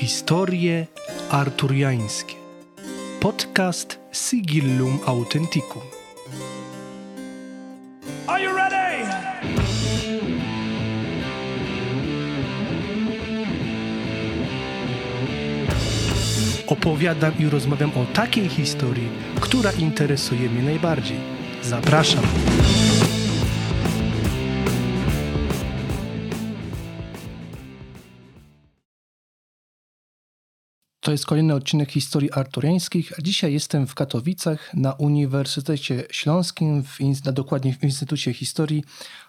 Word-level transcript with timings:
Historie 0.00 0.86
arturiańskie. 1.30 2.36
Podcast 3.20 3.98
Sigillum 4.12 4.98
Authenticum. 5.06 5.82
Are 8.26 8.42
you 8.42 8.56
ready? 8.56 9.06
Opowiadam 16.66 17.32
i 17.38 17.46
rozmawiam 17.46 17.90
o 17.90 18.04
takiej 18.14 18.48
historii, 18.48 19.08
która 19.40 19.72
interesuje 19.72 20.50
mnie 20.50 20.62
najbardziej. 20.62 21.18
Zapraszam. 21.62 22.22
To 31.06 31.12
jest 31.12 31.26
kolejny 31.26 31.54
odcinek 31.54 31.90
historii 31.90 32.32
arturiańskich, 32.32 33.12
a 33.18 33.22
dzisiaj 33.22 33.52
jestem 33.52 33.86
w 33.86 33.94
Katowicach 33.94 34.74
na 34.74 34.92
Uniwersytecie 34.92 36.04
Śląskim, 36.10 36.82
w, 36.82 37.00
in- 37.00 37.14
dokładnie 37.32 37.74
w 37.74 37.82
Instytucie 37.82 38.32
Historii, 38.32 38.84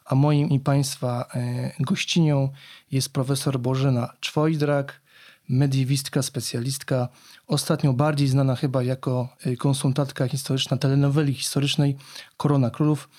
a 0.05 0.15
moim 0.15 0.49
i 0.49 0.59
Państwa 0.59 1.25
e, 1.35 1.71
gościnią 1.79 2.49
jest 2.91 3.13
profesor 3.13 3.59
Bożena 3.59 4.13
Czwojdrak, 4.19 5.01
mediewistka, 5.49 6.21
specjalistka, 6.21 7.09
ostatnio 7.47 7.93
bardziej 7.93 8.27
znana 8.27 8.55
chyba 8.55 8.83
jako 8.83 9.29
e, 9.45 9.55
konsultantka 9.55 10.27
historyczna 10.27 10.77
telenoweli 10.77 11.33
historycznej 11.33 11.95
Korona 12.37 12.69
Królów. 12.69 13.09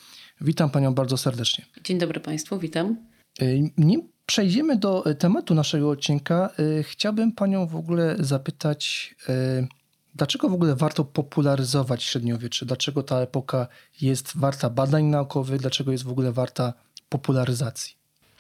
Witam 0.41 0.71
Panią 0.71 0.95
bardzo 0.95 1.17
serdecznie. 1.17 1.65
Dzień 1.85 1.99
dobry 1.99 2.21
Państwu, 2.21 2.59
witam. 2.59 2.97
E, 3.41 3.45
Nim 3.79 4.09
przejdziemy 4.29 4.77
do 4.77 5.07
e, 5.07 5.15
tematu 5.15 5.55
naszego 5.55 5.91
odcinka, 5.91 6.51
e, 6.79 6.83
chciałbym 6.83 7.33
Panią 7.33 7.67
w 7.67 7.77
ogóle 7.77 8.17
zapytać, 8.19 9.15
e, 9.29 9.67
dlaczego 10.15 10.49
w 10.49 10.53
ogóle 10.55 10.77
warto 10.77 11.05
popularyzować 11.05 12.03
średniowiecze? 12.03 12.67
Dlaczego 12.67 13.03
ta 13.03 13.21
epoka 13.21 13.67
jest 14.01 14.37
warta 14.37 14.71
badań 14.71 15.05
naukowych? 15.05 15.61
Dlaczego 15.61 15.93
jest 15.93 16.05
w 16.05 16.11
ogóle 16.11 16.33
warta 16.33 16.73
popularyzacji? 17.09 17.95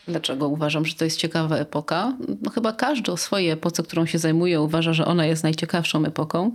Dlaczego 0.08 0.48
uważam, 0.48 0.84
że 0.84 0.94
to 0.94 1.04
jest 1.04 1.16
ciekawa 1.16 1.56
epoka? 1.56 2.16
No, 2.42 2.50
chyba 2.50 2.72
każdy 2.72 3.12
o 3.12 3.16
swojej 3.16 3.50
epoce, 3.50 3.82
którą 3.82 4.06
się 4.06 4.18
zajmuje, 4.18 4.60
uważa, 4.60 4.92
że 4.92 5.04
ona 5.04 5.26
jest 5.26 5.42
najciekawszą 5.42 6.04
epoką, 6.04 6.52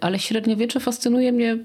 ale 0.00 0.18
średniowiecze 0.18 0.80
fascynuje 0.80 1.32
mnie 1.32 1.58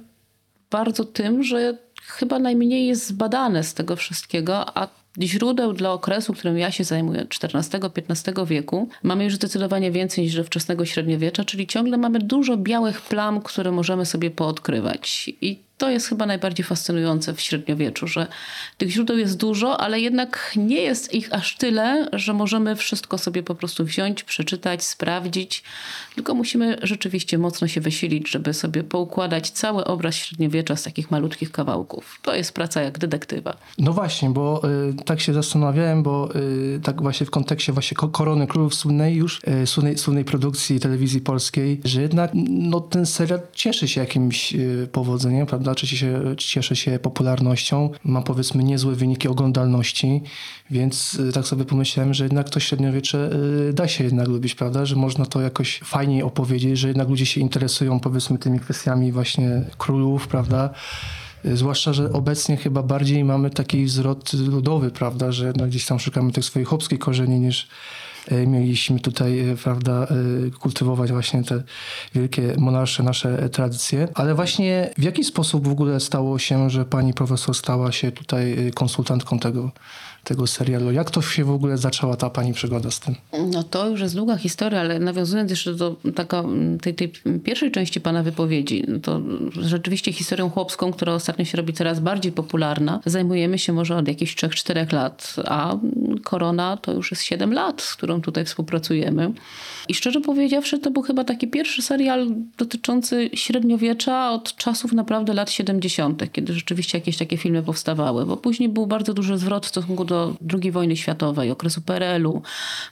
bardzo 0.72 1.05
tym, 1.05 1.44
że 1.44 1.78
chyba 2.03 2.39
najmniej 2.39 2.88
jest 2.88 3.07
zbadane 3.07 3.63
z 3.63 3.73
tego 3.73 3.95
wszystkiego, 3.95 4.78
a 4.78 5.05
źródeł 5.21 5.73
dla 5.73 5.91
okresu, 5.91 6.33
którym 6.33 6.58
ja 6.58 6.71
się 6.71 6.83
zajmuję, 6.83 7.25
XIV-XV 7.25 8.47
wieku, 8.47 8.89
mamy 9.03 9.23
już 9.23 9.35
zdecydowanie 9.35 9.91
więcej 9.91 10.23
niż 10.23 10.35
do 10.35 10.44
wczesnego 10.44 10.85
średniowiecza, 10.85 11.45
czyli 11.45 11.67
ciągle 11.67 11.97
mamy 11.97 12.19
dużo 12.19 12.57
białych 12.57 13.02
plam, 13.02 13.41
które 13.41 13.72
możemy 13.72 14.05
sobie 14.05 14.31
poodkrywać. 14.31 15.31
I 15.41 15.59
to 15.78 15.90
jest 15.90 16.08
chyba 16.08 16.26
najbardziej 16.26 16.66
fascynujące 16.66 17.34
w 17.34 17.42
średniowieczu, 17.42 18.08
że 18.08 18.28
tych 18.78 18.90
źródeł 18.90 19.18
jest 19.18 19.38
dużo, 19.38 19.81
ale 19.81 20.00
jednak 20.00 20.54
nie 20.56 20.81
jest 20.81 21.14
ich 21.14 21.34
aż 21.34 21.58
tyle, 21.58 22.09
że 22.14 22.34
możemy 22.34 22.76
wszystko 22.76 23.18
sobie 23.18 23.44
po 23.44 23.56
prostu 23.56 23.86
wziąć, 23.86 24.23
przeczytać, 24.23 24.84
sprawdzić, 24.84 25.64
tylko 26.16 26.34
musimy 26.36 26.78
rzeczywiście 26.84 27.38
mocno 27.38 27.68
się 27.68 27.81
wysilić, 27.81 28.30
żeby 28.30 28.53
sobie 28.53 28.84
poukładać 28.84 29.50
cały 29.50 29.86
obraz 29.86 30.16
średniowiecza 30.16 30.76
z 30.76 30.84
takich 30.84 31.12
malutkich 31.12 31.52
kawałków. 31.52 32.20
To 32.22 32.36
jest 32.36 32.53
praca 32.53 32.81
jak 32.81 33.00
detektywa. 33.00 33.58
No 33.78 33.94
właśnie, 33.94 34.30
bo 34.30 34.62
y, 34.90 35.03
tak 35.06 35.22
się 35.22 35.34
zastanawiałem, 35.34 36.03
bo 36.03 36.36
y, 36.36 36.80
tak 36.84 37.02
właśnie 37.02 37.26
w 37.26 37.31
kontekście 37.31 37.73
właśnie 37.73 37.96
Ko- 37.98 38.08
Korony 38.09 38.48
Królów 38.48 38.76
słynnej 38.76 39.16
już, 39.16 39.42
y, 39.64 39.68
słynnej, 39.68 39.98
słynnej 39.98 40.26
produkcji 40.26 40.80
telewizji 40.80 41.22
polskiej, 41.22 41.81
że 41.84 42.02
jednak 42.02 42.31
no, 42.50 42.80
ten 42.80 43.06
serial 43.06 43.40
cieszy 43.53 43.88
się 43.88 44.02
jakimś 44.02 44.56
y, 44.56 44.88
powodzeniem, 44.91 45.46
prawda? 45.46 45.65
Cieszy 45.76 45.98
się, 45.98 46.36
cieszy 46.38 46.76
się 46.76 47.00
popularnością, 47.00 47.90
ma 48.03 48.22
powiedzmy 48.22 48.64
niezłe 48.64 48.96
wyniki 48.96 49.28
oglądalności, 49.28 50.22
więc 50.72 51.14
y, 51.14 51.31
tak 51.31 51.48
sobie 51.48 51.66
pomyślałem, 51.66 52.14
że 52.14 52.24
jednak 52.24 52.50
to 52.50 52.59
średniowiecze 52.59 53.30
y, 53.70 53.74
da 53.74 53.88
się 53.88 54.03
jednak 54.03 54.28
lubić, 54.28 54.56
prawda? 54.56 54.86
Że 54.86 54.96
można 54.96 55.26
to 55.26 55.42
jakoś 55.42 55.80
fajniej 55.80 56.24
opowiedzieć, 56.24 56.80
że 56.80 56.88
jednak 56.88 57.09
ludzie 57.09 57.26
się 57.26 57.42
interesują 57.42 58.00
powiedzmy 58.00 58.38
tymi 58.38 58.59
kwestiami 58.59 59.12
właśnie 59.12 59.62
królów, 59.78 60.28
prawda? 60.28 60.70
Zwłaszcza, 61.53 61.94
że 61.94 62.14
obecnie 62.14 62.58
chyba 62.58 62.84
bardziej 62.84 63.24
mamy 63.24 63.50
taki 63.50 63.88
zwrot 63.88 64.34
ludowy, 64.34 64.92
prawda, 64.92 65.32
że 65.32 65.53
no 65.56 65.68
gdzieś 65.68 65.86
tam 65.86 66.00
szukamy 66.00 66.32
tych 66.32 66.46
swoich 66.46 66.68
chłopskich 66.68 67.00
korzeni 67.00 67.40
niż 67.40 67.68
mieliśmy 68.31 69.00
tutaj, 69.00 69.40
e, 69.40 69.56
prawda, 69.56 70.08
e, 70.47 70.52
kultywować 70.52 71.12
właśnie 71.12 71.44
te 71.44 71.63
wielkie 72.16 72.56
monarsze, 72.58 73.03
nasze 73.03 73.40
e, 73.44 73.50
tradycje. 73.50 74.08
Ale 74.13 74.36
właśnie 74.36 74.90
w 74.97 75.03
jaki 75.03 75.24
sposób 75.24 75.68
w 75.68 75.72
ogóle 75.72 76.00
stało 76.00 76.40
się, 76.40 76.69
że 76.69 76.85
pani 76.85 77.14
profesor 77.14 77.56
stała 77.56 77.91
się 77.91 78.12
tutaj 78.12 78.68
e, 78.68 78.72
konsultantką 78.72 79.40
tego, 79.40 79.72
tego 80.25 80.47
serialu? 80.47 80.91
Jak 80.91 81.12
to 81.12 81.22
się 81.22 81.44
w 81.44 81.52
ogóle 81.52 81.78
zaczęła 81.78 82.16
ta 82.16 82.30
pani 82.30 82.53
przygoda 82.53 82.91
z 82.91 83.00
tym? 83.00 83.16
No 83.52 83.63
to 83.63 83.90
już 83.90 84.02
jest 84.02 84.16
długa 84.16 84.38
historia, 84.38 84.80
ale 84.80 85.00
nawiązując 85.00 85.50
jeszcze 85.50 85.74
do 85.74 85.96
taka, 86.16 86.44
tej, 86.81 86.96
tej 86.96 87.12
pierwszej 87.44 87.72
części 87.72 88.02
pana 88.02 88.24
wypowiedzi, 88.24 88.84
no 88.88 89.00
to 89.00 89.22
rzeczywiście 89.52 90.14
historią 90.14 90.50
chłopską, 90.50 90.94
która 90.94 91.14
ostatnio 91.14 91.46
się 91.46 91.58
robi 91.58 91.74
coraz 91.74 92.00
bardziej 92.00 92.31
popularna, 92.31 93.00
zajmujemy 93.06 93.59
się 93.59 93.74
może 93.74 93.97
od 93.97 94.08
jakichś 94.08 94.35
3-4 94.35 94.94
lat, 94.94 95.35
a 95.46 95.78
Korona 96.24 96.78
to 96.78 96.94
już 96.94 97.12
jest 97.12 97.24
7 97.24 97.53
lat, 97.53 97.81
z 97.81 97.96
którą 97.96 98.22
tutaj 98.22 98.46
współpracujemy. 98.46 99.34
I 99.88 99.94
szczerze 99.94 100.22
powiedziawszy, 100.22 100.79
to 100.79 100.91
był 100.91 101.01
chyba 101.03 101.23
taki 101.23 101.47
pierwszy 101.47 101.81
serial 101.81 102.28
dotyczący 102.57 103.29
średniowiecza 103.34 104.31
od 104.31 104.56
czasów 104.56 104.94
naprawdę 104.94 105.34
lat 105.34 105.51
70., 105.51 106.31
kiedy 106.31 106.53
rzeczywiście 106.53 106.97
jakieś 106.97 107.18
takie 107.18 107.38
filmy 107.38 107.63
powstawały, 107.63 108.25
bo 108.25 108.38
później 108.38 108.69
był 108.69 108.88
bardzo 108.88 109.13
duży 109.13 109.38
zwrot 109.38 109.66
w 109.66 109.69
stosunku 109.69 110.06
do 110.06 110.35
II 110.53 110.72
wojny 110.72 110.97
światowej, 110.97 111.51
okresu 111.51 111.81
PRL-u, 111.81 112.41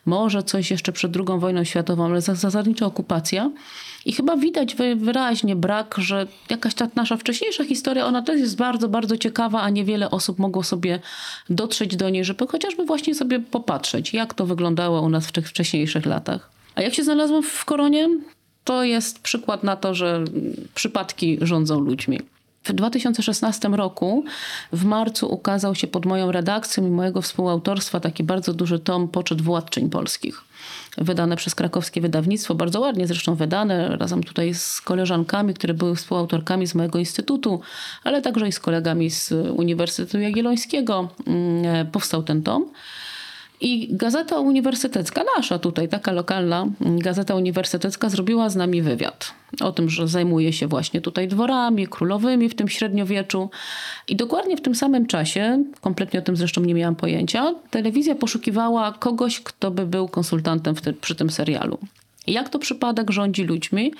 może 0.05 0.43
coś 0.43 0.71
jeszcze 0.71 0.91
przed 0.91 1.17
II 1.17 1.39
wojną 1.39 1.63
światową, 1.63 2.05
ale 2.05 2.21
za- 2.21 2.35
zasadnicza 2.35 2.85
okupacja. 2.85 3.51
I 4.05 4.13
chyba 4.13 4.37
widać 4.37 4.75
wy- 4.75 4.95
wyraźnie 4.95 5.55
brak, 5.55 5.95
że 5.97 6.27
jakaś 6.49 6.73
ta 6.73 6.87
nasza 6.95 7.17
wcześniejsza 7.17 7.63
historia, 7.65 8.05
ona 8.05 8.21
też 8.21 8.39
jest 8.39 8.57
bardzo, 8.57 8.89
bardzo 8.89 9.17
ciekawa, 9.17 9.61
a 9.61 9.69
niewiele 9.69 10.11
osób 10.11 10.39
mogło 10.39 10.63
sobie 10.63 10.99
dotrzeć 11.49 11.95
do 11.95 12.09
niej, 12.09 12.25
żeby 12.25 12.47
chociażby 12.47 12.85
właśnie 12.85 13.15
sobie 13.15 13.39
popatrzeć, 13.39 14.13
jak 14.13 14.33
to 14.33 14.45
wyglądało 14.45 15.01
u 15.01 15.09
nas 15.09 15.27
w 15.27 15.31
tych 15.31 15.49
wcześniejszych 15.49 16.05
latach. 16.05 16.52
A 16.75 16.81
jak 16.81 16.93
się 16.93 17.03
znalazłam 17.03 17.43
w 17.43 17.65
Koronie? 17.65 18.09
To 18.63 18.83
jest 18.83 19.19
przykład 19.19 19.63
na 19.63 19.75
to, 19.75 19.95
że 19.95 20.23
przypadki 20.75 21.37
rządzą 21.41 21.79
ludźmi. 21.79 22.19
W 22.63 22.73
2016 22.73 23.69
roku 23.69 24.23
w 24.73 24.85
marcu 24.85 25.33
ukazał 25.33 25.75
się 25.75 25.87
pod 25.87 26.05
moją 26.05 26.31
redakcją 26.31 26.87
i 26.87 26.89
mojego 26.89 27.21
współautorstwa 27.21 27.99
taki 27.99 28.23
bardzo 28.23 28.53
duży 28.53 28.79
tom 28.79 29.07
Poczet 29.07 29.41
Władczyń 29.41 29.89
Polskich. 29.89 30.41
Wydane 30.97 31.35
przez 31.35 31.55
krakowskie 31.55 32.01
wydawnictwo, 32.01 32.55
bardzo 32.55 32.79
ładnie 32.79 33.07
zresztą 33.07 33.35
wydane, 33.35 33.97
razem 33.97 34.23
tutaj 34.23 34.53
z 34.53 34.81
koleżankami, 34.81 35.53
które 35.53 35.73
były 35.73 35.95
współautorkami 35.95 36.67
z 36.67 36.75
mojego 36.75 36.99
instytutu, 36.99 37.61
ale 38.03 38.21
także 38.21 38.47
i 38.47 38.51
z 38.51 38.59
kolegami 38.59 39.09
z 39.09 39.31
Uniwersytetu 39.31 40.19
Jagiellońskiego 40.19 41.09
mm, 41.27 41.87
powstał 41.87 42.23
ten 42.23 42.43
tom. 42.43 42.65
I 43.63 43.87
Gazeta 43.91 44.39
Uniwersytecka, 44.39 45.23
nasza 45.37 45.59
tutaj, 45.59 45.89
taka 45.89 46.11
lokalna 46.11 46.67
Gazeta 46.81 47.35
Uniwersytecka 47.35 48.09
zrobiła 48.09 48.49
z 48.49 48.55
nami 48.55 48.81
wywiad 48.81 49.33
o 49.61 49.71
tym, 49.71 49.89
że 49.89 50.07
zajmuje 50.07 50.53
się 50.53 50.67
właśnie 50.67 51.01
tutaj 51.01 51.27
dworami 51.27 51.87
królowymi 51.87 52.49
w 52.49 52.55
tym 52.55 52.69
średniowieczu. 52.69 53.49
I 54.07 54.15
dokładnie 54.15 54.57
w 54.57 54.61
tym 54.61 54.75
samym 54.75 55.05
czasie, 55.05 55.63
kompletnie 55.81 56.19
o 56.19 56.23
tym 56.23 56.35
zresztą 56.37 56.61
nie 56.61 56.73
miałam 56.73 56.95
pojęcia, 56.95 57.55
telewizja 57.69 58.15
poszukiwała 58.15 58.91
kogoś, 58.91 59.39
kto 59.39 59.71
by 59.71 59.85
był 59.85 60.07
konsultantem 60.07 60.75
ty- 60.75 60.93
przy 60.93 61.15
tym 61.15 61.29
serialu. 61.29 61.77
Jak 62.27 62.49
to 62.49 62.59
przypadek 62.59 63.11
rządzi 63.11 63.43
ludźmi? 63.43 63.93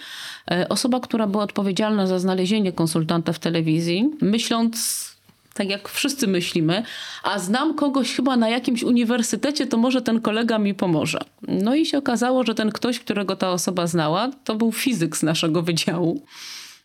E, 0.51 0.69
Osoba, 0.69 0.99
która 0.99 1.27
była 1.27 1.43
odpowiedzialna 1.43 2.07
za 2.07 2.19
znalezienie 2.19 2.71
konsultanta 2.71 3.33
w 3.33 3.39
telewizji, 3.39 4.09
myśląc 4.21 5.12
tak 5.53 5.69
jak 5.69 5.89
wszyscy 5.89 6.27
myślimy, 6.27 6.83
a 7.23 7.39
znam 7.39 7.73
kogoś 7.73 8.15
chyba 8.15 8.37
na 8.37 8.49
jakimś 8.49 8.83
uniwersytecie, 8.83 9.67
to 9.67 9.77
może 9.77 10.01
ten 10.01 10.21
kolega 10.21 10.59
mi 10.59 10.73
pomoże. 10.73 11.19
No 11.47 11.75
i 11.75 11.85
się 11.85 11.97
okazało, 11.97 12.43
że 12.43 12.55
ten 12.55 12.71
ktoś, 12.71 12.99
którego 12.99 13.35
ta 13.35 13.51
osoba 13.51 13.87
znała, 13.87 14.31
to 14.43 14.55
był 14.55 14.71
fizyk 14.71 15.17
z 15.17 15.23
naszego 15.23 15.61
wydziału. 15.61 16.25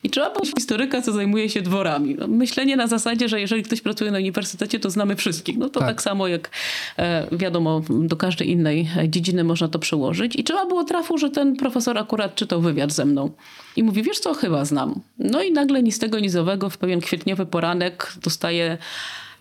I 0.05 0.11
trzeba 0.11 0.31
było 0.31 0.45
historyka, 0.57 1.03
co 1.03 1.13
zajmuje 1.13 1.49
się 1.49 1.63
dworami. 1.63 2.15
No, 2.19 2.27
myślenie 2.29 2.77
na 2.77 2.87
zasadzie, 2.87 3.29
że 3.29 3.41
jeżeli 3.41 3.63
ktoś 3.63 3.81
pracuje 3.81 4.11
na 4.11 4.19
uniwersytecie, 4.19 4.81
to 4.81 4.91
znamy 4.91 5.17
wszystkich. 5.17 5.59
No 5.59 5.69
to 5.69 5.81
Tak. 5.81 5.89
tak, 5.89 6.03
samo 6.03 6.29
jak 6.29 6.51
e, 6.99 7.27
wiadomo, 7.33 7.83
do 7.91 8.17
każdej 8.17 8.51
innej 8.51 8.89
dziedziny 9.09 9.45
można 9.45 9.69
to 9.69 9.79
przełożyć. 9.79 10.37
I 10.37 10.45
trzeba 10.45 10.67
było 10.67 10.85
trafu, 10.85 11.19
że 11.19 11.31
ten 11.31 11.57
profesor 11.57 11.99
akurat 11.99 12.35
czytał 12.35 12.61
wywiad 12.61 12.93
ze 12.93 13.05
mną. 13.05 13.31
I 13.77 13.83
mówi, 13.83 14.03
wiesz 14.03 14.19
co, 14.19 14.35
chyba 14.35 14.65
znam. 14.65 15.01
No 15.19 15.43
i 15.43 15.53
nagle 15.53 15.83
ni 15.83 15.93
z 15.93 15.99
tego, 15.99 16.19
ni 16.19 16.29
z 16.29 16.37
owego 16.37 16.71
w 16.71 16.79
pewien 16.79 17.01
kwietniowy 17.01 17.47
poranek 17.47 18.13
dostaje 18.23 18.79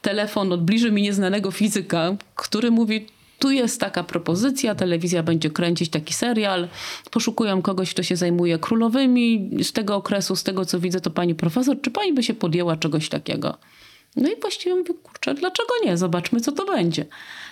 telefon 0.01 0.53
od 0.53 0.63
bliżej 0.63 0.91
mi 0.91 1.01
nieznanego 1.01 1.51
fizyka, 1.51 2.15
który 2.35 2.71
mówi, 2.71 3.05
tu 3.39 3.51
jest 3.51 3.79
taka 3.79 4.03
propozycja, 4.03 4.75
telewizja 4.75 5.23
będzie 5.23 5.49
kręcić 5.49 5.89
taki 5.89 6.13
serial, 6.13 6.67
poszukują 7.11 7.61
kogoś, 7.61 7.93
kto 7.93 8.03
się 8.03 8.15
zajmuje 8.15 8.59
królowymi 8.59 9.49
z 9.63 9.71
tego 9.71 9.95
okresu, 9.95 10.35
z 10.35 10.43
tego 10.43 10.65
co 10.65 10.79
widzę, 10.79 11.01
to 11.01 11.09
pani 11.11 11.35
profesor, 11.35 11.81
czy 11.81 11.91
pani 11.91 12.13
by 12.13 12.23
się 12.23 12.33
podjęła 12.33 12.75
czegoś 12.75 13.09
takiego? 13.09 13.57
No 14.15 14.29
i 14.29 14.41
właściwie 14.41 14.75
mówię, 14.75 14.93
kurczę, 15.03 15.33
dlaczego 15.33 15.69
nie? 15.85 15.97
Zobaczmy, 15.97 16.41
co 16.41 16.51
to 16.51 16.65
będzie. 16.65 17.05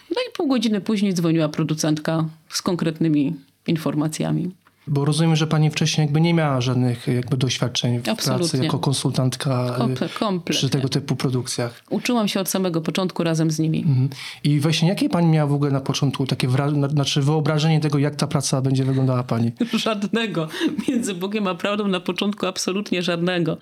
No 0.10 0.16
i 0.30 0.32
pół 0.34 0.48
godziny 0.48 0.82
później 0.82 1.14
dzwoniła 1.14 1.50
producentka 1.50 2.26
z 2.50 2.62
konkretnymi 2.62 3.34
informacjami. 3.68 4.52
Bo 4.88 5.06
rozumiem, 5.06 5.36
że 5.36 5.48
pani 5.48 5.70
wcześniej 5.70 6.06
jakby 6.06 6.22
nie 6.22 6.34
miała 6.34 6.62
żadnych 6.62 7.08
jakby 7.08 7.38
doświadczeń 7.38 8.00
w 8.00 8.10
Absolutnie. 8.10 8.50
pracy 8.50 8.64
jako 8.66 8.80
konsultantka 8.80 9.76
Komple- 9.80 10.06
y, 10.06 10.10
kompletnie. 10.20 10.54
przy 10.60 10.70
tego 10.70 10.90
typu 10.90 11.16
produkcjach. 11.16 11.82
Uczyłam 11.90 12.28
się 12.28 12.40
od 12.40 12.50
samego 12.50 12.82
początku 12.82 13.24
razem 13.24 13.52
z 13.52 13.60
nimi. 13.60 13.80
Mhm. 13.80 14.10
I 14.44 14.60
właśnie 14.60 14.90
jakie 14.90 15.10
pani 15.10 15.28
miała 15.28 15.48
w 15.50 15.54
ogóle 15.54 15.72
na 15.72 15.82
początku 15.82 16.26
takie 16.26 16.48
wra- 16.48 16.90
znaczy 16.92 17.22
wyobrażenie 17.22 17.80
tego, 17.80 17.98
jak 18.00 18.16
ta 18.16 18.28
praca 18.28 18.62
będzie 18.62 18.86
wyglądała 18.86 19.24
pani? 19.24 19.52
Żadnego. 19.74 20.48
Między 20.90 21.14
Bogiem 21.16 21.48
a 21.48 21.56
prawdą 21.56 21.88
na 21.88 22.00
początku 22.00 22.46
absolutnie 22.46 23.02
żadnego. 23.04 23.58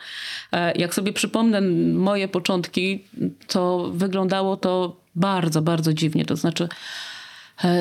E, 0.52 0.72
Jak 0.78 0.94
sobie 0.96 1.14
przypomnę 1.14 1.62
moje 1.94 2.28
początki, 2.28 3.04
to 3.48 3.92
wyglądało 3.94 4.58
to 4.58 4.96
bardzo, 5.16 5.62
bardzo 5.62 5.94
dziwnie. 5.94 6.26
To 6.26 6.36
znaczy, 6.36 6.68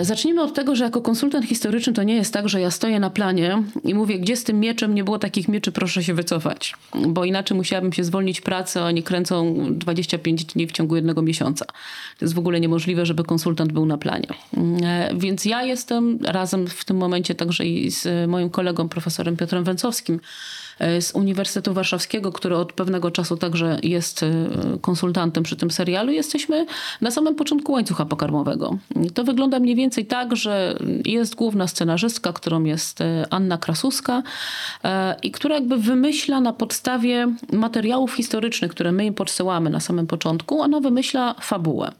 zacznijmy 0.03 0.43
od 0.43 0.55
tego, 0.55 0.77
że 0.77 0.85
jako 0.85 1.03
konsultant 1.03 1.47
historyczny 1.47 1.93
to 1.93 2.03
nie 2.03 2.15
jest 2.15 2.33
tak, 2.33 2.49
że 2.49 2.61
ja 2.61 2.71
stoję 2.71 3.01
na 3.01 3.11
planie 3.11 3.63
i 3.85 3.95
mówię, 3.95 4.19
gdzie 4.19 4.37
z 4.37 4.45
tym 4.45 4.61
mieczem 4.61 4.95
nie 4.95 5.05
było 5.05 5.19
takich 5.19 5.49
mieczy, 5.49 5.73
proszę 5.73 6.05
się 6.05 6.15
wycofać. 6.15 6.75
Bo 7.09 7.25
inaczej 7.25 7.57
musiałabym 7.57 7.93
się 7.93 8.05
zwolnić 8.05 8.41
pracę, 8.41 8.83
a 8.83 8.85
oni 8.85 9.03
kręcą 9.03 9.55
25 9.71 10.45
dni 10.45 10.67
w 10.67 10.73
ciągu 10.73 10.97
jednego 10.97 11.23
miesiąca. 11.23 11.65
To 12.19 12.25
jest 12.25 12.35
w 12.35 12.39
ogóle 12.39 12.61
niemożliwe, 12.61 13.07
żeby 13.07 13.25
konsultant 13.25 13.73
był 13.73 13.87
na 13.87 13.99
planie. 13.99 14.29
E, 14.83 15.15
Więc 15.17 15.45
ja 15.45 15.63
jestem 15.63 16.19
razem 16.23 16.67
w 16.67 16.85
tym 16.85 16.97
momencie 16.97 17.35
także 17.35 17.67
i 17.67 17.91
z 17.91 18.31
moim 18.31 18.51
kolegą 18.51 18.89
profesorem 18.89 19.37
Piotrem 19.37 19.65
Węcowskim 19.65 20.15
e, 20.15 20.21
z 21.01 21.15
Uniwersytetu 21.15 21.75
Warszawskiego, 21.75 22.33
który 22.33 22.57
od 22.57 22.73
pewnego 22.73 23.11
czasu 23.11 23.37
także 23.37 23.79
jest 23.83 24.23
e, 24.23 24.29
konsultantem 24.81 25.43
przy 25.43 25.57
tym 25.57 25.71
serialu. 25.71 26.13
Jesteśmy 26.13 26.67
na 27.01 27.11
samym 27.11 27.35
początku 27.35 27.73
łańcucha 27.73 28.07
pokarmowego. 28.07 28.79
To 29.15 29.25
wygląda 29.25 29.59
mniej 29.59 29.75
więcej 29.75 30.07
tak, 30.07 30.37
że 30.37 30.79
jest 31.05 31.35
główna 31.35 31.69
scenarzystka, 31.69 32.33
którą 32.33 32.65
jest 32.65 33.01
e, 33.01 33.27
Anna 33.31 33.59
Krasuska 33.59 34.23
e, 34.85 35.17
i 35.23 35.31
która 35.31 35.55
jakby 35.55 35.77
wymyśla 35.77 36.41
na 36.41 36.53
podstawie 36.53 37.35
materiałów 37.53 38.15
historycznych, 38.15 38.71
które 38.71 38.93
my 38.93 39.05
im 39.05 39.15
podsyłamy 39.15 39.71
na 39.71 39.81
samym 39.81 40.07
początku, 40.07 40.61
ona 40.61 40.81
wymyśla 40.81 41.35
fabułę. 41.41 41.93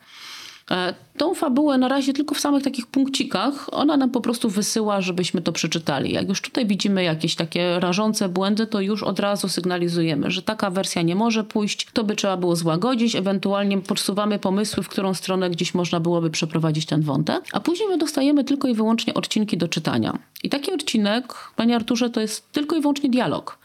E, 0.71 0.95
Tą 1.17 1.35
fabułę 1.35 1.79
na 1.79 1.89
razie 1.89 2.13
tylko 2.13 2.35
w 2.35 2.41
samych 2.41 2.63
takich 2.63 2.87
punkcikach, 2.87 3.67
ona 3.73 3.97
nam 3.97 4.11
po 4.11 4.21
prostu 4.21 4.51
wysyła, 4.51 5.01
żebyśmy 5.01 5.43
to 5.43 5.53
przeczytali. 5.53 6.13
Jak 6.13 6.29
już 6.29 6.41
tutaj 6.41 6.67
widzimy 6.67 7.05
jakieś 7.05 7.35
takie 7.35 7.81
rażące 7.81 8.29
błędy, 8.29 8.67
to 8.67 8.81
już 8.81 9.03
od 9.03 9.21
razu 9.21 9.49
sygnalizujemy, 9.49 10.31
że 10.31 10.43
taka 10.43 10.71
wersja 10.71 11.03
nie 11.03 11.15
może 11.15 11.45
pójść, 11.45 11.89
to 11.93 12.05
by 12.05 12.17
trzeba 12.17 12.37
było 12.37 12.57
złagodzić, 12.57 13.17
ewentualnie 13.17 13.79
podsuwamy 13.79 14.39
pomysły, 14.39 14.83
w 14.83 14.89
którą 14.89 15.15
stronę 15.15 15.51
gdzieś 15.51 15.75
można 15.75 16.01
byłoby 16.01 16.31
przeprowadzić 16.31 16.87
ten 16.87 17.03
wątek, 17.03 17.45
a 17.53 17.61
później 17.61 17.89
my 17.89 17.99
dostajemy 17.99 18.45
tylko 18.45 18.69
i 18.69 18.75
wyłącznie 18.75 19.15
odcinki 19.15 19.57
do 19.57 19.69
czytania. 19.69 20.19
I 20.43 20.49
taki 20.49 20.73
odcinek, 20.73 21.35
panie 21.57 21.77
Arturze, 21.77 22.11
to 22.11 22.21
jest 22.21 22.53
tylko 22.53 22.77
i 22.77 22.81
wyłącznie 22.81 23.11
dialog. 23.11 23.59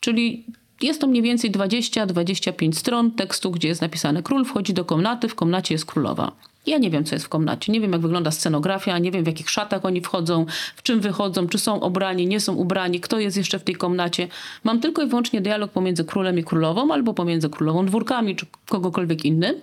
Czyli 0.00 0.44
jest 0.82 1.00
to 1.00 1.06
mniej 1.06 1.22
więcej 1.22 1.52
20-25 1.52 2.72
stron 2.72 3.10
tekstu, 3.10 3.50
gdzie 3.50 3.68
jest 3.68 3.80
napisane 3.80 4.22
król 4.22 4.44
wchodzi 4.44 4.74
do 4.74 4.84
komnaty, 4.84 5.28
w 5.28 5.34
komnacie 5.34 5.74
jest 5.74 5.84
królowa. 5.84 6.32
Ja 6.66 6.78
nie 6.78 6.90
wiem, 6.90 7.04
co 7.04 7.14
jest 7.14 7.24
w 7.24 7.28
komnacie. 7.28 7.72
Nie 7.72 7.80
wiem, 7.80 7.92
jak 7.92 8.00
wygląda 8.00 8.30
scenografia, 8.30 8.98
nie 8.98 9.10
wiem, 9.10 9.24
w 9.24 9.26
jakich 9.26 9.50
szatach 9.50 9.84
oni 9.84 10.00
wchodzą, 10.00 10.46
w 10.76 10.82
czym 10.82 11.00
wychodzą, 11.00 11.48
czy 11.48 11.58
są 11.58 11.78
ubrani, 11.78 12.26
nie 12.26 12.40
są 12.40 12.54
ubrani, 12.54 13.00
kto 13.00 13.18
jest 13.18 13.36
jeszcze 13.36 13.58
w 13.58 13.64
tej 13.64 13.74
komnacie. 13.74 14.28
Mam 14.64 14.80
tylko 14.80 15.02
i 15.02 15.06
wyłącznie 15.06 15.40
dialog 15.40 15.70
pomiędzy 15.70 16.04
królem 16.04 16.38
i 16.38 16.44
królową, 16.44 16.92
albo 16.92 17.14
pomiędzy 17.14 17.50
królową 17.50 17.86
dwórkami, 17.86 18.36
czy 18.36 18.46
kogokolwiek 18.68 19.24
innym. 19.24 19.54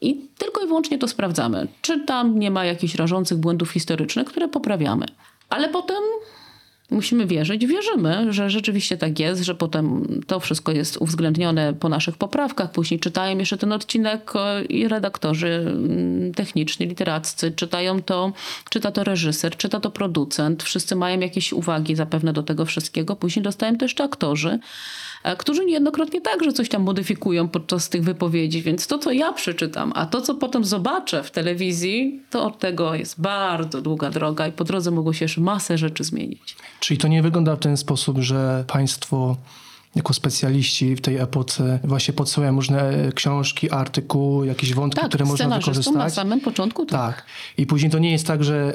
I 0.00 0.20
tylko 0.38 0.64
i 0.64 0.66
wyłącznie 0.66 0.98
to 0.98 1.08
sprawdzamy. 1.08 1.68
Czy 1.82 2.04
tam 2.04 2.38
nie 2.38 2.50
ma 2.50 2.64
jakichś 2.64 2.94
rażących 2.94 3.38
błędów 3.38 3.70
historycznych, 3.70 4.28
które 4.28 4.48
poprawiamy. 4.48 5.06
Ale 5.48 5.68
potem 5.68 6.02
musimy 6.90 7.26
wierzyć, 7.26 7.66
wierzymy, 7.66 8.32
że 8.32 8.50
rzeczywiście 8.50 8.96
tak 8.96 9.18
jest, 9.18 9.42
że 9.42 9.54
potem 9.54 10.06
to 10.26 10.40
wszystko 10.40 10.72
jest 10.72 10.96
uwzględnione 10.96 11.74
po 11.74 11.88
naszych 11.88 12.16
poprawkach. 12.16 12.70
Później 12.70 13.00
czytają 13.00 13.38
jeszcze 13.38 13.58
ten 13.58 13.72
odcinek 13.72 14.32
e, 14.34 14.64
i 14.64 14.88
redaktorzy 14.88 15.48
mm, 15.48 16.34
techniczni, 16.34 16.86
literaccy, 16.86 17.52
czytają 17.52 18.02
to, 18.02 18.32
czyta 18.70 18.90
to 18.90 19.04
reżyser, 19.04 19.56
czyta 19.56 19.80
to 19.80 19.90
producent. 19.90 20.62
Wszyscy 20.62 20.96
mają 20.96 21.20
jakieś 21.20 21.52
uwagi 21.52 21.94
zapewne 21.94 22.32
do 22.32 22.42
tego 22.42 22.64
wszystkiego. 22.64 23.16
Później 23.16 23.42
dostają 23.42 23.76
to 23.76 23.84
jeszcze 23.84 24.04
aktorzy, 24.04 24.58
e, 25.22 25.36
którzy 25.36 25.64
niejednokrotnie 25.64 26.20
także 26.20 26.52
coś 26.52 26.68
tam 26.68 26.82
modyfikują 26.82 27.48
podczas 27.48 27.88
tych 27.88 28.04
wypowiedzi. 28.04 28.62
Więc 28.62 28.86
to, 28.86 28.98
co 28.98 29.12
ja 29.12 29.32
przeczytam, 29.32 29.92
a 29.94 30.06
to, 30.06 30.20
co 30.20 30.34
potem 30.34 30.64
zobaczę 30.64 31.22
w 31.22 31.30
telewizji, 31.30 32.22
to 32.30 32.44
od 32.44 32.58
tego 32.58 32.94
jest 32.94 33.20
bardzo 33.20 33.82
długa 33.82 34.10
droga 34.10 34.46
i 34.46 34.52
po 34.52 34.64
drodze 34.64 34.90
mogło 34.90 35.12
się 35.12 35.24
jeszcze 35.24 35.40
masę 35.40 35.78
rzeczy 35.78 36.04
zmienić. 36.04 36.56
Czyli 36.80 36.98
to 36.98 37.08
nie 37.08 37.22
wygląda 37.22 37.56
w 37.56 37.60
ten 37.60 37.76
sposób, 37.76 38.18
że 38.18 38.64
państwo 38.66 39.36
jako 39.94 40.14
specjaliści 40.14 40.96
w 40.96 41.00
tej 41.00 41.16
epoce 41.16 41.78
właśnie 41.84 42.14
podsyłają 42.14 42.54
różne 42.56 42.92
książki, 43.14 43.70
artykuły, 43.70 44.46
jakieś 44.46 44.74
wątki, 44.74 45.00
Tak, 45.00 45.08
które 45.08 45.24
można 45.24 45.44
scenarzystą 45.44 45.92
na 45.92 45.98
wykorzystać. 45.98 46.14
samym 46.14 46.40
początku 46.40 46.86
tak. 46.86 46.98
Tak. 47.16 47.26
I 47.58 47.66
później 47.66 47.90
to 47.90 47.98
nie 47.98 48.12
jest 48.12 48.26
tak, 48.26 48.44
że, 48.44 48.72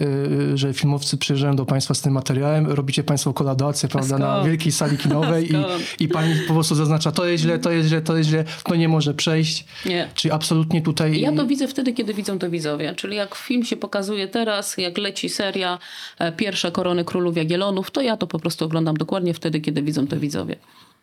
y, 0.53 0.57
że 0.57 0.73
filmowcy 0.73 1.17
przyjeżdżają 1.17 1.55
do 1.55 1.65
państwa 1.65 1.93
z 1.93 2.01
tym 2.01 2.13
materiałem, 2.13 2.67
robicie 2.67 3.03
państwo 3.03 3.33
kolaborację, 3.33 3.89
prawda, 3.89 4.17
na 4.17 4.43
wielkiej 4.43 4.71
sali 4.71 4.97
kinowej 4.97 5.51
i, 5.53 5.55
i 6.03 6.07
pani 6.07 6.35
po 6.47 6.53
prostu 6.53 6.75
zaznacza, 6.75 7.11
to 7.11 7.25
jest 7.25 7.43
źle, 7.43 7.59
to 7.59 7.71
jest 7.71 7.89
źle, 7.89 8.01
to 8.01 8.17
jest 8.17 8.29
źle, 8.29 8.43
to 8.63 8.75
nie 8.75 8.89
może 8.89 9.13
przejść. 9.13 9.65
Nie. 9.85 10.09
Czyli 10.15 10.31
absolutnie 10.31 10.81
tutaj... 10.81 11.19
Ja 11.19 11.31
to 11.31 11.45
widzę 11.45 11.67
wtedy, 11.67 11.93
kiedy 11.93 12.13
widzą 12.13 12.39
to 12.39 12.49
widzowie. 12.49 12.95
Czyli 12.95 13.15
jak 13.15 13.35
film 13.35 13.63
się 13.65 13.75
pokazuje 13.77 14.27
teraz, 14.27 14.77
jak 14.77 14.97
leci 14.97 15.29
seria 15.29 15.79
e, 16.19 16.31
Pierwsze 16.31 16.71
Korony 16.71 17.05
Królów 17.05 17.37
Jagiellonów, 17.37 17.91
to 17.91 18.01
ja 18.01 18.17
to 18.17 18.27
po 18.27 18.39
prostu 18.39 18.65
oglądam 18.65 18.97
dokładnie 18.97 19.33
wtedy, 19.33 19.61
kiedy 19.61 19.81
widzą 19.81 20.07
to 20.07 20.19
widzowie. 20.19 20.55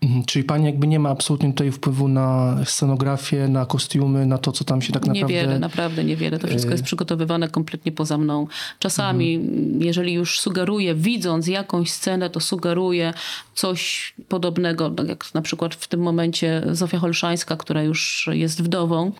Mhm, 0.02 0.24
Czyli 0.24 0.44
pani 0.44 0.66
jakby 0.66 0.86
nie 0.86 0.98
ma 0.98 1.10
absolutnie 1.10 1.48
tutaj 1.48 1.72
wpływu 1.72 2.08
na 2.08 2.56
scenografię, 2.64 3.48
na 3.48 3.66
kostiumy, 3.66 4.26
na 4.26 4.38
to, 4.38 4.52
co 4.52 4.64
tam 4.64 4.82
się 4.82 4.92
tak 4.92 5.06
naprawdę... 5.06 5.34
Niewiele, 5.34 5.58
naprawdę 5.58 6.04
niewiele. 6.04 6.38
To 6.38 6.46
wszystko 6.46 6.70
jest 6.70 6.84
przygotowywane 6.84 7.48
kompletnie 7.48 7.92
poza 7.92 8.18
mną. 8.18 8.46
Czasami, 8.78 9.40
jeżeli 9.78 10.12
już 10.12 10.40
sugeruję, 10.40 10.94
widząc 10.94 11.46
jakąś 11.46 11.90
scenę, 11.90 12.30
to 12.30 12.40
sugeruję 12.40 13.14
coś 13.54 14.14
podobnego, 14.28 14.90
tak 14.90 15.08
jak 15.08 15.34
na 15.34 15.42
przykład 15.42 15.74
w 15.74 15.88
tym 15.88 16.00
momencie 16.00 16.62
Zofia 16.72 16.98
Holszańska, 16.98 17.56
która 17.56 17.82
już 17.82 18.28
jest 18.32 18.62
wdową. 18.62 19.12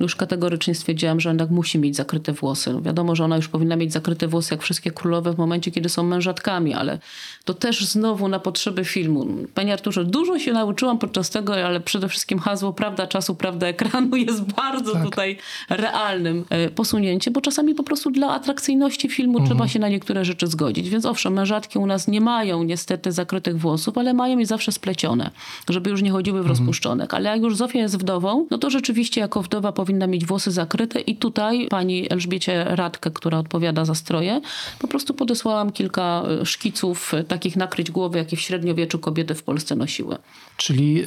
Już 0.00 0.16
kategorycznie 0.16 0.74
stwierdziłam, 0.74 1.20
że 1.20 1.28
jednak 1.28 1.50
musi 1.50 1.78
mieć 1.78 1.96
zakryte 1.96 2.32
włosy. 2.32 2.72
No 2.72 2.82
wiadomo, 2.82 3.16
że 3.16 3.24
ona 3.24 3.36
już 3.36 3.48
powinna 3.48 3.76
mieć 3.76 3.92
zakryte 3.92 4.28
włosy 4.28 4.54
jak 4.54 4.62
wszystkie 4.62 4.90
królowe 4.90 5.32
w 5.32 5.38
momencie, 5.38 5.70
kiedy 5.70 5.88
są 5.88 6.02
mężatkami, 6.02 6.74
ale 6.74 6.98
to 7.44 7.54
też 7.54 7.84
znowu 7.84 8.28
na 8.28 8.38
potrzeby 8.38 8.84
filmu. 8.84 9.26
Panie 9.54 9.72
Arturze, 9.72 10.04
dużo 10.04 10.38
się 10.38 10.52
nauczyłam 10.52 10.98
podczas 10.98 11.30
tego, 11.30 11.54
ale 11.54 11.80
przede 11.80 12.08
wszystkim 12.08 12.38
hasło 12.38 12.72
prawda 12.72 13.06
czasu, 13.06 13.34
prawda 13.34 13.66
ekranu 13.66 14.16
jest 14.16 14.42
bardzo 14.42 14.92
tutaj 15.04 15.38
realnym 15.70 16.44
e, 16.50 16.70
posunięciem, 16.70 17.32
bo 17.32 17.40
czasami 17.40 17.74
po 17.74 17.82
prostu 17.82 18.10
dla 18.10 18.30
atrakcyjności 18.30 19.08
filmu 19.08 19.46
trzeba 19.46 19.68
się 19.68 19.78
na 19.78 19.88
niektóre 19.88 20.24
rzeczy 20.24 20.46
zgodzić. 20.46 20.88
Więc 20.88 21.06
owszem, 21.06 21.32
mężatki 21.32 21.78
u 21.78 21.86
nas 21.86 22.08
nie 22.08 22.20
mają 22.20 22.62
niestety 22.62 23.12
zakrytych 23.12 23.58
włosów, 23.58 23.98
ale 23.98 24.14
mają 24.14 24.38
je 24.38 24.46
zawsze 24.46 24.72
splecione, 24.72 25.30
żeby 25.68 25.90
już 25.90 26.02
nie 26.02 26.10
chodziły 26.10 26.42
w 26.42 26.46
rozpuszczonek. 26.46 27.14
Ale 27.14 27.30
jak 27.30 27.42
już 27.42 27.56
Zofia 27.56 27.78
jest 27.78 27.98
wdową, 27.98 28.46
no 28.50 28.58
to 28.58 28.70
rzeczywiście 28.70 29.20
jako 29.20 29.42
wdowa 29.42 29.72
powinna 29.82 30.06
mieć 30.06 30.26
włosy 30.26 30.50
zakryte 30.50 31.00
i 31.00 31.16
tutaj 31.16 31.66
pani 31.70 32.12
Elżbiecie 32.12 32.64
Radkę, 32.64 33.10
która 33.10 33.38
odpowiada 33.38 33.84
za 33.84 33.94
stroje, 33.94 34.40
po 34.78 34.88
prostu 34.88 35.14
podesłałam 35.14 35.72
kilka 35.72 36.22
e, 36.42 36.46
szkiców 36.46 37.14
e, 37.14 37.24
takich 37.24 37.56
nakryć 37.56 37.90
głowy, 37.90 38.18
jakie 38.18 38.36
w 38.36 38.40
średniowieczu 38.40 38.98
kobiety 38.98 39.34
w 39.34 39.42
Polsce 39.42 39.76
nosiły. 39.76 40.16
Czyli, 40.56 41.04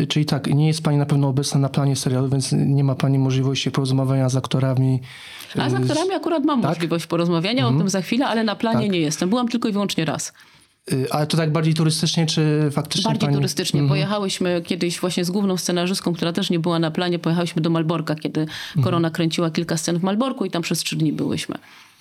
y, 0.00 0.06
czyli 0.06 0.24
tak, 0.24 0.46
nie 0.46 0.66
jest 0.66 0.82
pani 0.82 0.96
na 0.96 1.06
pewno 1.06 1.28
obecna 1.28 1.60
na 1.60 1.68
planie 1.68 1.96
serialu, 1.96 2.28
więc 2.28 2.52
nie 2.52 2.84
ma 2.84 2.94
pani 2.94 3.18
możliwości 3.18 3.70
porozmawiania 3.70 4.28
z 4.28 4.36
aktorami. 4.36 5.00
A 5.58 5.70
z 5.70 5.74
aktorami 5.74 6.12
akurat 6.14 6.44
mam 6.44 6.62
tak? 6.62 6.70
możliwość 6.70 7.06
porozmawiania 7.06 7.68
o 7.68 7.72
tym 7.72 7.88
za 7.88 8.02
chwilę, 8.02 8.26
ale 8.26 8.44
na 8.44 8.56
planie 8.56 8.82
Tak. 8.82 8.92
nie 8.92 9.00
jestem. 9.00 9.28
Byłam 9.28 9.48
tylko 9.48 9.68
i 9.68 9.72
wyłącznie 9.72 10.04
raz. 10.04 10.32
Y, 10.92 11.12
Ale 11.12 11.26
to 11.26 11.36
tak 11.36 11.52
bardziej 11.52 11.74
turystycznie, 11.74 12.26
czy 12.26 12.68
faktycznie 12.72 13.08
Bardziej 13.08 13.20
pani... 13.26 13.36
turystycznie. 13.36 13.88
Pojechałyśmy 13.88 14.62
kiedyś 14.64 15.00
właśnie 15.00 15.24
z 15.24 15.30
główną 15.30 15.56
scenarzystką, 15.56 16.14
która 16.14 16.32
też 16.32 16.50
nie 16.50 16.58
była 16.58 16.78
na 16.78 16.90
planie, 16.90 17.18
pojechałyśmy 17.18 17.62
do 17.62 17.70
Malborka, 17.70 18.14
kiedy 18.14 18.46
Korona 18.84 19.10
kręciła 19.10 19.50
kilka 19.50 19.76
scen 19.76 19.98
w 19.98 20.02
Malborku 20.02 20.44
i 20.44 20.50
tam 20.50 20.62
przez 20.62 20.78
trzy 20.78 20.96
dni 20.96 21.12
byłyśmy. 21.12 21.54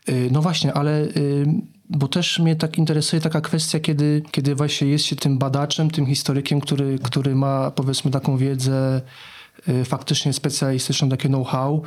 Y, 0.09 0.29
No 0.31 0.41
właśnie, 0.41 0.73
ale 0.73 1.01
y, 1.01 1.45
bo 1.89 2.07
też 2.07 2.39
mnie 2.39 2.55
tak 2.55 2.77
interesuje 2.77 3.21
taka 3.21 3.41
kwestia, 3.41 3.79
kiedy, 3.79 4.23
kiedy 4.31 4.55
właśnie 4.55 4.87
jest 4.87 5.05
się 5.05 5.15
tym 5.15 5.37
badaczem, 5.37 5.89
tym 5.91 6.05
historykiem, 6.05 6.61
który, 6.61 6.99
który 7.03 7.35
ma 7.35 7.71
powiedzmy 7.71 8.11
taką 8.11 8.37
wiedzę 8.37 9.01
faktycznie 9.85 10.33
specjalistyczną, 10.33 11.09
takie 11.09 11.27
know-how 11.29 11.83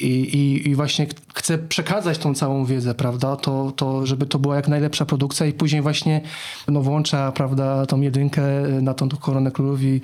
i, 0.00 0.06
i, 0.06 0.68
i 0.68 0.74
właśnie 0.74 1.06
chcę 1.34 1.58
przekazać 1.58 2.18
tą 2.18 2.34
całą 2.34 2.64
wiedzę, 2.64 2.94
prawda, 2.94 3.36
to, 3.36 3.72
to 3.76 4.06
żeby 4.06 4.26
to 4.26 4.38
była 4.38 4.56
jak 4.56 4.68
najlepsza 4.68 5.06
produkcja 5.06 5.46
i 5.46 5.52
później 5.52 5.82
właśnie 5.82 6.20
no, 6.68 6.82
włącza, 6.82 7.32
prawda, 7.32 7.86
tą 7.86 8.00
jedynkę 8.00 8.42
na 8.82 8.94
tą 8.94 9.08
koronę 9.08 9.50
królów 9.50 9.82
i 9.82 10.00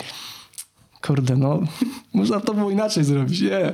kurde, 1.06 1.36
no, 1.36 1.60
można 2.14 2.40
to 2.40 2.54
było 2.54 2.70
inaczej 2.70 3.04
zrobić, 3.04 3.40
nie. 3.40 3.72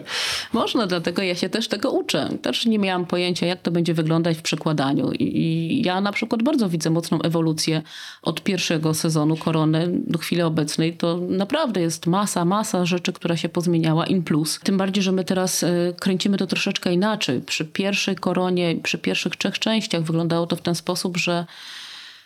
Można, 0.52 0.86
dlatego 0.86 1.22
ja 1.22 1.34
się 1.34 1.48
też 1.48 1.68
tego 1.68 1.90
uczę. 1.90 2.28
Też 2.42 2.66
nie 2.66 2.78
miałam 2.78 3.06
pojęcia, 3.06 3.46
jak 3.46 3.62
to 3.62 3.70
będzie 3.70 3.94
wyglądać 3.94 4.38
w 4.38 4.42
przekładaniu. 4.42 5.12
I, 5.12 5.22
I, 5.22 5.82
ja 5.82 6.00
na 6.00 6.12
przykład 6.12 6.42
bardzo 6.42 6.68
widzę 6.68 6.90
mocną 6.90 7.22
ewolucję 7.22 7.82
od 8.22 8.42
pierwszego 8.42 8.94
sezonu 8.94 9.36
Korony 9.36 9.88
do 10.06 10.18
chwili 10.18 10.42
obecnej. 10.42 10.96
To 10.96 11.18
naprawdę 11.28 11.80
jest 11.80 12.06
masa, 12.06 12.44
masa 12.44 12.86
rzeczy, 12.86 13.12
która 13.12 13.36
się 13.36 13.48
pozmieniała 13.48 14.06
in 14.06 14.22
plus. 14.22 14.60
Tym 14.62 14.78
bardziej, 14.78 15.02
że 15.02 15.12
my 15.12 15.24
teraz 15.24 15.62
y, 15.62 15.94
kręcimy 16.00 16.36
to 16.36 16.46
troszeczkę 16.46 16.92
inaczej. 16.92 17.40
Przy 17.40 17.64
pierwszej 17.64 18.16
Koronie, 18.16 18.76
przy 18.82 18.98
pierwszych 18.98 19.36
trzech 19.36 19.58
częściach 19.58 20.02
wyglądało 20.02 20.46
to 20.46 20.56
w 20.56 20.62
ten 20.62 20.74
sposób, 20.74 21.16
że 21.16 21.46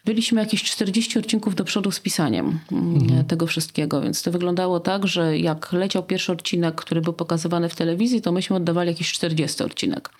byliśmy 0.05 0.41
jakieś 0.41 0.63
40 0.63 1.19
odcinków 1.19 1.55
do 1.55 1.65
przodu 1.65 1.91
z 1.91 2.01
pisaniem 2.01 2.61
mhm. 2.73 3.25
tego 3.25 3.47
wszystkiego, 3.47 4.01
więc 4.01 4.23
to 4.23 4.31
wyglądało 4.31 4.81
tak, 4.81 5.07
że 5.07 5.39
jak 5.39 5.73
leciał 5.73 6.03
pierwszy 6.03 6.33
odcinek, 6.33 6.75
który 6.75 7.01
był 7.01 7.13
pokazywany 7.13 7.69
w 7.69 7.75
telewizji, 7.75 8.23
to 8.23 8.33
myśmy 8.33 8.57
oddawali 8.57 8.89
jakiś 8.89 9.13
40 9.13 9.63
odcinek. 9.63 10.11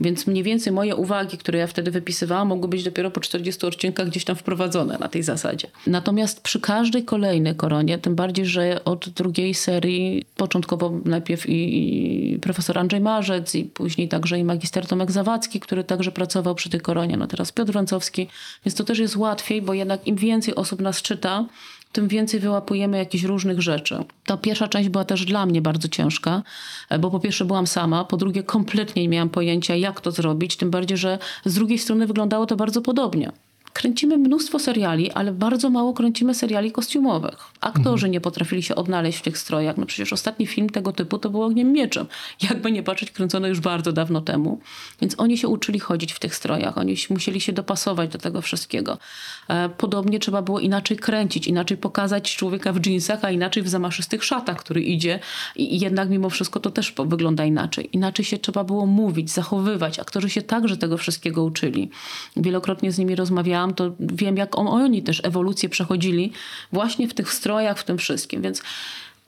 Więc 0.00 0.26
mniej 0.26 0.42
więcej 0.42 0.72
moje 0.72 0.96
uwagi, 0.96 1.38
które 1.38 1.58
ja 1.58 1.66
wtedy 1.66 1.90
wypisywałam, 1.90 2.48
mogły 2.48 2.68
być 2.68 2.84
dopiero 2.84 3.10
po 3.10 3.20
40 3.20 3.66
odcinkach 3.66 4.08
gdzieś 4.08 4.24
tam 4.24 4.36
wprowadzone 4.36 4.98
na 4.98 5.08
tej 5.08 5.22
zasadzie. 5.22 5.68
Natomiast 5.86 6.40
przy 6.40 6.60
każdej 6.60 7.04
kolejnej 7.04 7.54
koronie, 7.54 7.98
tym 7.98 8.14
bardziej, 8.14 8.46
że 8.46 8.84
od 8.84 9.08
drugiej 9.08 9.54
serii, 9.54 10.24
początkowo 10.36 10.92
najpierw 11.04 11.48
i, 11.48 12.34
i 12.34 12.38
profesor 12.38 12.78
Andrzej 12.78 13.00
Marzec, 13.00 13.54
i 13.54 13.64
później 13.64 14.08
także 14.08 14.38
i 14.38 14.44
magister 14.44 14.86
Tomek 14.86 15.10
Zawadzki, 15.10 15.60
który 15.60 15.84
także 15.84 16.12
pracował 16.12 16.54
przy 16.54 16.70
tej 16.70 16.80
koronie, 16.80 17.16
no 17.16 17.26
teraz 17.26 17.52
Piotr 17.52 17.72
Wącowski, 17.72 18.28
więc 18.64 18.74
to 18.74 18.84
też 18.84 18.98
jest 18.98 19.16
łatwiej, 19.16 19.62
bo 19.62 19.74
jednak 19.74 20.06
im 20.06 20.16
więcej 20.16 20.54
osób 20.54 20.80
nas 20.80 21.02
czyta, 21.02 21.46
tym 21.92 22.08
więcej 22.08 22.40
wyłapujemy 22.40 22.98
jakichś 22.98 23.24
różnych 23.24 23.62
rzeczy. 23.62 24.04
Ta 24.26 24.36
pierwsza 24.36 24.68
część 24.68 24.88
była 24.88 25.04
też 25.04 25.24
dla 25.24 25.46
mnie 25.46 25.62
bardzo 25.62 25.88
ciężka, 25.88 26.42
bo 27.00 27.10
po 27.10 27.20
pierwsze 27.20 27.44
byłam 27.44 27.66
sama, 27.66 28.04
po 28.04 28.16
drugie 28.16 28.42
kompletnie 28.42 29.02
nie 29.02 29.08
miałam 29.08 29.28
pojęcia, 29.28 29.74
jak 29.74 30.00
to 30.00 30.10
zrobić, 30.10 30.56
tym 30.56 30.70
bardziej, 30.70 30.98
że 30.98 31.18
z 31.44 31.54
drugiej 31.54 31.78
strony 31.78 32.06
wyglądało 32.06 32.46
to 32.46 32.56
bardzo 32.56 32.82
podobnie 32.82 33.32
kręcimy 33.72 34.18
mnóstwo 34.18 34.58
seriali, 34.58 35.10
ale 35.10 35.32
bardzo 35.32 35.70
mało 35.70 35.92
kręcimy 35.94 36.34
seriali 36.34 36.72
kostiumowych. 36.72 37.38
Aktorzy 37.60 38.06
mhm. 38.06 38.12
nie 38.12 38.20
potrafili 38.20 38.62
się 38.62 38.74
odnaleźć 38.74 39.18
w 39.18 39.22
tych 39.22 39.38
strojach. 39.38 39.76
No 39.76 39.86
przecież 39.86 40.12
ostatni 40.12 40.46
film 40.46 40.70
tego 40.70 40.92
typu 40.92 41.18
to 41.18 41.30
był 41.30 41.42
Ogniem 41.42 41.72
Mieczem. 41.72 42.06
Jakby 42.50 42.72
nie 42.72 42.82
patrzeć, 42.82 43.10
kręcone 43.10 43.48
już 43.48 43.60
bardzo 43.60 43.92
dawno 43.92 44.20
temu. 44.20 44.60
Więc 45.00 45.14
oni 45.18 45.38
się 45.38 45.48
uczyli 45.48 45.80
chodzić 45.80 46.12
w 46.12 46.18
tych 46.18 46.34
strojach. 46.34 46.78
Oni 46.78 46.96
musieli 47.10 47.40
się 47.40 47.52
dopasować 47.52 48.10
do 48.10 48.18
tego 48.18 48.42
wszystkiego. 48.42 48.98
E, 49.48 49.68
podobnie 49.68 50.18
trzeba 50.18 50.42
było 50.42 50.60
inaczej 50.60 50.96
kręcić, 50.96 51.46
inaczej 51.46 51.76
pokazać 51.76 52.36
człowieka 52.36 52.72
w 52.72 52.80
dżinsach, 52.80 53.24
a 53.24 53.30
inaczej 53.30 53.62
w 53.62 53.68
zamaszystych 53.68 54.24
szatach, 54.24 54.56
który 54.58 54.82
idzie. 54.82 55.20
I 55.56 55.80
jednak 55.80 56.10
mimo 56.10 56.30
wszystko 56.30 56.60
to 56.60 56.70
też 56.70 56.94
wygląda 57.06 57.44
inaczej. 57.44 57.88
Inaczej 57.92 58.24
się 58.24 58.38
trzeba 58.38 58.64
było 58.64 58.86
mówić, 58.86 59.30
zachowywać. 59.30 59.98
Aktorzy 59.98 60.30
się 60.30 60.42
także 60.42 60.76
tego 60.76 60.96
wszystkiego 60.96 61.44
uczyli. 61.44 61.90
Wielokrotnie 62.36 62.92
z 62.92 62.98
nimi 62.98 63.14
rozmawiałam 63.16 63.57
to 63.66 63.94
wiem, 64.00 64.36
jak 64.36 64.58
oni 64.58 65.02
też 65.02 65.20
ewolucję 65.24 65.68
przechodzili 65.68 66.32
właśnie 66.72 67.08
w 67.08 67.14
tych 67.14 67.32
strojach, 67.32 67.78
w 67.78 67.84
tym 67.84 67.98
wszystkim. 67.98 68.42
Więc 68.42 68.62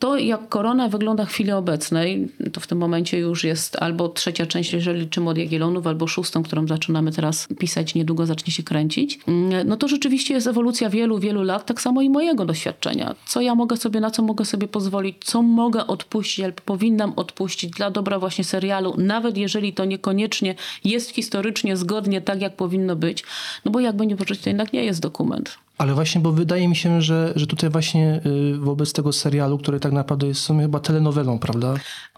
to, 0.00 0.18
jak 0.18 0.48
korona 0.48 0.88
wygląda 0.88 1.24
w 1.24 1.28
chwili 1.28 1.52
obecnej, 1.52 2.28
to 2.52 2.60
w 2.60 2.66
tym 2.66 2.78
momencie 2.78 3.18
już 3.18 3.44
jest 3.44 3.76
albo 3.82 4.08
trzecia 4.08 4.46
część, 4.46 4.72
jeżeli 4.72 5.00
liczymy 5.00 5.30
od 5.30 5.38
Jagiellonów, 5.38 5.86
albo 5.86 6.06
szóstą, 6.06 6.42
którą 6.42 6.66
zaczynamy 6.66 7.12
teraz 7.12 7.48
pisać, 7.58 7.94
niedługo 7.94 8.26
zacznie 8.26 8.52
się 8.52 8.62
kręcić. 8.62 9.20
No 9.64 9.76
to 9.76 9.88
rzeczywiście 9.88 10.34
jest 10.34 10.46
ewolucja 10.46 10.90
wielu, 10.90 11.18
wielu 11.18 11.42
lat, 11.42 11.66
tak 11.66 11.80
samo 11.80 12.02
i 12.02 12.10
mojego 12.10 12.44
doświadczenia. 12.44 13.14
Co 13.26 13.40
ja 13.40 13.54
mogę 13.54 13.76
sobie, 13.76 14.00
na 14.00 14.10
co 14.10 14.22
mogę 14.22 14.44
sobie 14.44 14.68
pozwolić, 14.68 15.16
co 15.24 15.42
mogę 15.42 15.86
odpuścić, 15.86 16.44
albo 16.44 16.60
powinnam 16.64 17.12
odpuścić 17.16 17.70
dla 17.70 17.90
dobra 17.90 18.18
właśnie 18.18 18.44
serialu, 18.44 18.94
nawet 18.98 19.36
jeżeli 19.36 19.72
to 19.72 19.84
niekoniecznie 19.84 20.54
jest 20.84 21.10
historycznie 21.10 21.76
zgodnie 21.76 22.20
tak, 22.20 22.40
jak 22.40 22.56
powinno 22.56 22.96
być. 22.96 23.24
No 23.64 23.70
bo 23.70 23.80
jakby 23.80 24.06
nie 24.06 24.16
poczuć, 24.16 24.40
to 24.40 24.50
jednak 24.50 24.72
nie 24.72 24.84
jest 24.84 25.00
dokument. 25.00 25.58
Ale 25.80 25.94
właśnie, 25.94 26.20
bo 26.20 26.32
wydaje 26.32 26.68
mi 26.68 26.76
się, 26.76 27.02
że, 27.02 27.32
że 27.36 27.46
tutaj 27.46 27.70
właśnie 27.70 28.20
y, 28.26 28.58
wobec 28.58 28.92
tego 28.92 29.12
serialu, 29.12 29.58
który 29.58 29.80
tak 29.80 29.92
naprawdę 29.92 30.26
jest 30.26 30.40
w 30.40 30.44
sumie 30.44 30.62
chyba 30.62 30.80
telenowelą, 30.80 31.38
prawda? 31.38 31.74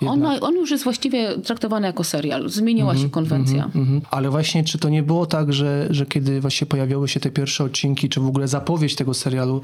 On, 0.07 0.27
on, 0.41 0.55
już 0.55 0.71
jest 0.71 0.85
właściwie 0.85 1.39
traktowany 1.39 1.87
jako 1.87 2.05
serial. 2.05 2.49
Zmieniła 2.49 2.91
mm 2.91 3.03
-hmm, 3.03 3.07
się 3.07 3.11
konwencja. 3.11 3.71
Mm 3.75 3.87
-hmm. 3.87 4.01
Ale 4.11 4.31
właśnie, 4.31 4.65
czy 4.65 4.79
to 4.79 4.89
nie 4.89 5.03
było 5.03 5.27
tak, 5.27 5.53
że, 5.53 5.87
że 5.91 6.07
kiedy 6.07 6.41
właśnie 6.41 6.67
pojawiały 6.67 7.09
się 7.09 7.21
te 7.21 7.31
pierwsze 7.31 7.65
odcinki, 7.65 8.09
czy 8.09 8.21
w 8.21 8.27
ogóle 8.27 8.49
zapowiedź 8.49 8.97
tego 8.97 9.15
serialu, 9.15 9.61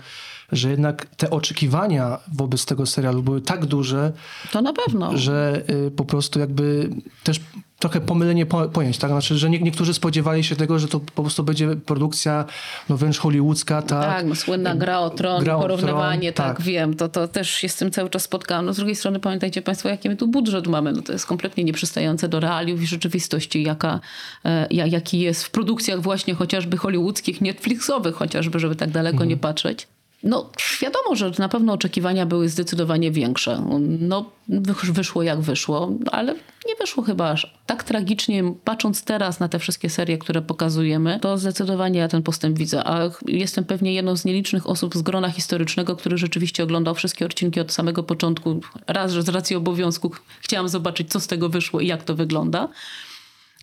że 0.53 0.71
jednak 0.71 1.07
te 1.07 1.31
oczekiwania 1.31 2.19
wobec 2.35 2.67
tego 2.67 2.87
serialu 2.87 3.23
były 3.23 3.41
tak 3.41 3.67
duże. 3.67 4.13
To 4.53 4.63
na 4.63 4.73
pewno. 4.73 5.17
Że 5.17 5.63
y, 5.87 5.91
po 5.91 6.05
prostu 6.05 6.41
jakby 6.41 6.91
też 7.25 7.41
trochę 7.79 8.01
pomylenie 8.01 8.47
po, 8.47 8.69
pojęć, 8.69 8.99
tak? 8.99 9.11
Znaczy, 9.11 9.39
że 9.39 9.51
nie, 9.51 9.59
niektórzy 9.59 9.95
spodziewali 9.95 10.45
się 10.45 10.57
tego, 10.57 10.79
że 10.79 10.89
to 10.89 11.01
po 11.01 11.23
prostu 11.23 11.45
będzie 11.45 11.77
produkcja 11.77 12.45
no 12.89 12.97
wręcz 12.97 13.19
hollywoodzka, 13.19 13.83
tak? 13.83 14.03
Tak, 14.03 14.27
no, 14.27 14.35
słynna 14.35 14.75
gra 14.75 15.01
o 15.01 15.11
tron, 15.11 15.45
gra 15.45 15.59
porównywanie, 15.59 16.33
tron, 16.33 16.47
tak, 16.47 16.57
tak, 16.57 16.67
wiem, 16.67 16.95
to, 16.95 17.09
to 17.09 17.29
też 17.29 17.51
się 17.51 17.69
z 17.69 17.77
tym 17.77 17.91
cały 17.91 18.11
czas 18.11 18.23
spotkałam. 18.23 18.67
No 18.67 18.73
z 18.73 18.77
drugiej 18.77 18.97
strony 18.97 19.21
pamiętajcie 19.21 19.63
Państwo, 19.63 19.89
jaki 19.89 20.09
my 20.09 20.17
tu 20.17 20.29
budżet 20.29 20.67
mamy, 20.67 20.93
no 20.93 21.03
to 21.03 21.13
jest 21.13 21.27
kompletnie 21.27 21.65
nieprzystające 21.65 22.29
do 22.29 22.41
realiów 22.41 22.83
i 22.83 22.87
rzeczywistości, 22.87 23.63
jaka, 23.63 24.01
e, 24.45 24.67
jaki 24.71 25.21
jest 25.21 25.45
w 25.45 25.51
produkcjach 25.51 26.03
właśnie 26.03 26.35
chociażby 26.35 26.77
hollywoodzkich, 26.77 27.41
Netflixowych 27.41 28.15
chociażby, 28.15 28.59
żeby 28.59 28.77
tak 28.77 28.91
daleko 28.91 29.13
mhm. 29.13 29.29
nie 29.29 29.37
patrzeć. 29.37 29.87
No, 30.23 30.51
wiadomo, 30.83 31.17
że 31.17 31.33
na 31.39 31.49
pewno 31.49 31.73
oczekiwania 31.73 32.27
były 32.27 32.49
zdecydowanie 32.49 33.11
większe. 33.11 33.63
No, 34.01 34.31
wyszło 34.83 35.23
jak 35.23 35.41
wyszło, 35.41 35.91
ale 36.13 36.35
nie 36.69 36.77
wyszło 36.81 37.03
chyba 37.03 37.31
aż 37.31 37.55
tak 37.67 37.85
tragicznie. 37.85 38.55
Patrząc 38.65 39.05
teraz 39.05 39.41
na 39.41 39.49
te 39.49 39.59
wszystkie 39.59 39.91
serie, 39.91 40.19
które 40.19 40.43
pokazujemy, 40.43 41.19
to 41.21 41.39
zdecydowanie 41.39 41.99
ja 41.99 42.09
ten 42.09 42.23
postęp 42.23 42.59
widzę. 42.59 42.85
A 42.85 43.11
jestem 43.27 43.65
pewnie 43.65 43.95
jedną 43.95 44.17
z 44.17 44.25
nielicznych 44.25 44.67
osób 44.67 44.95
z 44.95 45.03
grona 45.03 45.31
historycznego, 45.31 45.97
który 45.97 46.19
rzeczywiście 46.19 46.63
oglądał 46.63 46.95
wszystkie 46.95 47.27
odcinki 47.27 47.61
od 47.61 47.73
samego 47.73 48.03
początku. 48.03 48.61
Raz, 48.87 49.13
że 49.13 49.23
z 49.23 49.29
racji 49.29 49.57
obowiązku 49.57 50.11
chciałam 50.41 50.69
zobaczyć, 50.69 51.11
co 51.11 51.21
z 51.21 51.27
tego 51.27 51.49
wyszło 51.49 51.81
i 51.81 51.87
jak 51.87 52.05
to 52.05 52.15
wygląda. 52.15 52.69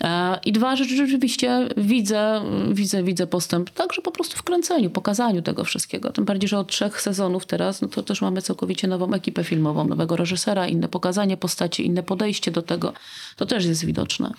E, 0.03 0.39
I 0.45 0.51
dwa, 0.51 0.75
że 0.75 0.85
rzeczywiście 0.85 1.69
widzę, 1.77 2.41
widzę, 2.71 3.03
widzę 3.03 3.27
postęp 3.27 3.69
także 3.69 4.01
po 4.01 4.11
prostu 4.11 4.37
w 4.37 4.43
kręceniu, 4.43 4.89
pokazaniu 4.89 5.41
tego 5.41 5.63
wszystkiego. 5.63 6.11
Tym 6.11 6.25
bardziej, 6.25 6.47
że 6.49 6.59
od 6.59 6.67
trzech 6.67 7.01
sezonów 7.01 7.45
teraz, 7.45 7.81
no 7.81 7.87
to 7.87 8.03
też 8.03 8.21
mamy 8.21 8.41
całkowicie 8.41 8.87
nową 8.87 9.13
ekipę 9.13 9.43
filmową, 9.43 9.87
nowego 9.87 10.15
reżysera, 10.15 10.67
inne 10.67 10.87
pokazanie 10.87 11.37
postaci, 11.37 11.85
inne 11.85 12.03
podejście 12.03 12.51
do 12.51 12.61
tego. 12.61 12.93
To 13.35 13.45
też 13.45 13.65
jest 13.65 13.85
widoczne. 13.85 14.31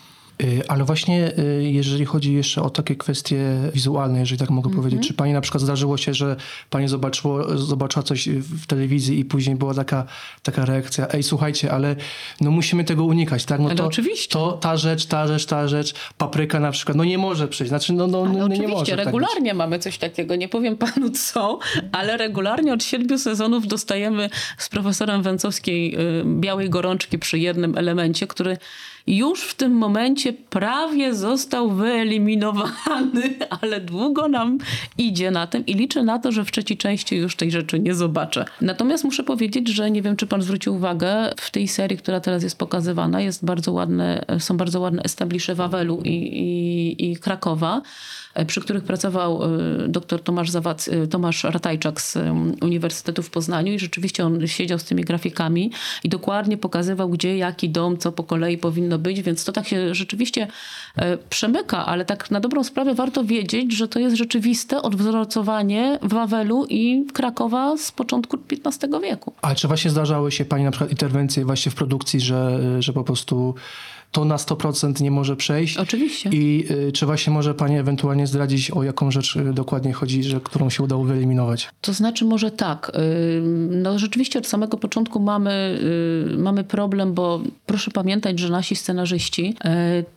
Y, 0.42 0.62
ale 0.68 0.84
właśnie 0.84 1.32
y, 1.38 1.70
jeżeli 1.72 2.04
chodzi 2.04 2.34
jeszcze 2.34 2.62
o 2.62 2.70
takie 2.70 2.96
kwestie 2.96 3.38
wizualne, 3.74 4.20
jeżeli 4.20 4.38
tak 4.38 4.50
mogę 4.50 4.66
mm 4.66 4.78
-hmm. 4.78 4.82
powiedzieć, 4.82 5.08
czy 5.08 5.14
pani 5.14 5.32
na 5.32 5.40
przykład 5.40 5.62
zdarzyło 5.62 5.96
się, 5.96 6.14
że 6.14 6.36
pani 6.70 6.88
zobaczyło, 6.88 7.58
zobaczyła 7.58 8.02
coś 8.02 8.28
w 8.28 8.66
telewizji 8.66 9.18
i 9.18 9.24
później 9.24 9.56
była 9.56 9.74
taka, 9.74 10.06
taka 10.42 10.64
reakcja, 10.64 11.08
ej 11.08 11.22
słuchajcie, 11.22 11.72
ale 11.72 11.96
no 12.40 12.50
musimy 12.50 12.84
tego 12.84 13.04
unikać, 13.04 13.44
tak? 13.44 13.60
No 13.60 13.74
to, 13.74 13.86
oczywiście. 13.86 14.32
To 14.32 14.52
ta 14.52 14.76
rzecz, 14.76 15.06
ta 15.06 15.26
rzecz, 15.26 15.46
ta 15.46 15.68
rzecz, 15.68 15.94
papryka 16.18 16.60
na 16.60 16.70
przykład, 16.70 16.96
no 16.96 17.04
nie 17.04 17.18
może 17.18 17.48
przyjść, 17.48 17.68
znaczy 17.68 17.92
no, 17.92 18.06
no, 18.06 18.24
no 18.24 18.48
nie 18.48 18.68
może. 18.68 18.96
Tak 18.96 19.04
regularnie 19.04 19.50
tak 19.50 19.58
mamy 19.58 19.78
coś 19.78 19.98
takiego, 19.98 20.36
nie 20.36 20.48
powiem 20.48 20.76
panu 20.76 21.10
co, 21.10 21.58
ale 21.92 22.16
regularnie 22.16 22.72
od 22.72 22.84
siedmiu 22.84 23.18
sezonów 23.18 23.66
dostajemy 23.66 24.30
z 24.58 24.68
profesorem 24.68 25.22
Węcowskiej 25.22 26.00
y, 26.20 26.24
białej 26.24 26.70
gorączki 26.70 27.18
przy 27.18 27.38
jednym 27.38 27.78
elemencie, 27.78 28.26
który 28.26 28.56
już 29.06 29.42
w 29.42 29.54
tym 29.54 29.72
momencie 29.72 30.32
prawie 30.32 31.14
został 31.14 31.70
wyeliminowany, 31.70 33.34
ale 33.60 33.80
długo 33.80 34.28
nam 34.28 34.58
idzie 34.98 35.30
na 35.30 35.46
tym 35.46 35.66
i 35.66 35.74
liczę 35.74 36.02
na 36.02 36.18
to, 36.18 36.32
że 36.32 36.44
w 36.44 36.50
trzeciej 36.50 36.76
części 36.76 37.16
już 37.16 37.36
tej 37.36 37.50
rzeczy 37.50 37.80
nie 37.80 37.94
zobaczę. 37.94 38.44
Natomiast 38.60 39.04
muszę 39.04 39.24
powiedzieć, 39.24 39.68
że 39.68 39.90
nie 39.90 40.02
wiem, 40.02 40.16
czy 40.16 40.26
pan 40.26 40.42
zwrócił 40.42 40.74
uwagę, 40.74 41.32
w 41.40 41.50
tej 41.50 41.68
serii, 41.68 41.98
która 41.98 42.20
teraz 42.20 42.42
jest 42.42 42.58
pokazywana, 42.58 43.20
jest 43.20 43.44
bardzo 43.44 43.72
ładne, 43.72 44.24
są 44.38 44.56
bardzo 44.56 44.80
ładne 44.80 45.02
establisze 45.02 45.54
Wawelu 45.54 46.00
i, 46.04 46.10
i, 46.10 47.10
i 47.10 47.16
Krakowa. 47.16 47.82
E, 48.36 48.44
przy 48.44 48.60
których 48.60 48.84
pracował 48.84 49.44
e, 49.44 49.48
dr 49.88 50.22
Tomasz, 50.22 50.50
Zawac, 50.50 50.88
e, 50.88 51.06
Tomasz 51.06 51.44
Ratajczak 51.44 52.00
z 52.00 52.18
Uniwersytetu 52.62 53.22
w 53.22 53.30
Poznaniu 53.30 53.72
i 53.72 53.78
rzeczywiście 53.78 54.24
on 54.24 54.46
siedział 54.46 54.78
z 54.78 54.84
tymi 54.84 55.04
grafikami 55.04 55.70
i 56.04 56.08
dokładnie 56.08 56.56
pokazywał, 56.56 57.08
gdzie 57.08 57.36
jaki 57.36 57.70
dom, 57.70 57.98
co 57.98 58.12
po 58.12 58.24
kolei 58.24 58.58
powinno 58.58 58.98
być, 58.98 59.22
więc 59.22 59.44
to 59.44 59.52
tak 59.52 59.68
się 59.68 59.94
rzeczywiście 59.94 60.48
przemyka, 61.30 61.86
ale 61.86 62.04
tak 62.04 62.30
na 62.30 62.40
dobrą 62.40 62.64
sprawę 62.64 62.94
warto 62.94 63.24
wiedzieć, 63.24 63.72
że 63.72 63.88
to 63.88 63.98
jest 63.98 64.16
rzeczywiste 64.16 64.82
odwzorowanie 64.82 65.98
Wawelu 66.02 66.66
i 66.68 67.06
Krakowa 67.12 67.76
z 67.76 67.92
początku 67.92 68.38
XV 68.64 69.00
wieku. 69.02 69.32
Ale 69.42 69.54
czy 69.54 69.68
właśnie 69.68 69.90
zdarzały 69.90 70.32
się 70.32 70.44
Pani 70.44 70.64
na 70.64 70.70
przykład 70.70 70.90
interwencje 70.90 71.44
właśnie 71.44 71.72
w 71.72 71.74
produkcji, 71.74 72.20
że, 72.20 72.60
że 72.82 72.92
po 72.92 73.04
prostu 73.04 73.54
to 74.12 74.24
na 74.24 74.36
100% 74.36 75.00
nie 75.00 75.10
może 75.10 75.36
przejść. 75.36 75.76
Oczywiście. 75.76 76.30
I 76.32 76.68
czy 76.94 77.06
właśnie 77.06 77.32
może 77.32 77.54
Pani 77.54 77.78
ewentualnie 77.78 78.25
zdradzić, 78.26 78.70
o 78.70 78.82
jaką 78.82 79.10
rzecz 79.10 79.36
y, 79.36 79.52
dokładnie 79.52 79.92
chodzi, 79.92 80.24
że, 80.24 80.40
którą 80.40 80.70
się 80.70 80.82
udało 80.82 81.04
wyeliminować? 81.04 81.68
To 81.80 81.92
znaczy 81.92 82.24
może 82.24 82.50
tak. 82.50 82.92
y, 82.94 83.42
No 83.70 83.98
rzeczywiście 83.98 84.38
od 84.38 84.46
samego 84.46 84.76
początku 84.76 85.20
mamy, 85.20 85.78
y, 86.34 86.36
mamy 86.38 86.64
problem, 86.64 87.14
bo 87.14 87.40
proszę 87.66 87.90
pamiętać, 87.90 88.38
że 88.38 88.48
nasi 88.48 88.76
scenarzyści 88.76 89.56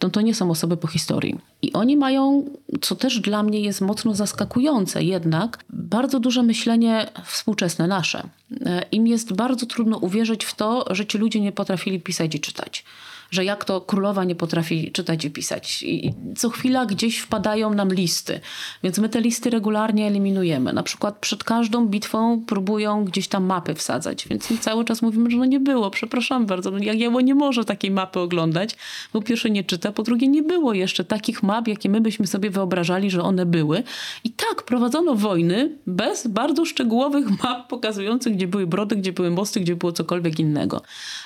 y, 0.04 0.10
to, 0.10 0.22
nie 0.22 0.36
są 0.36 0.52
osoby 0.52 0.78
po 0.78 0.88
historii. 0.88 1.38
I 1.62 1.74
oni 1.74 1.98
mają, 1.98 2.46
co 2.82 2.96
też 2.96 3.20
dla 3.20 3.44
mnie 3.44 3.62
jest 3.62 3.82
mocno 3.82 4.16
zaskakujące 4.16 5.04
jednak, 5.04 5.64
bardzo 5.70 6.20
duże 6.20 6.44
myślenie 6.44 7.08
współczesne 7.26 7.88
nasze. 7.88 8.24
Im 8.92 9.08
jest 9.08 9.34
bardzo 9.34 9.66
trudno 9.66 9.98
uwierzyć 9.98 10.46
w 10.46 10.56
to, 10.56 10.86
że 10.96 11.06
ci 11.06 11.18
ludzie 11.18 11.42
nie 11.42 11.52
potrafili 11.52 12.00
pisać 12.00 12.36
i 12.36 12.40
czytać 12.40 12.84
że 13.32 13.46
jak 13.46 13.66
to 13.66 13.82
królowa 13.82 14.24
nie 14.24 14.36
potrafi 14.36 14.92
czytać 14.92 15.26
i 15.26 15.32
pisać. 15.32 15.84
I 15.84 16.14
co 16.38 16.50
chwila 16.50 16.86
gdzieś 16.86 17.20
wpadają 17.20 17.74
nam 17.74 17.94
listy, 17.94 18.40
więc 18.84 18.98
my 18.98 19.10
te 19.10 19.22
listy 19.22 19.50
regularnie 19.50 20.08
eliminujemy. 20.08 20.74
Na 20.74 20.84
przykład 20.84 21.18
przed 21.18 21.44
każdą 21.44 21.88
bitwą 21.88 22.42
próbują 22.48 23.06
gdzieś 23.06 23.28
tam 23.28 23.46
mapy 23.46 23.76
wsadzać, 23.76 24.28
więc 24.28 24.50
my 24.50 24.58
cały 24.58 24.86
czas 24.86 25.02
mówimy, 25.02 25.32
że 25.32 25.38
no 25.38 25.46
nie 25.46 25.60
było, 25.60 25.92
przepraszam 25.92 26.46
bardzo, 26.46 26.72
no 26.72 26.78
Jagiełło 26.78 27.22
nie 27.22 27.36
może 27.36 27.66
takiej 27.66 27.92
mapy 27.92 28.20
oglądać, 28.20 28.76
bo 29.14 29.22
pierwsze 29.22 29.50
nie 29.50 29.64
czyta, 29.64 29.92
po 29.92 30.04
drugie 30.04 30.28
nie 30.28 30.44
było 30.44 30.74
jeszcze 30.74 31.04
takich 31.04 31.44
map, 31.44 31.68
jakie 31.68 31.90
my 31.90 32.02
byśmy 32.02 32.28
sobie 32.28 32.50
wyobrażali, 32.50 33.10
że 33.12 33.22
one 33.22 33.46
były. 33.46 33.84
I 34.24 34.30
tak 34.30 34.64
prowadzono 34.64 35.16
wojny 35.16 35.78
bez 35.88 36.28
bardzo 36.28 36.66
szczegółowych 36.66 37.44
map 37.44 37.68
pokazujących, 37.68 38.36
gdzie 38.36 38.48
były 38.48 38.68
brody, 38.68 38.96
gdzie 38.96 39.14
były 39.14 39.32
mosty, 39.32 39.60
gdzie 39.60 39.76
było 39.76 39.92
cokolwiek 39.92 40.40
innego. 40.40 40.82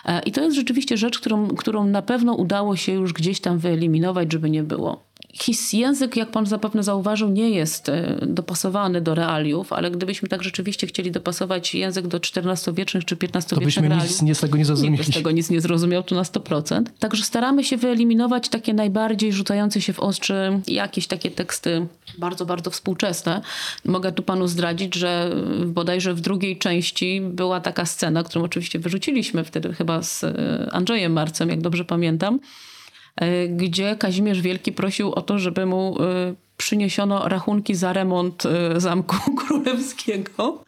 E, 0.06 0.22
I 0.22 0.32
to 0.32 0.42
jest 0.42 0.56
rzeczywiście 0.56 0.98
rzecz, 0.98 1.20
którą, 1.20 1.48
którą 1.48 1.93
na 1.94 2.02
pewno 2.02 2.34
udało 2.34 2.76
się 2.76 2.92
już 2.92 3.14
gdzieś 3.14 3.40
tam 3.40 3.60
wyeliminować, 3.60 4.32
żeby 4.34 4.50
nie 4.50 4.64
było. 4.64 5.04
His 5.34 5.74
język, 5.74 6.16
jak 6.16 6.32
pan 6.32 6.46
zapewne 6.46 6.84
zauważył, 6.84 7.30
nie 7.30 7.50
jest 7.50 7.90
e, 7.90 8.18
dopasowany 8.22 9.02
do 9.02 9.16
realiów, 9.16 9.74
ale 9.74 9.92
gdybyśmy 9.92 10.30
tak 10.30 10.44
rzeczywiście 10.44 10.88
chcieli 10.88 11.12
dopasować 11.12 11.76
język 11.76 12.08
do 12.08 12.18
XIV-wiecznych 12.18 13.06
czy 13.06 13.16
To 13.16 13.26
XV-wiecznych 13.26 13.66
byśmy 13.66 13.90
realiów, 13.90 14.10
nic 14.10 14.22
nie 14.22 14.36
z 14.36 14.40
tego 14.40 14.58
nie 14.58 14.60
nikt 14.60 14.68
zrozumieli. 14.68 14.98
by 14.98 15.04
z 15.04 15.14
tego 15.14 15.32
nic 15.32 15.50
nie 15.50 15.62
zrozumiał, 15.62 16.04
tu 16.04 16.16
na 16.16 16.24
100%. 16.24 16.84
Także 17.00 17.24
staramy 17.24 17.64
się 17.64 17.78
wyeliminować 17.78 18.50
takie 18.50 18.74
najbardziej 18.74 19.34
rzucające 19.34 19.82
się 19.82 19.94
w 19.94 20.00
oczy 20.00 20.62
jakieś 20.68 21.08
takie 21.08 21.32
teksty 21.32 21.88
bardzo, 22.18 22.46
bardzo 22.46 22.72
współczesne. 22.72 23.42
Mogę 23.86 24.12
tu 24.12 24.24
panu 24.24 24.48
zdradzić, 24.48 24.96
że 24.96 25.36
bodajże 25.66 26.14
w 26.14 26.22
drugiej 26.22 26.58
części 26.58 27.22
była 27.22 27.60
taka 27.60 27.86
scena, 27.86 28.24
którą 28.24 28.46
oczywiście 28.46 28.80
wyrzuciliśmy 28.80 29.44
wtedy 29.44 29.74
chyba 29.74 30.02
z 30.04 30.24
e, 30.24 30.70
Andrzejem 30.72 31.14
Marcem, 31.14 31.50
jak 31.50 31.62
dobrze 31.62 31.86
pamiętam, 31.86 32.40
gdzie 33.50 33.96
Kazimierz 33.96 34.42
Wielki 34.42 34.72
prosił 34.72 35.12
o 35.14 35.22
to, 35.22 35.40
żeby 35.40 35.66
mu 35.66 35.98
e, 36.02 36.34
przyniesiono 36.58 37.28
rachunki 37.28 37.76
za 37.76 37.94
remont 37.94 38.44
e, 38.46 38.80
Zamku 38.82 39.16
Królewskiego. 39.48 40.64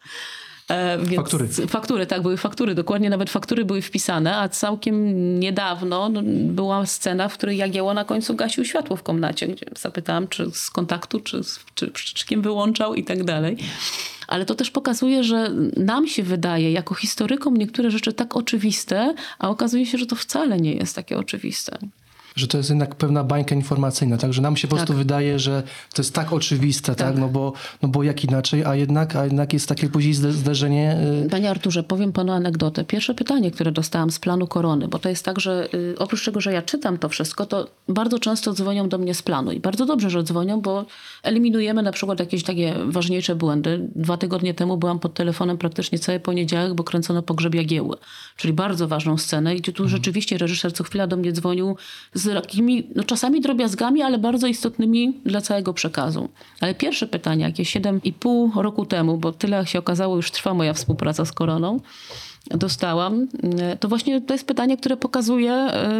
E, 0.70 0.98
Więc 0.98 1.16
Faktury. 1.16 1.48
Faktury, 1.68 2.06
tak, 2.06 2.22
były 2.22 2.36
faktury. 2.36 2.74
Dokładnie 2.74 3.10
nawet 3.10 3.30
faktury 3.30 3.64
były 3.64 3.82
wpisane, 3.82 4.36
a 4.36 4.48
całkiem 4.48 5.14
niedawno 5.40 6.08
no, 6.08 6.20
była 6.52 6.86
scena, 6.86 7.28
w 7.28 7.34
której 7.34 7.56
Jagiełło 7.56 7.94
na 7.94 8.04
końcu 8.04 8.34
gasił 8.34 8.64
światło 8.64 8.96
w 8.96 9.02
komnacie, 9.02 9.48
gdzie 9.48 9.66
zapytałam, 9.78 10.28
czy 10.28 10.50
z 10.52 10.70
kontaktu, 10.70 11.20
czy, 11.20 11.44
z- 11.44 11.60
czy 11.74 11.90
przyczkiem 11.90 12.42
wyłączał 12.42 12.94
i 12.94 13.04
tak 13.04 13.24
dalej. 13.24 13.56
Ale 14.28 14.44
to 14.44 14.54
też 14.54 14.70
pokazuje, 14.70 15.24
że 15.24 15.50
nam 15.76 16.06
się 16.06 16.22
wydaje, 16.22 16.72
jako 16.72 16.94
historykom, 16.94 17.56
niektóre 17.56 17.90
rzeczy 17.90 18.12
tak 18.12 18.36
oczywiste, 18.36 19.14
a 19.38 19.48
okazuje 19.48 19.86
się, 19.86 19.98
że 19.98 20.06
to 20.06 20.16
wcale 20.16 20.56
nie 20.60 20.72
jest 20.74 20.96
takie 20.96 21.18
oczywiste. 21.18 21.78
Że 22.36 22.46
to 22.48 22.58
jest 22.58 22.70
jednak 22.70 22.94
pewna 22.94 23.24
bańka 23.24 23.54
informacyjna, 23.54 24.16
tak? 24.16 24.32
Że 24.32 24.42
nam 24.42 24.56
się 24.56 24.68
po 24.68 24.74
prostu 24.76 24.92
Tak. 24.92 24.96
wydaje, 24.96 25.38
że 25.38 25.62
to 25.94 26.02
jest 26.02 26.14
tak 26.14 26.32
oczywiste, 26.32 26.94
tak? 26.94 27.18
No, 27.18 27.28
bo, 27.28 27.52
no 27.82 27.88
bo 27.88 28.02
jak 28.02 28.24
inaczej, 28.24 28.64
a 28.64 28.74
jednak, 28.74 29.16
a 29.16 29.24
jednak 29.24 29.52
jest 29.52 29.68
takie 29.68 29.88
później 29.88 30.14
zde- 30.14 30.32
zderzenie... 30.32 30.96
y, 31.26 31.30
Panie 31.30 31.50
Arturze, 31.50 31.82
powiem 31.82 32.12
panu 32.12 32.32
anegdotę. 32.32 32.84
Pierwsze 32.84 33.14
pytanie, 33.14 33.50
które 33.50 33.72
dostałam 33.72 34.10
z 34.10 34.18
planu 34.18 34.46
korony, 34.46 34.88
bo 34.88 34.98
to 34.98 35.08
jest 35.08 35.24
tak, 35.24 35.40
że 35.40 35.68
y, 35.74 35.94
oprócz 35.98 36.24
tego, 36.24 36.40
że 36.40 36.52
ja 36.52 36.62
czytam 36.62 36.98
to 36.98 37.08
wszystko, 37.08 37.46
to 37.46 37.66
bardzo 37.88 38.18
często 38.18 38.52
dzwonią 38.52 38.88
do 38.88 38.98
mnie 38.98 39.14
z 39.14 39.22
planu 39.22 39.52
i 39.52 39.60
bardzo 39.60 39.86
dobrze, 39.86 40.10
że 40.10 40.22
dzwonią, 40.22 40.60
bo 40.60 40.84
eliminujemy 41.22 41.82
na 41.82 41.92
przykład 41.92 42.20
jakieś 42.20 42.42
takie 42.42 42.74
ważniejsze 42.86 43.36
błędy. 43.36 43.88
Dwa 43.94 44.16
tygodnie 44.16 44.54
temu 44.54 44.76
byłam 44.76 44.98
pod 44.98 45.14
telefonem 45.14 45.58
praktycznie 45.58 45.98
cały 45.98 46.20
poniedziałek, 46.20 46.74
bo 46.74 46.84
kręcono 46.84 47.22
pogrzeb 47.22 47.54
Jagieły, 47.54 47.96
czyli 48.36 48.52
bardzo 48.52 48.88
ważną 48.88 49.18
scenę, 49.18 49.56
gdzie 49.56 49.72
tu 49.72 49.88
rzeczywiście 49.88 50.38
reżyser 50.38 50.72
co 50.72 50.84
chwila 50.84 51.06
do 51.06 51.16
mnie 51.16 51.32
dzwonił 51.32 51.76
z 52.26 52.42
takimi, 52.42 52.86
no 52.94 53.04
czasami 53.04 53.40
drobiazgami, 53.40 54.02
ale 54.02 54.18
bardzo 54.18 54.46
istotnymi 54.46 55.20
dla 55.24 55.40
całego 55.40 55.74
przekazu. 55.74 56.28
Ale 56.60 56.74
pierwsze 56.74 57.06
pytanie, 57.06 57.44
jakie 57.44 57.62
7,5 57.62 58.62
roku 58.62 58.86
temu, 58.86 59.18
bo 59.18 59.32
tyle 59.32 59.66
się 59.66 59.78
okazało, 59.78 60.16
już 60.16 60.30
trwa 60.30 60.54
moja 60.54 60.74
współpraca 60.74 61.24
z 61.24 61.32
Koroną, 61.32 61.80
dostałam, 62.50 63.28
e, 63.58 63.76
to 63.76 63.88
właśnie 63.88 64.20
to 64.20 64.34
jest 64.34 64.46
pytanie, 64.46 64.76
które 64.76 64.96
pokazuje, 64.96 65.52
e, 65.52 65.92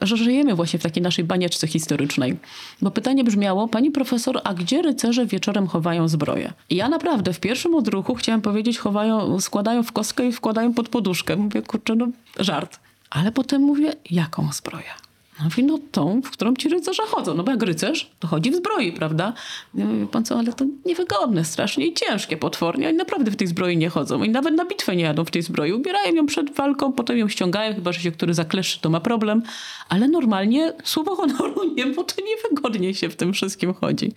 że 0.00 0.16
żyjemy 0.16 0.54
właśnie 0.54 0.78
w 0.78 0.82
takiej 0.82 1.02
naszej 1.02 1.24
banieczce 1.24 1.66
historycznej. 1.66 2.36
Bo 2.82 2.90
pytanie 2.90 3.24
brzmiało, 3.24 3.68
pani 3.68 3.90
profesor, 3.90 4.40
a 4.44 4.54
gdzie 4.54 4.82
rycerze 4.82 5.26
wieczorem 5.26 5.66
chowają 5.66 6.08
zbroję? 6.08 6.52
I 6.70 6.76
ja 6.76 6.88
naprawdę 6.88 7.32
w 7.32 7.40
pierwszym 7.40 7.74
odruchu 7.74 8.14
chciałam 8.14 8.40
powiedzieć, 8.40 8.78
chowają, 8.78 9.40
składają 9.40 9.82
w 9.82 9.92
kostkę 9.92 10.26
i 10.26 10.32
wkładają 10.32 10.74
pod 10.74 10.88
poduszkę. 10.88 11.36
Mówię, 11.36 11.62
kurczę, 11.62 11.94
no 11.94 12.08
żart. 12.38 12.78
Ale 13.10 13.32
potem 13.32 13.62
mówię, 13.62 13.92
jaką 14.10 14.48
zbroję? 14.52 15.09
No 15.40 15.44
Mówi, 15.44 15.64
no 15.64 15.78
tą, 15.92 16.22
w 16.22 16.30
którą 16.30 16.54
ci 16.54 16.68
rycerze 16.68 17.02
chodzą. 17.02 17.34
No 17.34 17.42
bo 17.42 17.50
jak 17.50 17.62
rycerz, 17.62 18.10
to 18.18 18.28
chodzi 18.28 18.50
w 18.50 18.54
zbroi, 18.54 18.92
prawda? 18.92 19.32
Ja 19.74 19.84
mówię, 19.84 20.06
pan 20.06 20.24
co, 20.24 20.38
ale 20.38 20.52
to 20.52 20.64
niewygodne, 20.86 21.44
strasznie 21.44 21.86
i 21.86 21.94
ciężkie 21.94 22.36
potwornie. 22.36 22.88
Oni 22.88 22.96
naprawdę 22.96 23.30
w 23.30 23.36
tej 23.36 23.46
zbroi 23.46 23.76
nie 23.76 23.88
chodzą. 23.88 24.22
I 24.22 24.28
nawet 24.28 24.54
na 24.54 24.64
bitwę 24.64 24.96
nie 24.96 25.04
jadą 25.04 25.24
w 25.24 25.30
tej 25.30 25.42
zbroi. 25.42 25.72
Ubierają 25.72 26.14
ją 26.14 26.26
przed 26.26 26.54
walką, 26.54 26.92
potem 26.92 27.18
ją 27.18 27.28
ściągają, 27.28 27.74
chyba 27.74 27.92
że 27.92 28.00
się 28.00 28.12
który 28.12 28.34
zakleszy, 28.34 28.80
to 28.80 28.90
ma 28.90 29.00
problem. 29.00 29.42
Ale 29.88 30.08
normalnie 30.08 30.72
słowo 30.84 31.16
honoru 31.16 31.74
nie, 31.74 31.86
bo 31.86 32.04
to 32.04 32.14
niewygodnie 32.24 32.94
się 32.94 33.08
w 33.08 33.16
tym 33.16 33.32
wszystkim 33.32 33.74
chodzi. 33.74 34.12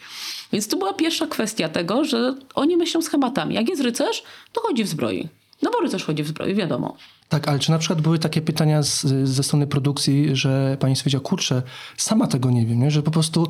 Więc 0.54 0.68
to 0.68 0.78
była 0.78 0.94
pierwsza 0.94 1.28
kwestia 1.28 1.70
tego, 1.70 2.06
że 2.06 2.36
oni 2.56 2.78
myślą 2.78 3.02
schematami. 3.02 3.56
Jak 3.56 3.70
jest 3.70 3.82
rycerz, 3.82 4.24
to 4.54 4.62
chodzi 4.62 4.84
w 4.84 4.88
zbroi. 4.88 5.28
No 5.62 5.72
bo 5.72 5.80
rycerz 5.80 6.04
chodzi 6.04 6.24
w 6.24 6.28
zbroi, 6.28 6.54
wiadomo. 6.54 6.98
Tak, 7.34 7.48
ale 7.48 7.60
czy 7.60 7.72
na 7.72 7.78
przykład 7.78 8.02
były 8.02 8.20
takie 8.20 8.42
pytania 8.42 8.84
z, 8.84 9.06
ze 9.24 9.44
strony 9.44 9.68
produkcji, 9.68 10.36
że 10.36 10.78
pani 10.80 10.96
stwierdziła, 10.96 11.24
kurczę, 11.24 11.62
sama 11.98 12.28
tego 12.28 12.52
nie 12.52 12.66
wiem, 12.66 12.80
nie? 12.80 12.92
że 12.92 13.04
po 13.04 13.12
prostu 13.12 13.48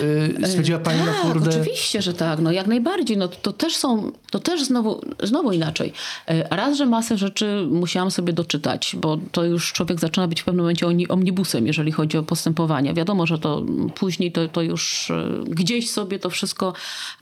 y, 0.00 0.48
stwierdziła 0.48 0.78
pani, 0.78 0.98
tak, 0.98 1.08
no 1.24 1.32
kurde... 1.32 1.50
oczywiście, 1.50 2.02
że 2.02 2.14
tak, 2.14 2.38
no 2.40 2.52
jak 2.52 2.66
najbardziej. 2.66 3.16
No, 3.16 3.28
to 3.28 3.52
też 3.52 3.76
są, 3.76 4.12
to 4.30 4.38
też 4.38 4.64
znowu, 4.64 5.00
znowu 5.22 5.52
inaczej. 5.52 5.92
E, 6.26 6.56
Raz, 6.56 6.76
że 6.76 6.86
masę 6.86 7.18
rzeczy 7.18 7.66
musiałam 7.70 8.10
sobie 8.10 8.32
doczytać, 8.32 8.96
bo 9.00 9.18
to 9.32 9.44
już 9.44 9.72
człowiek 9.72 10.00
zaczyna 10.00 10.28
być 10.28 10.40
w 10.40 10.44
pewnym 10.44 10.62
momencie 10.64 10.86
omni- 10.86 11.12
omnibusem, 11.12 11.66
jeżeli 11.66 11.92
chodzi 11.92 12.18
o 12.18 12.22
postępowania. 12.22 12.94
Wiadomo, 12.94 13.26
że 13.26 13.38
to 13.38 13.62
później 13.94 14.32
to, 14.32 14.48
to 14.48 14.62
już 14.62 15.10
e, 15.10 15.44
gdzieś 15.48 15.90
sobie 15.90 16.18
to 16.18 16.30
wszystko 16.30 16.72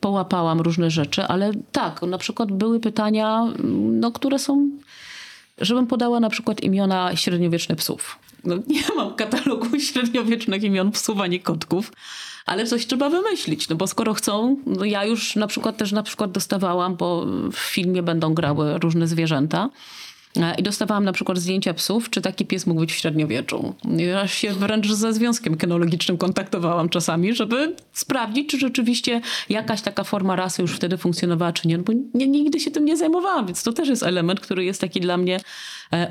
połapałam, 0.01 0.61
różne 0.61 0.91
rzeczy, 0.91 1.25
ale 1.25 1.53
tak, 1.73 2.03
na 2.03 2.19
przykład 2.19 2.53
były 2.53 2.81
pytania, 2.81 3.41
mm, 3.41 4.01
no, 4.01 4.13
które 4.13 4.39
są 4.39 4.71
żebym 5.59 5.87
podała 5.87 6.21
na 6.21 6.31
przykład 6.31 6.61
imiona 6.61 7.17
średniowiecznych 7.17 7.79
psów. 7.79 8.19
No, 8.45 8.57
nie 8.69 8.83
mam 8.97 9.15
katalogu 9.15 9.81
średniowiecznych 9.81 10.63
imion 10.63 10.91
psów 10.93 11.21
ani 11.21 11.41
kotków, 11.41 11.93
ale 12.47 12.67
coś 12.67 12.87
trzeba 12.87 13.11
wymyślić, 13.11 13.69
no 13.69 13.77
bo 13.77 13.87
skoro 13.87 14.15
chcą, 14.15 14.57
no 14.67 14.85
ja 14.85 15.05
już 15.05 15.37
na 15.37 15.47
przykład 15.47 15.77
też 15.77 15.93
na 15.93 16.03
przykład 16.03 16.33
dostawałam, 16.33 16.97
bo 16.97 17.27
w 17.53 17.57
filmie 17.57 18.03
będą 18.03 18.35
grały 18.35 18.79
różne 18.79 19.07
zwierzęta. 19.07 19.71
E, 20.37 20.55
I 20.59 20.63
dostawałam 20.63 21.05
na 21.05 21.13
przykład 21.13 21.39
zdjęcia 21.39 21.75
psów, 21.75 22.11
czy 22.11 22.21
taki 22.21 22.47
pies 22.47 22.67
mógł 22.67 22.81
być 22.81 22.93
w 22.93 22.97
średniowieczu. 22.97 23.75
Ja 23.97 24.29
się 24.29 24.53
wręcz 24.53 24.93
ze 24.93 25.13
związkiem 25.13 25.57
kynologicznym 25.57 26.19
kontaktowałam 26.19 26.89
czasami, 26.89 27.35
żeby 27.35 27.77
sprawdzić, 27.93 28.51
czy 28.51 28.59
rzeczywiście 28.59 29.21
jakaś 29.49 29.83
taka 29.83 30.05
forma 30.05 30.37
rasy 30.37 30.63
już 30.63 30.73
wtedy 30.73 30.97
funkcjonowała, 30.97 31.53
czy 31.53 31.69
nie. 31.69 31.79
Bo 31.79 31.93
nie, 32.15 32.29
nigdy 32.29 32.61
się 32.61 32.71
tym 32.71 32.85
nie 32.85 32.97
zajmowałam, 32.97 33.47
więc 33.47 33.63
to 33.63 33.73
też 33.73 33.89
jest 33.89 34.03
element, 34.03 34.41
który 34.41 34.65
jest 34.65 34.81
taki 34.81 35.01
dla 35.01 35.17
mnie 35.17 35.41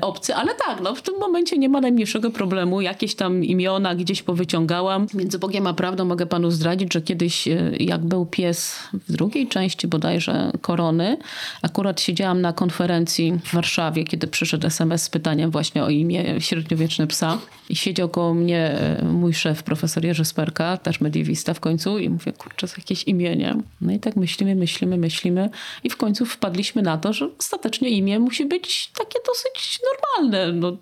obcy. 0.00 0.34
Ale 0.34 0.54
tak, 0.54 0.80
no, 0.80 0.94
w 0.94 1.02
tym 1.02 1.14
momencie 1.18 1.58
nie 1.58 1.68
ma 1.68 1.80
najmniejszego 1.80 2.30
problemu. 2.30 2.80
Jakieś 2.80 3.14
tam 3.14 3.44
imiona 3.44 3.94
gdzieś 3.94 4.22
powyciągałam. 4.22 5.06
Między 5.14 5.38
Bogiem 5.38 5.66
a 5.66 5.74
prawdą 5.74 6.04
mogę 6.04 6.26
panu 6.26 6.50
zdradzić, 6.50 6.94
że 6.94 7.02
kiedyś, 7.02 7.48
e, 7.48 7.72
jak 7.80 8.04
był 8.04 8.26
pies 8.26 8.78
w 8.92 9.12
drugiej 9.12 9.48
części 9.48 9.88
bodajże 9.88 10.52
Korony, 10.60 11.16
akurat 11.62 12.00
siedziałam 12.00 12.40
na 12.40 12.52
konferencji 12.52 13.38
w 13.44 13.54
Warszawie, 13.54 14.04
kiedy 14.04 14.26
przyszedł 14.26 14.66
SMS 14.66 15.02
z 15.02 15.10
pytaniem 15.10 15.50
właśnie 15.50 15.84
o 15.84 15.90
imię 15.90 16.40
średniowieczne 16.40 17.06
psa. 17.06 17.38
I 17.68 17.76
siedział 17.76 18.08
koło 18.08 18.34
mnie 18.34 18.58
e, 18.58 19.04
mój 19.04 19.34
szef, 19.34 19.62
profesor 19.62 20.04
Jerzy 20.04 20.24
Sperka, 20.24 20.76
też 20.76 21.00
mediewista 21.00 21.54
w 21.54 21.60
końcu 21.60 21.98
i 21.98 22.10
mówię, 22.10 22.32
kurczę, 22.32 22.66
jakieś 22.78 23.04
imię, 23.04 23.36
nie? 23.36 23.56
No 23.80 23.92
i 23.92 23.98
tak 24.00 24.16
myślimy, 24.16 24.54
myślimy, 24.54 24.96
myślimy 24.96 25.50
i 25.84 25.90
w 25.90 25.96
końcu 25.96 26.26
wpadliśmy 26.26 26.82
na 26.82 26.98
to, 26.98 27.12
że 27.12 27.28
ostatecznie 27.38 27.88
imię 27.88 28.18
musi 28.18 28.44
być 28.46 28.90
takie 28.98 29.18
dosyć 29.26 29.65
normalne. 29.84 30.52
No, 30.52 30.76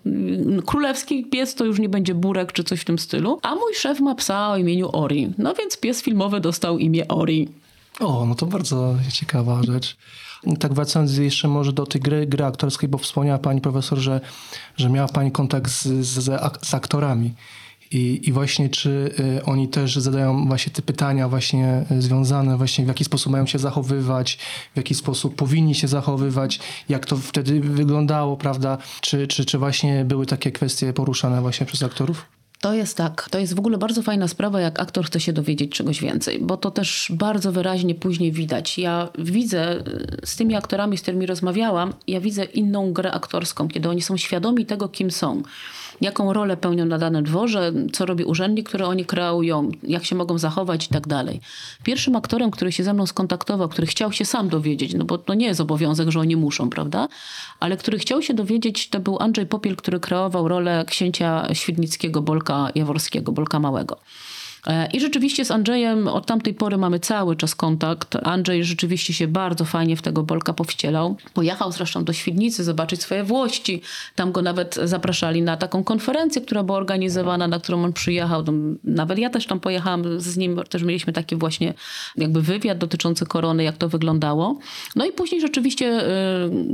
królewski 0.61 1.25
pies 1.25 1.55
to 1.55 1.65
już 1.65 1.79
nie 1.79 1.89
będzie 1.89 2.15
burek 2.15 2.51
czy 2.51 2.63
coś 2.63 2.81
w 2.81 2.85
tym 2.85 2.99
stylu. 2.99 3.39
A 3.41 3.55
mój 3.55 3.75
szef 3.75 3.99
ma 3.99 4.15
psa 4.15 4.49
o 4.51 4.57
imieniu 4.57 4.89
Ori. 4.93 5.33
No 5.37 5.53
więc 5.53 5.77
pies 5.77 6.01
filmowy 6.01 6.39
dostał 6.39 6.77
imię 6.77 7.07
Ori. 7.07 7.49
O, 7.99 8.25
no 8.25 8.35
to 8.35 8.45
bardzo 8.45 8.95
ciekawa 9.11 9.63
rzecz. 9.63 9.97
Tak 10.59 10.73
wracając 10.73 11.17
jeszcze 11.17 11.47
może 11.47 11.73
do 11.73 11.85
tej 11.85 12.01
gry, 12.01 12.27
gry 12.27 12.45
aktorskiej, 12.45 12.89
bo 12.89 12.97
wspomniała 12.97 13.39
pani 13.39 13.61
profesor, 13.61 13.97
że, 13.97 14.21
że 14.77 14.89
miała 14.89 15.07
pani 15.07 15.31
kontakt 15.31 15.71
z, 15.71 15.83
z, 15.85 16.23
z 16.61 16.73
aktorami. 16.73 17.33
I, 17.95 18.29
I 18.29 18.31
właśnie 18.31 18.69
czy 18.69 18.89
y, 19.39 19.45
oni 19.45 19.67
też 19.67 19.95
zadają 19.95 20.47
właśnie 20.47 20.73
te 20.73 20.81
pytania 20.81 21.29
właśnie 21.29 21.85
y, 21.91 22.01
związane 22.01 22.57
właśnie 22.57 22.85
w 22.85 22.87
jaki 22.87 23.03
sposób 23.03 23.31
mają 23.31 23.45
się 23.45 23.59
zachowywać, 23.59 24.37
w 24.73 24.77
jaki 24.77 24.95
sposób 24.95 25.35
powinni 25.35 25.75
się 25.75 25.87
zachowywać, 25.87 26.59
jak 26.89 27.05
to 27.05 27.17
wtedy 27.17 27.59
wyglądało, 27.59 28.37
prawda? 28.37 28.77
Czy, 29.01 29.27
czy, 29.27 29.45
czy 29.45 29.57
właśnie 29.57 30.05
były 30.05 30.25
takie 30.25 30.51
kwestie 30.51 30.93
poruszane 30.93 31.41
właśnie 31.41 31.65
przez 31.65 31.83
aktorów? 31.83 32.25
To 32.61 32.73
jest 32.73 32.97
tak. 32.97 33.29
To 33.29 33.39
jest 33.39 33.55
w 33.55 33.59
ogóle 33.59 33.77
bardzo 33.77 34.01
fajna 34.01 34.27
sprawa, 34.27 34.61
jak 34.61 34.79
aktor 34.79 35.05
chce 35.05 35.19
się 35.19 35.33
dowiedzieć 35.33 35.71
czegoś 35.71 36.01
więcej, 36.01 36.39
bo 36.41 36.57
to 36.57 36.71
też 36.71 37.11
bardzo 37.13 37.51
wyraźnie 37.51 37.95
później 37.95 38.31
widać. 38.31 38.77
Ja 38.77 39.09
widzę 39.17 39.77
y, 39.77 40.17
z 40.23 40.35
tymi 40.35 40.55
aktorami, 40.55 40.97
z 40.97 41.01
którymi 41.01 41.25
rozmawiałam, 41.25 41.93
ja 42.07 42.21
widzę 42.21 42.43
inną 42.43 42.93
grę 42.93 43.11
aktorską, 43.11 43.67
kiedy 43.67 43.89
oni 43.89 44.01
są 44.01 44.17
świadomi 44.17 44.65
tego, 44.65 44.89
kim 44.89 45.11
są 45.11 45.43
jaką 46.01 46.33
rolę 46.33 46.57
pełnią 46.57 46.85
na 46.85 46.97
danym 46.97 47.23
dworze, 47.23 47.73
co 47.93 48.05
robi 48.05 48.23
urzędnik, 48.23 48.69
który 48.69 48.85
oni 48.85 49.05
kreują, 49.05 49.71
jak 49.83 50.05
się 50.05 50.15
mogą 50.15 50.37
zachować 50.37 50.85
i 50.85 50.89
tak 50.89 51.07
dalej. 51.07 51.41
Pierwszym 51.83 52.15
aktorem, 52.15 52.51
który 52.51 52.71
się 52.71 52.83
ze 52.83 52.93
mną 52.93 53.05
skontaktował, 53.05 53.69
który 53.69 53.87
chciał 53.87 54.11
się 54.11 54.25
sam 54.25 54.49
dowiedzieć, 54.49 54.93
no 54.93 55.05
bo 55.05 55.17
to 55.17 55.33
nie 55.33 55.45
jest 55.45 55.61
obowiązek, 55.61 56.09
że 56.09 56.19
oni 56.19 56.35
muszą, 56.35 56.69
prawda? 56.69 57.07
Ale 57.59 57.77
który 57.77 57.99
chciał 57.99 58.21
się 58.21 58.33
dowiedzieć, 58.33 58.89
to 58.89 58.99
był 58.99 59.19
Andrzej 59.19 59.45
Popiel, 59.45 59.75
który 59.75 59.99
kreował 59.99 60.47
rolę 60.47 60.85
księcia 60.87 61.53
świdnickiego 61.53 62.21
Bolka 62.21 62.69
Jaworskiego, 62.75 63.31
Bolka 63.31 63.59
Małego. 63.59 63.97
E, 64.67 64.87
I 64.93 64.99
rzeczywiście 64.99 65.45
z 65.45 65.51
Andrzejem 65.51 66.07
od 66.07 66.25
tamtej 66.25 66.53
pory 66.53 66.77
mamy 66.77 66.99
cały 66.99 67.35
czas 67.35 67.55
kontakt. 67.55 68.15
Andrzej 68.23 68.63
rzeczywiście 68.63 69.13
się 69.13 69.27
bardzo 69.27 69.65
fajnie 69.65 69.97
w 69.97 70.01
tego 70.01 70.23
Bolka 70.23 70.53
powścielał. 70.53 71.17
Pojechał 71.33 71.71
zresztą 71.71 72.03
do 72.03 72.13
Świdnicy 72.13 72.63
zobaczyć 72.63 73.01
swoje 73.01 73.23
włości. 73.23 73.81
Tam 74.15 74.31
go 74.31 74.41
nawet 74.41 74.75
zapraszali 74.83 75.41
na 75.41 75.57
taką 75.57 75.83
konferencję, 75.83 76.41
która 76.41 76.63
była 76.63 76.77
organizowana, 76.77 77.47
na 77.47 77.59
którą 77.59 77.83
on 77.83 77.93
przyjechał. 77.93 78.43
Nawet 78.83 79.19
ja 79.19 79.29
też 79.29 79.45
tam 79.45 79.59
pojechałam 79.59 80.19
z 80.19 80.37
nim, 80.37 80.61
też 80.69 80.83
mieliśmy 80.83 81.13
taki 81.13 81.35
właśnie 81.35 81.73
jakby 82.17 82.41
wywiad 82.41 82.77
dotyczący 82.77 83.25
korony, 83.25 83.63
jak 83.63 83.77
to 83.77 83.89
wyglądało. 83.89 84.59
No 84.95 85.05
i 85.05 85.11
później 85.11 85.41
rzeczywiście 85.41 86.07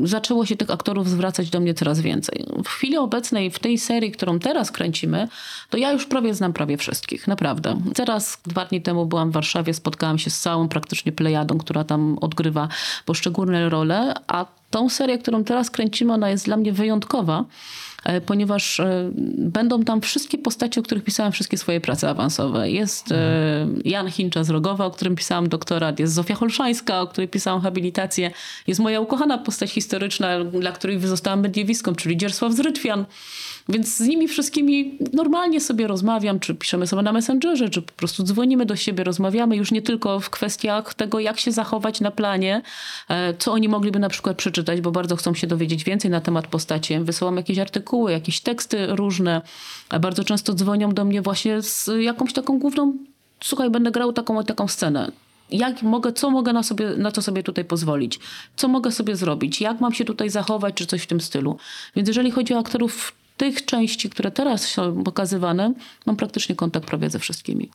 y, 0.04 0.08
zaczęło 0.08 0.46
się 0.46 0.56
tych 0.56 0.72
aktorów 0.72 1.10
zwracać 1.10 1.50
do 1.50 1.60
mnie 1.60 1.74
coraz 1.74 2.00
więcej. 2.00 2.46
W 2.66 2.68
chwili 2.68 2.98
obecnej, 2.98 3.52
w 3.52 3.60
tej 3.60 3.78
serii, 3.78 4.12
którą 4.12 4.40
teraz 4.40 4.72
kręcimy, 4.72 5.28
to 5.70 5.78
ja 5.78 5.92
już 5.92 6.06
prawie 6.06 6.34
znam 6.34 6.54
prawie 6.54 6.78
wszystkich, 6.78 7.28
naprawdę. 7.28 7.81
Teraz, 7.96 8.38
dwa 8.46 8.66
dni 8.66 8.82
temu 8.82 9.06
byłam 9.06 9.30
w 9.30 9.34
Warszawie, 9.34 9.74
spotkałam 9.74 10.20
się 10.20 10.30
z 10.30 10.40
całą 10.40 10.68
praktycznie 10.68 11.12
plejadą, 11.12 11.58
która 11.58 11.84
tam 11.84 12.18
odgrywa 12.22 12.68
poszczególne 13.06 13.70
role, 13.70 14.14
a 14.28 14.46
tą 14.70 14.90
serię, 14.90 15.18
którą 15.18 15.44
teraz 15.44 15.72
kręcimy, 15.72 16.14
ona 16.14 16.30
jest 16.30 16.46
dla 16.46 16.58
mnie 16.58 16.74
wyjątkowa 16.74 17.46
E, 18.04 18.22
ponieważ 18.22 18.80
e, 18.80 19.12
będą 19.38 19.84
tam 19.84 20.02
wszystkie 20.02 20.38
postacie, 20.38 20.82
o 20.82 20.84
których 20.84 21.04
pisałam 21.04 21.32
wszystkie 21.32 21.58
swoje 21.58 21.82
prace 21.82 22.10
awansowe. 22.10 22.72
Jest 22.72 23.12
e, 23.12 23.68
Jan 23.86 24.12
Hincha 24.12 24.44
z 24.44 24.50
Rogowa, 24.50 24.86
o 24.86 24.92
którym 24.92 25.16
pisałam 25.16 25.50
doktorat, 25.50 26.00
jest 26.00 26.14
Zofia 26.14 26.36
Holszańska, 26.36 27.02
o 27.02 27.08
której 27.08 27.28
pisałam 27.28 27.62
habilitację, 27.62 28.32
jest 28.68 28.80
moja 28.80 29.00
ukochana 29.00 29.38
postać 29.38 29.72
historyczna, 29.72 30.44
dla 30.44 30.72
której 30.72 31.00
zostałam 31.00 31.42
mediewistką, 31.42 31.96
czyli 31.96 32.18
Dziersław 32.18 32.54
Zrytwian. 32.54 33.06
Więc 33.70 33.98
z 33.98 34.08
nimi 34.08 34.28
wszystkimi 34.28 34.98
normalnie 35.14 35.62
sobie 35.62 35.88
rozmawiam, 35.88 36.40
czy 36.40 36.56
piszemy 36.56 36.88
sobie 36.88 37.02
na 37.02 37.14
Messengerze, 37.14 37.70
czy 37.70 37.82
po 37.82 37.94
prostu 37.94 38.24
dzwonimy 38.24 38.66
do 38.66 38.76
siebie, 38.76 39.04
rozmawiamy 39.04 39.56
już 39.56 39.72
nie 39.72 39.82
tylko 39.82 40.20
w 40.20 40.30
kwestiach 40.30 40.94
tego, 40.94 41.20
jak 41.20 41.40
się 41.40 41.52
zachować 41.52 42.02
na 42.02 42.12
planie, 42.12 42.62
co 43.40 43.52
oni 43.52 43.70
mogliby 43.70 44.00
na 44.00 44.10
przykład 44.10 44.38
przeczytać, 44.38 44.82
bo 44.82 44.92
bardzo 44.92 45.16
chcą 45.16 45.34
się 45.34 45.48
dowiedzieć 45.48 45.84
więcej 45.84 46.12
na 46.12 46.22
temat 46.22 46.48
postaci. 46.48 47.00
Wysyłam 47.00 47.38
jakieś 47.38 47.58
artykuły, 47.58 48.12
jakieś 48.12 48.42
teksty 48.42 48.88
różne. 48.88 49.42
Bardzo 50.02 50.24
często 50.24 50.54
dzwonią 50.54 50.92
do 50.92 51.06
mnie 51.06 51.22
właśnie 51.22 51.62
z 51.62 51.90
jakąś 52.00 52.34
taką 52.34 52.60
główną, 52.60 52.94
słuchaj, 53.44 53.70
będę 53.70 53.92
grał 53.92 54.14
taką 54.14 54.44
taką 54.44 54.68
scenę. 54.68 55.12
Jak 55.52 55.84
mogę, 55.84 56.14
co 56.14 56.30
mogę 56.30 56.54
na, 56.54 56.64
sobie, 56.64 56.90
na 56.98 57.12
co 57.12 57.22
sobie 57.22 57.44
tutaj 57.44 57.66
pozwolić? 57.66 58.20
Co 58.56 58.68
mogę 58.68 58.92
sobie 58.92 59.16
zrobić? 59.16 59.62
Jak 59.62 59.82
mam 59.82 59.94
się 59.94 60.06
tutaj 60.06 60.30
zachować, 60.30 60.76
czy 60.76 60.86
coś 60.86 61.02
w 61.02 61.08
tym 61.08 61.22
stylu? 61.22 61.58
Więc 61.96 62.08
jeżeli 62.08 62.32
chodzi 62.32 62.54
o 62.54 62.60
aktorów 62.60 63.14
tych 63.38 63.66
części, 63.66 64.10
które 64.10 64.32
teraz 64.32 64.68
są 64.68 65.04
pokazywane, 65.04 65.74
mam 66.06 66.16
praktycznie 66.16 66.56
kontakt 66.56 66.88
prawie 66.88 67.10
ze 67.10 67.20
wszystkimi. 67.20 67.70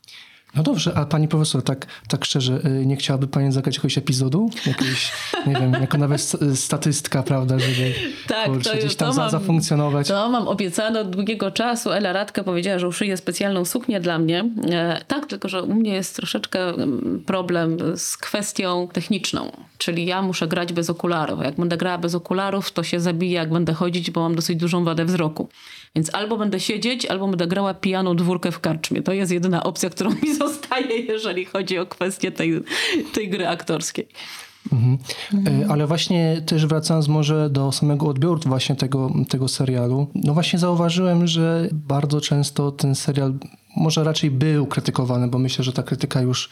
No 0.55 0.63
dobrze, 0.63 0.93
a 0.95 1.05
pani 1.05 1.27
profesor, 1.27 1.63
tak, 1.63 1.85
tak 2.07 2.25
szczerze, 2.25 2.59
y, 2.65 2.85
nie 2.85 2.95
chciałaby 2.95 3.27
pani 3.27 3.51
zagrać 3.51 3.75
jakiegoś 3.75 3.97
epizodu? 3.97 4.49
Jakiegoś, 4.65 5.11
nie 5.47 5.53
wiem, 5.53 5.71
jako 5.73 5.97
nawet 5.97 6.33
statystka, 6.55 7.23
prawda, 7.23 7.59
żeby 7.59 7.93
tak, 8.27 8.45
kurczę, 8.45 8.69
to, 8.69 8.77
gdzieś 8.77 8.95
tam 8.95 9.11
to 9.11 9.17
mam, 9.17 9.29
zafunkcjonować. 9.29 10.07
To 10.07 10.29
mam 10.29 10.47
obiecane 10.47 11.01
od 11.01 11.09
długiego 11.09 11.51
czasu. 11.51 11.91
Ela 11.91 12.13
Radka 12.13 12.43
powiedziała, 12.43 12.79
że 12.79 12.87
uszyje 12.87 13.17
specjalną 13.17 13.65
suknię 13.65 13.99
dla 13.99 14.19
mnie. 14.19 14.49
E, 14.71 15.01
tak, 15.07 15.25
tylko 15.25 15.49
że 15.49 15.63
u 15.63 15.73
mnie 15.73 15.93
jest 15.93 16.15
troszeczkę 16.15 16.69
mm, 16.69 17.23
problem 17.25 17.77
z 17.97 18.17
kwestią 18.17 18.87
techniczną. 18.93 19.51
Czyli 19.77 20.05
ja 20.05 20.21
muszę 20.21 20.47
grać 20.47 20.73
bez 20.73 20.89
okularów. 20.89 21.43
Jak 21.43 21.55
będę 21.55 21.77
grała 21.77 21.97
bez 21.97 22.15
okularów, 22.15 22.71
to 22.71 22.83
się 22.83 22.99
zabiję, 22.99 23.33
jak 23.33 23.53
będę 23.53 23.73
chodzić, 23.73 24.11
bo 24.11 24.21
mam 24.21 24.35
dosyć 24.35 24.59
dużą 24.59 24.83
wadę 24.83 25.05
wzroku. 25.05 25.49
Więc 25.95 26.15
albo 26.15 26.37
będę 26.37 26.59
siedzieć, 26.59 27.05
albo 27.05 27.27
będę 27.27 27.47
grała 27.47 27.73
pijaną 27.73 28.15
dwórkę 28.15 28.51
w 28.51 28.59
karczmie. 28.59 29.01
To 29.01 29.13
jest 29.13 29.31
jedyna 29.31 29.63
opcja, 29.63 29.89
którą 29.89 30.09
mi 30.09 30.35
zostaje, 30.39 30.99
jeżeli 30.99 31.45
chodzi 31.45 31.79
o 31.79 31.85
kwestię 31.85 32.31
tej, 32.31 32.61
tej 33.13 33.29
gry 33.29 33.47
aktorskiej. 33.47 34.07
Mhm. 34.73 34.97
E, 35.47 35.71
ale 35.71 35.87
właśnie 35.87 36.41
też 36.45 36.65
wracając 36.65 37.07
może 37.07 37.49
do 37.49 37.71
samego 37.71 38.07
odbioru 38.07 38.39
właśnie 38.45 38.75
tego, 38.75 39.11
tego 39.29 39.47
serialu, 39.47 40.07
no 40.15 40.33
właśnie 40.33 40.59
zauważyłem, 40.59 41.27
że 41.27 41.69
bardzo 41.71 42.21
często 42.21 42.71
ten 42.71 42.95
serial 42.95 43.33
może 43.75 44.03
raczej 44.03 44.31
był 44.31 44.67
krytykowany, 44.67 45.27
bo 45.27 45.39
myślę, 45.39 45.63
że 45.63 45.73
ta 45.73 45.83
krytyka 45.83 46.21
już 46.21 46.49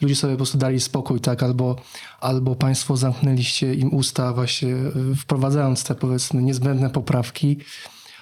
ludzie 0.00 0.16
sobie 0.16 0.32
po 0.32 0.36
prostu 0.36 0.58
dali 0.58 0.80
spokój, 0.80 1.20
tak, 1.20 1.42
albo, 1.42 1.76
albo 2.20 2.54
państwo 2.54 2.96
zamknęliście 2.96 3.74
im 3.74 3.94
usta 3.94 4.32
właśnie 4.32 4.74
wprowadzając 5.16 5.84
te 5.84 5.94
powiedzmy 5.94 6.42
niezbędne 6.42 6.90
poprawki 6.90 7.56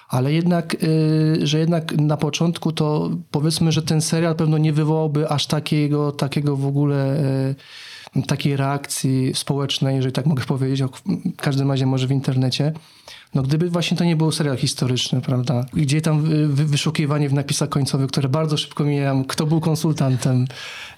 ale 0.09 0.33
jednak, 0.33 0.83
y, 0.83 1.47
że 1.47 1.59
jednak 1.59 1.97
na 1.97 2.17
początku 2.17 2.71
to 2.71 3.09
powiedzmy, 3.31 3.71
że 3.71 3.81
ten 3.81 4.01
serial 4.01 4.35
pewno 4.35 4.57
nie 4.57 4.73
wywołałby 4.73 5.29
aż 5.29 5.47
takiego, 5.47 6.11
takiego 6.11 6.55
w 6.55 6.65
ogóle 6.65 7.19
y, 8.15 8.21
takiej 8.27 8.57
reakcji 8.57 9.33
społecznej, 9.33 9.95
jeżeli 9.95 10.13
tak 10.13 10.25
mogę 10.25 10.43
powiedzieć, 10.43 10.89
w 11.37 11.41
każdym 11.41 11.71
razie 11.71 11.85
może 11.85 12.07
w 12.07 12.11
internecie. 12.11 12.73
No 13.35 13.43
gdyby 13.43 13.69
właśnie 13.69 13.97
to 13.97 14.03
nie 14.03 14.15
był 14.15 14.31
serial 14.31 14.57
historyczny, 14.57 15.21
prawda? 15.21 15.65
Gdzie 15.73 16.01
tam 16.01 16.23
wyszukiwanie 16.47 17.29
w 17.29 17.33
napisach 17.33 17.69
końcowych, 17.69 18.07
które 18.07 18.29
bardzo 18.29 18.57
szybko 18.57 18.83
mijam, 18.83 19.25
kto 19.25 19.45
był 19.45 19.59
konsultantem, 19.59 20.47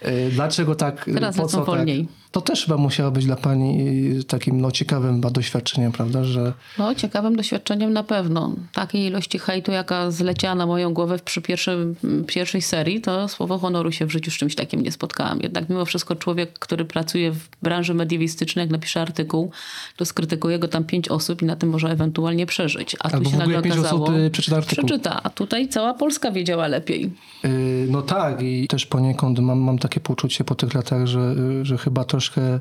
y, 0.06 0.30
dlaczego 0.32 0.76
tak, 0.76 1.06
Teraz 1.14 1.38
po 1.38 1.48
co 1.48 1.58
tak. 1.58 1.66
wolniej. 1.66 2.08
To 2.32 2.42
też 2.42 2.66
chyba 2.66 2.78
musiało 2.78 3.12
być 3.12 3.26
dla 3.26 3.36
pani 3.36 3.90
takim 4.28 4.62
no, 4.62 4.72
ciekawym 4.72 5.22
doświadczeniem, 5.22 5.92
prawda? 5.92 6.24
Że... 6.24 6.54
No, 6.78 6.96
ciekawym 6.96 7.36
doświadczeniem 7.36 7.94
na 7.94 8.04
pewno. 8.04 8.56
Takiej 8.74 9.06
ilości 9.06 9.40
hejtu, 9.40 9.72
jaka 9.72 10.12
zleciała 10.12 10.56
na 10.56 10.66
moją 10.66 10.94
głowę 10.94 11.20
przy 11.26 11.42
pierwszym, 11.42 11.96
pierwszej 12.28 12.62
serii, 12.62 13.02
to 13.02 13.28
słowo 13.28 13.58
honoru 13.58 13.92
się 13.92 14.06
w 14.06 14.12
życiu 14.12 14.32
z 14.32 14.34
czymś 14.34 14.56
takim 14.56 14.82
nie 14.82 14.92
spotkałam. 14.92 15.40
Jednak 15.42 15.70
mimo 15.70 15.86
wszystko 15.86 16.16
człowiek, 16.16 16.60
który 16.60 16.86
pracuje 16.86 17.32
w 17.32 17.48
branży 17.62 17.94
mediewistycznej, 17.94 18.64
jak 18.64 18.72
napisze 18.72 19.02
artykuł, 19.02 19.52
to 19.96 20.06
skrytykuje 20.06 20.60
go 20.60 20.68
tam 20.68 20.84
pięć 20.84 21.10
osób 21.10 21.42
i 21.42 21.46
na 21.46 21.56
tym 21.56 21.70
może 21.70 21.92
ewentualnie 21.92 22.19
przeżyć. 22.46 22.96
A 23.00 23.10
Albo 23.10 23.26
tu 23.26 23.32
się 23.32 23.38
nagle 23.38 23.62
pięć 23.62 23.76
okazało, 23.78 24.04
osób 24.04 24.16
y, 24.16 24.30
przeczyta 24.30 24.58
artykuł. 24.58 24.86
Przeczyta, 24.86 25.24
a 25.24 25.30
tutaj 25.30 25.68
cała 25.68 25.94
Polska 25.94 26.32
wiedziała 26.32 26.68
lepiej. 26.68 27.12
Yy, 27.44 27.50
no 27.90 28.02
tak 28.02 28.42
i 28.42 28.68
też 28.68 28.86
poniekąd 28.86 29.40
mam, 29.40 29.60
mam 29.60 29.80
takie 29.80 30.00
poczucie 30.00 30.44
po 30.44 30.56
tych 30.56 30.74
latach, 30.74 31.08
że, 31.08 31.36
że 31.66 31.78
chyba 31.78 32.04
troszkę, 32.04 32.60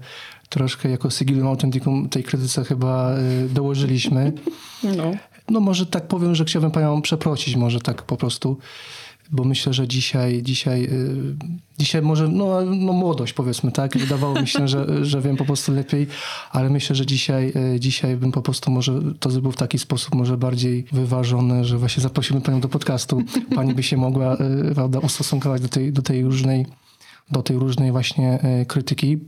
troszkę 0.48 0.90
jako 0.90 1.10
Sigillum 1.10 1.46
Authenticum 1.46 2.08
tej 2.08 2.22
krytyce 2.22 2.64
chyba 2.64 3.18
y, 3.18 3.48
dołożyliśmy. 3.48 4.32
No. 4.96 5.12
no 5.50 5.60
może 5.60 5.86
tak 5.86 6.08
powiem, 6.08 6.34
że 6.34 6.44
chciałbym 6.44 6.70
panią 6.70 7.02
przeprosić 7.02 7.56
może 7.56 7.80
tak 7.80 8.02
po 8.02 8.16
prostu, 8.16 8.58
bo 9.30 9.44
myślę, 9.44 9.74
że 9.74 9.88
dzisiaj, 9.88 10.42
dzisiaj, 10.42 10.84
y, 10.84 11.36
dzisiaj 11.78 12.02
może, 12.02 12.28
no, 12.28 12.64
no 12.64 12.92
młodość 12.92 13.32
powiedzmy, 13.32 13.72
tak? 13.72 13.98
Wydawało 13.98 14.40
mi 14.40 14.48
się, 14.48 14.68
że, 14.68 14.86
że 15.10 15.20
wiem 15.20 15.36
po 15.36 15.44
prostu 15.44 15.72
lepiej, 15.72 16.06
ale 16.50 16.70
myślę, 16.70 16.96
że 16.96 17.06
dzisiaj, 17.06 17.52
y, 17.74 17.80
dzisiaj 17.80 18.16
bym 18.16 18.32
po 18.32 18.42
prostu 18.42 18.70
może 18.70 19.00
to 19.20 19.30
zrobił 19.30 19.52
w 19.52 19.56
taki 19.56 19.78
sposób 19.78 20.14
może 20.14 20.36
bardziej 20.36 20.84
wyważony, 20.92 21.64
że 21.64 21.78
właśnie 21.78 22.02
zaprosimy 22.02 22.40
panią 22.40 22.60
do 22.60 22.68
podcastu. 22.68 23.22
Pani 23.54 23.74
by 23.74 23.82
się 23.82 23.96
mogła, 23.96 24.36
prawda, 24.74 24.98
ustosunkować 24.98 25.62
do 25.62 25.68
tej, 25.68 25.92
do 25.92 26.02
tej 26.02 26.24
różnej 26.24 26.66
do 27.30 27.42
tej 27.42 27.56
różnej 27.56 27.92
właśnie 27.92 28.38
krytyki. 28.68 29.18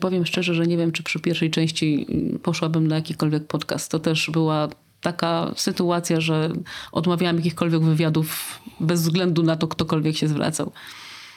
Powiem 0.00 0.26
szczerze, 0.26 0.54
że 0.54 0.66
nie 0.66 0.76
wiem, 0.76 0.92
czy 0.92 1.02
przy 1.02 1.20
pierwszej 1.20 1.50
części 1.50 2.06
poszłabym 2.42 2.86
na 2.86 2.96
jakikolwiek 2.96 3.46
podcast. 3.46 3.90
To 3.90 3.98
też 3.98 4.30
była 4.30 4.68
taka 5.00 5.52
sytuacja, 5.56 6.20
że 6.20 6.50
odmawiałam 6.92 7.36
jakichkolwiek 7.36 7.82
wywiadów 7.82 8.60
bez 8.80 9.02
względu 9.02 9.42
na 9.42 9.56
to, 9.56 9.68
ktokolwiek 9.68 10.16
się 10.16 10.28
zwracał. 10.28 10.72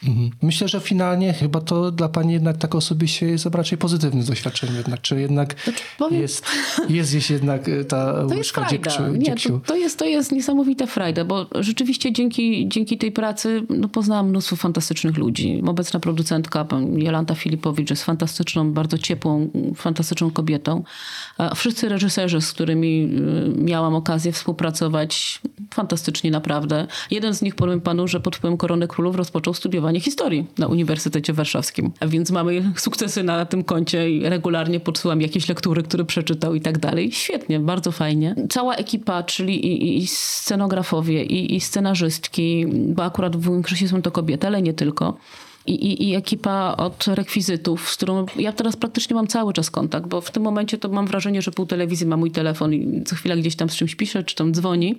Mhm. 0.07 0.29
Myślę, 0.41 0.67
że 0.67 0.79
finalnie 0.79 1.33
chyba 1.33 1.61
to 1.61 1.91
dla 1.91 2.09
pani 2.09 2.33
jednak 2.33 2.57
tak 2.57 2.75
osobiście 2.75 3.25
jest 3.25 3.45
raczej 3.45 3.77
pozytywne 3.77 4.23
doświadczenie 4.23 4.77
jednak, 4.77 5.01
czy 5.01 5.21
jednak 5.21 5.55
Znaczy, 5.63 5.79
powiem- 5.97 6.21
jest, 6.21 6.45
jest 6.89 7.11
gdzieś 7.11 7.29
jednak 7.29 7.69
e, 7.69 7.85
ta 7.85 8.13
To 8.13 8.21
jest 8.21 8.35
łyżka 8.35 8.61
frajda. 8.65 8.91
dziegciu. 8.91 9.03
Nie, 9.17 9.59
to, 9.59 9.65
to, 9.65 9.75
jest, 9.75 9.99
to 9.99 10.05
jest 10.05 10.31
niesamowita 10.31 10.85
frajda, 10.85 11.25
bo 11.25 11.45
rzeczywiście 11.55 12.13
dzięki, 12.13 12.69
dzięki 12.69 12.97
tej 12.97 13.11
pracy 13.11 13.63
no, 13.69 13.89
poznałam 13.89 14.29
mnóstwo 14.29 14.55
fantastycznych 14.55 15.17
ludzi. 15.17 15.61
Obecna 15.67 15.99
producentka, 15.99 16.65
Jolanta 16.95 17.35
Filipowicz, 17.35 17.89
jest 17.89 18.03
fantastyczną, 18.03 18.71
bardzo 18.73 18.97
ciepłą, 18.97 19.49
fantastyczną 19.75 20.31
kobietą. 20.31 20.83
A 21.37 21.55
wszyscy 21.55 21.89
reżyserzy, 21.89 22.41
z 22.41 22.51
którymi 22.51 23.03
y, 23.57 23.61
miałam 23.63 23.95
okazję 23.95 24.31
współpracować, 24.31 25.41
fantastycznie 25.73 26.31
naprawdę. 26.31 26.87
Jeden 27.11 27.33
z 27.33 27.41
nich, 27.41 27.55
powiem 27.55 27.81
panu, 27.81 28.07
że 28.07 28.19
pod 28.19 28.35
wpływem 28.35 28.57
Korony 28.57 28.87
Królów 28.87 29.15
rozpoczął 29.15 29.53
studiowanie 29.91 29.99
historii 30.01 30.45
na 30.57 30.67
Uniwersytecie 30.67 31.33
Warszawskim. 31.33 31.91
A 31.99 32.07
więc 32.07 32.31
mamy 32.31 32.73
sukcesy 32.77 33.23
na 33.23 33.45
tym 33.45 33.63
koncie 33.63 34.09
i 34.11 34.29
regularnie 34.29 34.79
podsyłam 34.79 35.21
jakieś 35.21 35.49
lektury, 35.49 35.83
które 35.83 36.05
przeczytał 36.05 36.55
i 36.55 36.61
tak 36.61 36.77
dalej. 36.79 37.11
Świetnie, 37.11 37.59
bardzo 37.59 37.91
fajnie. 37.91 38.35
Cała 38.49 38.75
ekipa, 38.75 39.23
czyli 39.23 39.65
i- 39.65 39.97
i 39.97 40.07
scenografowie, 40.07 41.23
i, 41.23 41.55
i 41.55 41.59
scenarzystki, 41.61 42.65
bo 42.67 43.03
akurat 43.03 43.37
w 43.37 43.51
większości 43.51 43.87
są 43.87 44.01
to 44.01 44.11
kobiety, 44.11 44.47
ale 44.47 44.61
nie 44.61 44.73
tylko. 44.73 45.17
I, 45.65 45.71
i, 45.71 46.09
I 46.09 46.15
ekipa 46.15 46.75
od 46.77 47.07
rekwizytów, 47.07 47.89
z 47.89 47.97
którą 47.97 48.25
ja 48.35 48.51
teraz 48.53 48.75
praktycznie 48.75 49.15
mam 49.15 49.27
cały 49.27 49.53
czas 49.53 49.71
kontakt, 49.71 50.07
bo 50.07 50.21
w 50.21 50.31
tym 50.31 50.43
momencie 50.43 50.77
to 50.77 50.89
mam 50.89 51.07
wrażenie, 51.07 51.41
że 51.41 51.51
pół 51.51 51.65
telewizji 51.65 52.07
ma 52.07 52.17
mój 52.17 52.31
telefon 52.31 52.73
i 52.73 53.03
co 53.03 53.15
chwila 53.15 53.35
gdzieś 53.35 53.55
tam 53.55 53.69
z 53.69 53.75
czymś 53.75 53.95
pisze, 53.95 54.23
czy 54.23 54.35
tam 54.35 54.53
dzwoni. 54.53 54.97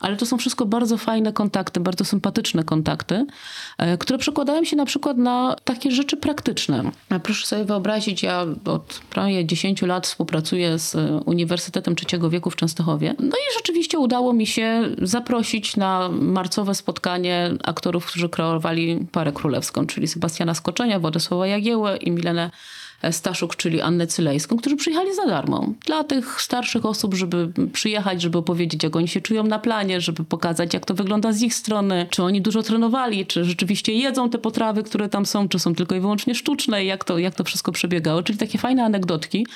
Ale 0.00 0.16
to 0.16 0.26
są 0.26 0.38
wszystko 0.38 0.66
bardzo 0.66 0.96
fajne 0.96 1.32
kontakty, 1.32 1.80
bardzo 1.80 2.04
sympatyczne 2.04 2.64
kontakty, 2.64 3.26
e, 3.78 3.98
które 3.98 4.18
przekładają 4.18 4.64
się 4.64 4.76
na 4.76 4.84
przykład 4.84 5.18
na 5.18 5.56
takie 5.64 5.90
rzeczy 5.90 6.16
praktyczne. 6.16 6.90
A 7.08 7.18
Proszę 7.18 7.46
sobie 7.46 7.64
wyobrazić, 7.64 8.22
ja 8.22 8.46
od 8.64 9.00
prawie 9.10 9.46
10 9.46 9.82
lat 9.82 10.06
współpracuję 10.06 10.78
z 10.78 10.94
e, 10.94 11.20
Uniwersytetem 11.26 11.96
Trzeciego 11.96 12.30
Wieku 12.30 12.50
w 12.50 12.56
Częstochowie. 12.56 13.14
No 13.18 13.36
i 13.36 13.54
rzeczywiście 13.58 13.98
udało 13.98 14.32
mi 14.32 14.46
się 14.46 14.82
zaprosić 15.02 15.76
na 15.76 16.08
marcowe 16.08 16.74
spotkanie 16.74 17.50
aktorów, 17.64 18.06
którzy 18.06 18.28
kreowali 18.28 19.06
Parę 19.12 19.32
Królewską, 19.32 19.86
czyli 19.86 19.99
Sebastiana 20.08 20.54
Skoczenia, 20.54 21.00
Władysława 21.00 21.46
Jagiełę 21.46 21.96
i 21.96 22.10
Milenę 22.10 22.50
Staszuk, 23.10 23.56
czyli 23.56 23.80
Annę 23.80 24.06
Cylejską, 24.06 24.56
którzy 24.56 24.76
przyjechali 24.76 25.14
za 25.14 25.26
darmo. 25.26 25.72
Dla 25.86 26.04
tych 26.04 26.40
starszych 26.40 26.86
osób, 26.86 27.14
żeby 27.14 27.52
przyjechać, 27.72 28.22
żeby 28.22 28.38
opowiedzieć, 28.38 28.82
jak 28.82 28.96
oni 28.96 29.08
się 29.08 29.20
czują 29.20 29.42
na 29.44 29.58
planie, 29.58 30.00
żeby 30.00 30.24
pokazać, 30.24 30.74
jak 30.74 30.86
to 30.86 30.94
wygląda 30.94 31.32
z 31.32 31.42
ich 31.42 31.54
strony, 31.54 32.06
czy 32.10 32.22
oni 32.22 32.42
dużo 32.42 32.62
trenowali, 32.62 33.26
czy 33.26 33.44
rzeczywiście 33.44 33.92
jedzą 33.92 34.30
te 34.30 34.38
potrawy, 34.38 34.82
które 34.82 35.08
tam 35.08 35.26
są, 35.26 35.48
czy 35.48 35.58
są 35.58 35.74
tylko 35.74 35.94
i 35.94 36.00
wyłącznie 36.00 36.34
sztuczne, 36.34 36.84
jak 36.84 37.04
to, 37.04 37.18
jak 37.18 37.34
to 37.34 37.44
wszystko 37.44 37.72
przebiegało. 37.72 38.22
Czyli 38.22 38.38
takie 38.38 38.58
fajne 38.58 38.84
anegdotki. 38.84 39.46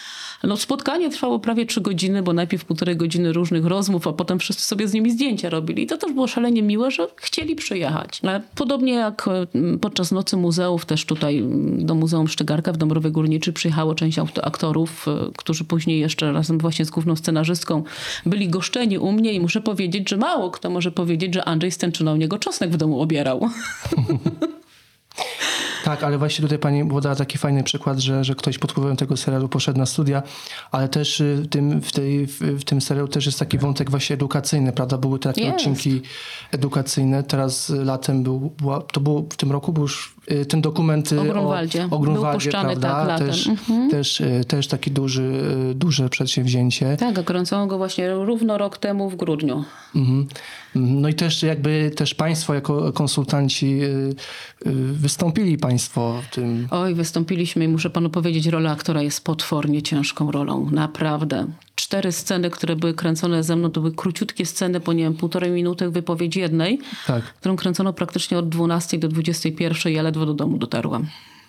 No, 0.42 0.56
spotkanie 0.56 1.10
trwało 1.10 1.38
prawie 1.38 1.66
trzy 1.66 1.80
godziny, 1.80 2.22
bo 2.22 2.32
najpierw 2.32 2.64
półtorej 2.64 2.96
godziny 2.96 3.32
różnych 3.32 3.66
rozmów, 3.66 4.06
a 4.06 4.12
potem 4.12 4.38
wszyscy 4.38 4.62
sobie 4.62 4.88
z 4.88 4.92
nimi 4.92 5.10
zdjęcia 5.10 5.50
robili. 5.50 5.82
I 5.82 5.86
to 5.86 5.98
też 5.98 6.12
było 6.12 6.26
szalenie 6.26 6.62
miłe, 6.62 6.90
że 6.90 7.06
chcieli 7.16 7.56
przyjechać. 7.56 8.20
Podobnie 8.54 8.92
jak 8.92 9.28
e, 9.28 9.46
podczas 9.78 10.12
Nocy 10.12 10.36
Muzeów, 10.36 10.86
też 10.86 11.04
tutaj 11.04 11.38
mm, 11.38 11.86
do 11.86 11.94
Muzeum 11.94 12.28
Sztygarka 12.28 12.72
w 12.72 12.76
Dąbrowie 12.76 13.10
Górniczej 13.10 13.33
przyjechało 13.40 13.94
część 13.94 14.18
aktorów, 14.42 15.08
e, 15.08 15.30
którzy 15.36 15.64
później 15.64 16.00
jeszcze 16.00 16.32
razem 16.32 16.58
właśnie 16.58 16.84
z 16.84 16.90
główną 16.90 17.16
scenarzystką 17.16 17.82
byli 18.26 18.48
goszczeni 18.48 18.98
u 18.98 19.12
mnie 19.12 19.32
i 19.32 19.40
muszę 19.40 19.60
powiedzieć, 19.60 20.10
że 20.10 20.16
mało 20.16 20.50
kto 20.50 20.70
może 20.70 20.92
powiedzieć, 20.92 21.34
że 21.34 21.44
Andrzej 21.44 21.70
Stęczyna 21.70 22.12
u 22.12 22.16
niego 22.16 22.38
czosnek 22.38 22.70
w 22.70 22.76
domu 22.76 23.00
obierał. 23.00 23.40
Tak, 25.84 26.02
ale 26.02 26.18
właśnie 26.18 26.42
tutaj 26.42 26.58
pani 26.58 26.88
podała 26.88 27.14
taki 27.14 27.38
fajny 27.38 27.62
przykład, 27.62 27.98
że, 27.98 28.24
że 28.24 28.34
ktoś 28.34 28.58
pod 28.58 28.72
wpływem 28.72 28.96
tego 28.96 29.16
serialu 29.16 29.48
poszedł 29.48 29.78
na 29.78 29.86
studia, 29.86 30.22
ale 30.70 30.88
też 30.88 31.20
y, 31.20 31.36
w 31.36 31.48
tym, 31.48 31.82
w, 31.82 31.92
tej, 31.92 32.26
w, 32.26 32.64
tym 32.64 32.80
serialu 32.80 33.08
też 33.08 33.26
jest 33.26 33.38
taki 33.38 33.58
wątek 33.58 33.90
właśnie 33.90 34.14
edukacyjny, 34.14 34.72
prawda? 34.72 34.98
Były 34.98 35.18
takie 35.18 35.44
Jest. 35.44 35.56
odcinki 35.56 36.02
edukacyjne. 36.52 37.22
Teraz 37.22 37.70
latem 37.70 38.22
był, 38.22 38.40
była, 38.40 38.80
to 38.80 39.00
było 39.00 39.26
w 39.30 39.36
tym 39.36 39.52
roku, 39.52 39.72
był 39.72 39.82
już 39.82 40.13
ten 40.48 40.62
dokument 40.62 41.12
y, 41.12 41.20
O 41.20 41.24
Grunwaldzie. 41.24 41.88
o, 41.90 41.96
o 41.96 41.98
Grunwaldzie, 41.98 42.50
prawda? 42.50 43.06
tak. 43.06 43.18
Też, 43.18 43.46
Mhm. 43.46 43.90
też, 43.90 44.20
y, 44.20 44.44
też 44.48 44.68
taki 44.68 44.90
duży, 44.90 45.22
y, 45.70 45.74
duże 45.74 46.08
przedsięwzięcie. 46.08 46.96
Tak, 46.96 47.24
kręcono 47.24 47.66
go 47.66 47.78
właśnie 47.78 48.14
równo 48.14 48.58
rok 48.58 48.78
temu 48.78 49.10
w 49.10 49.16
grudniu. 49.16 49.64
Mhm. 49.96 50.26
No 50.74 51.08
i 51.08 51.14
też 51.14 51.42
jakby 51.42 51.90
też 51.96 52.14
państwo 52.14 52.54
jako 52.54 52.92
konsultanci 52.92 53.80
y, 53.82 53.86
y, 54.66 54.72
wystąpili 54.92 55.58
państwo 55.58 56.20
w 56.30 56.34
tym 56.34 56.68
Oj, 56.70 56.94
wystąpiliśmy 56.94 57.64
i 57.64 57.68
muszę 57.68 57.90
panu 57.90 58.10
powiedzieć, 58.10 58.46
rola 58.46 58.70
aktora 58.72 59.02
jest 59.02 59.24
potwornie 59.24 59.82
ciężką 59.82 60.30
rolą. 60.32 60.70
Naprawdę. 60.70 61.46
Cztery 61.74 62.12
sceny, 62.12 62.50
które 62.50 62.76
były 62.76 62.94
kręcone 62.94 63.42
ze 63.42 63.56
mną, 63.56 63.70
to 63.70 63.80
były 63.80 63.94
króciutkie 63.94 64.46
sceny, 64.46 64.80
po 64.80 64.92
nie 64.92 65.04
wiem, 65.04 65.14
półtorej 65.14 65.50
minuty 65.50 65.90
wypowiedzi 65.90 66.40
jednej, 66.40 66.78
Tak. 67.06 67.24
którą 67.24 67.56
kręcono 67.56 67.92
praktycznie 67.92 68.38
od 68.38 68.48
12 68.48 68.98
do 68.98 69.08
21. 69.08 69.92
Ja 69.92 70.02
ledwo 70.02 70.26
do 70.26 70.34
domu 70.34 70.58
dotarłam. 70.58 71.06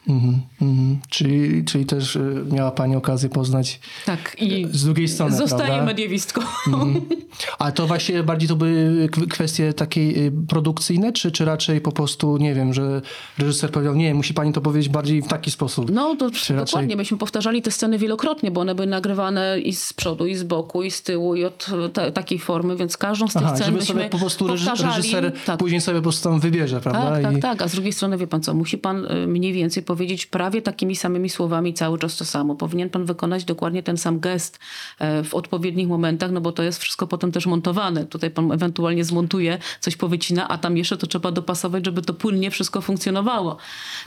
Mhm, 0.07 0.41
mhm. 0.61 0.97
Czyli, 1.09 1.65
czyli 1.65 1.85
też 1.85 2.15
y, 2.15 2.45
miała 2.51 2.71
Pani 2.71 2.95
okazję 2.95 3.29
poznać 3.29 3.79
Tak, 4.05 4.35
i 4.39 4.67
z 4.71 4.83
drugiej 4.83 5.07
strony, 5.07 5.37
zostaję 5.37 5.65
prawda? 5.67 5.85
mediewistką. 5.85 6.41
A 7.59 7.71
to 7.71 7.87
właśnie 7.87 8.23
bardziej 8.23 8.49
to 8.49 8.55
były 8.55 9.09
kwestie 9.29 9.73
takiej 9.73 10.25
y, 10.27 10.31
produkcyjne, 10.47 11.13
czy, 11.13 11.31
czy 11.31 11.45
raczej 11.45 11.81
po 11.81 11.91
prostu, 11.91 12.37
nie 12.37 12.53
wiem, 12.53 12.73
że 12.73 13.01
reżyser 13.37 13.71
powiedział, 13.71 13.95
nie, 13.95 14.13
musi 14.15 14.33
Pani 14.33 14.53
to 14.53 14.61
powiedzieć 14.61 14.89
bardziej 14.89 15.21
w 15.21 15.27
taki 15.27 15.51
sposób. 15.51 15.91
No, 15.91 16.15
to 16.15 16.29
raczej- 16.29 16.57
dokładnie. 16.57 16.95
Myśmy 16.95 17.17
powtarzali 17.17 17.61
te 17.61 17.71
sceny 17.71 17.97
wielokrotnie, 17.97 18.51
bo 18.51 18.61
one 18.61 18.75
były 18.75 18.87
nagrywane 18.87 19.59
i 19.59 19.73
z 19.73 19.93
przodu, 19.93 20.25
i 20.25 20.35
z 20.35 20.43
boku, 20.43 20.83
i 20.83 20.91
z 20.91 21.03
tyłu, 21.03 21.35
i 21.35 21.45
od 21.45 21.67
ta, 21.93 22.11
takiej 22.11 22.39
formy, 22.39 22.75
więc 22.75 22.97
każdą 22.97 23.27
z 23.27 23.33
tych 23.33 23.41
Aha, 23.45 23.55
scen 23.55 23.65
żeby 23.65 23.85
sobie 23.85 24.09
po 24.09 24.17
prostu 24.17 24.47
powtarzali. 24.47 24.95
reżyser 24.97 25.33
tak. 25.45 25.59
później 25.59 25.81
sobie 25.81 25.97
po 25.97 26.03
prostu 26.03 26.29
tam 26.29 26.39
wybierze, 26.39 26.81
prawda? 26.81 27.11
Tak, 27.11 27.23
tak, 27.23 27.37
I, 27.37 27.39
tak. 27.39 27.61
A 27.61 27.67
z 27.67 27.71
drugiej 27.71 27.93
strony, 27.93 28.17
wie 28.17 28.27
pan 28.27 28.41
co, 28.41 28.53
musi 28.53 28.77
pan 28.77 29.05
y, 29.05 29.27
mniej 29.27 29.53
więcej 29.53 29.83
powiedzieć 29.83 29.94
prawie 30.31 30.61
takimi 30.61 30.95
samymi 30.95 31.29
słowami 31.29 31.73
cały 31.73 31.99
czas 31.99 32.17
to 32.17 32.25
samo. 32.25 32.55
Powinien 32.55 32.89
pan 32.89 33.05
wykonać 33.05 33.45
dokładnie 33.45 33.83
ten 33.83 33.97
sam 33.97 34.19
gest 34.19 34.59
e, 34.99 35.23
w 35.23 35.33
odpowiednich 35.33 35.87
momentach, 35.87 36.31
no 36.31 36.41
bo 36.41 36.51
to 36.51 36.63
jest 36.63 36.79
wszystko 36.79 37.07
potem 37.07 37.31
też 37.31 37.45
montowane. 37.45 38.05
Tutaj 38.05 38.31
pan 38.31 38.51
ewentualnie 38.51 39.03
zmontuje, 39.03 39.57
coś 39.79 39.95
powycina, 39.95 40.47
a 40.47 40.57
tam 40.57 40.77
jeszcze 40.77 40.97
to 40.97 41.07
trzeba 41.07 41.31
dopasować, 41.31 41.85
żeby 41.85 42.01
to 42.01 42.13
płynnie 42.13 42.51
wszystko 42.51 42.81
funkcjonowało. 42.81 43.57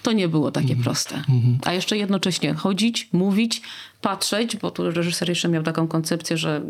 To 0.02 0.12
nie 0.12 0.28
było 0.28 0.50
takie 0.50 0.76
proste. 0.76 1.22
A 1.64 1.72
jeszcze 1.72 1.96
jednocześnie 1.96 2.54
chodzić, 2.54 3.08
mówić, 3.12 3.62
patrzeć, 4.00 4.56
bo 4.56 4.70
tu 4.70 4.90
reżyser 4.90 5.28
jeszcze 5.28 5.48
miał 5.48 5.62
taką 5.62 5.88
koncepcję, 5.88 6.36
że 6.36 6.62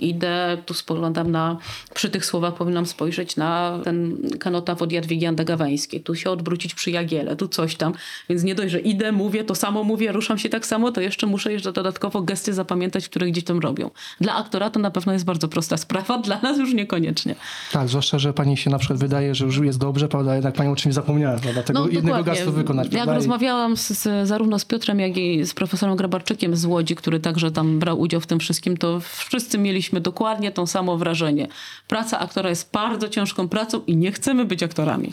idę, 0.00 0.58
tu 0.66 0.74
spoglądam 0.74 1.30
na, 1.30 1.56
przy 1.94 2.10
tych 2.10 2.24
słowach 2.26 2.54
powinnam 2.54 2.86
spojrzeć 2.86 3.36
na 3.36 3.78
ten 3.84 4.16
kanotaw 4.40 4.82
od 4.82 4.92
Jadwigi 4.92 5.26
Andagawańskiej, 5.26 6.00
tu 6.00 6.14
się 6.14 6.30
odwrócić 6.30 6.74
przy 6.74 6.90
Jagiele, 6.90 7.36
tu 7.36 7.48
coś 7.48 7.76
tam, 7.76 7.92
więc 8.28 8.42
nie 8.42 8.54
dość, 8.54 8.72
że 8.72 8.80
idę, 8.80 9.12
mówię, 9.12 9.44
to 9.44 9.54
samo 9.54 9.84
mówię, 9.84 10.12
ruszam 10.12 10.38
się 10.38 10.48
tak 10.48 10.66
samo, 10.66 10.92
to 10.92 11.00
jeszcze 11.00 11.26
muszę 11.26 11.52
jeszcze 11.52 11.72
dodatkowo 11.72 12.22
gesty 12.22 12.52
zapamiętać, 12.52 13.08
które 13.08 13.26
gdzieś 13.26 13.44
tam 13.44 13.58
robią. 13.58 13.90
Dla 14.20 14.34
aktora 14.34 14.70
to 14.70 14.80
na 14.80 14.90
pewno 14.90 15.12
jest 15.12 15.24
bardzo 15.24 15.48
prosta 15.48 15.76
sprawa, 15.76 16.18
dla 16.18 16.40
nas 16.40 16.58
już 16.58 16.74
niekoniecznie. 16.74 17.34
tak, 17.72 17.88
zwłaszcza, 17.88 18.18
że 18.18 18.32
Pani 18.32 18.56
się 18.56 18.70
na 18.70 18.78
przykład 18.78 18.98
wydaje, 18.98 19.34
że 19.34 19.44
już 19.44 19.58
jest 19.58 19.78
dobrze, 19.78 20.08
prawda? 20.08 20.34
Jednak 20.34 20.54
Pani 20.54 20.70
o 20.72 20.76
czymś 20.76 20.94
zapomniała, 20.94 21.38
prawda? 21.38 21.62
Tego 21.62 21.84
jednego 21.88 22.08
No, 22.08 22.08
dokładnie. 22.18 22.32
gastu 22.44 22.52
wykonać, 22.52 22.84
Jak 22.86 22.92
prawda? 22.92 23.12
I- 23.12 23.16
rozmawiałam 23.16 23.76
z, 23.76 23.88
z, 23.88 24.28
zarówno 24.28 24.58
z 24.58 24.64
Piotrem, 24.64 25.00
jak 25.00 25.16
i 25.16 25.44
z 25.44 25.54
profesorem 25.54 25.96
Grabarczykiem 25.96 26.56
z 26.62 26.64
Łodzi, 26.64 26.96
który 26.96 27.20
także 27.20 27.50
tam 27.50 27.78
brał 27.78 28.00
udział 28.00 28.20
w 28.20 28.26
tym 28.26 28.38
wszystkim, 28.38 28.76
to 28.76 29.00
wszyscy 29.00 29.58
mieliśmy 29.58 30.00
dokładnie 30.00 30.52
to 30.52 30.66
samo 30.66 30.96
wrażenie. 30.98 31.48
Praca 31.88 32.18
aktora 32.18 32.50
jest 32.50 32.70
bardzo 32.72 33.08
ciężką 33.08 33.48
pracą 33.48 33.80
i 33.86 33.96
nie 33.96 34.12
chcemy 34.12 34.44
być 34.44 34.62
aktorami. 34.62 35.12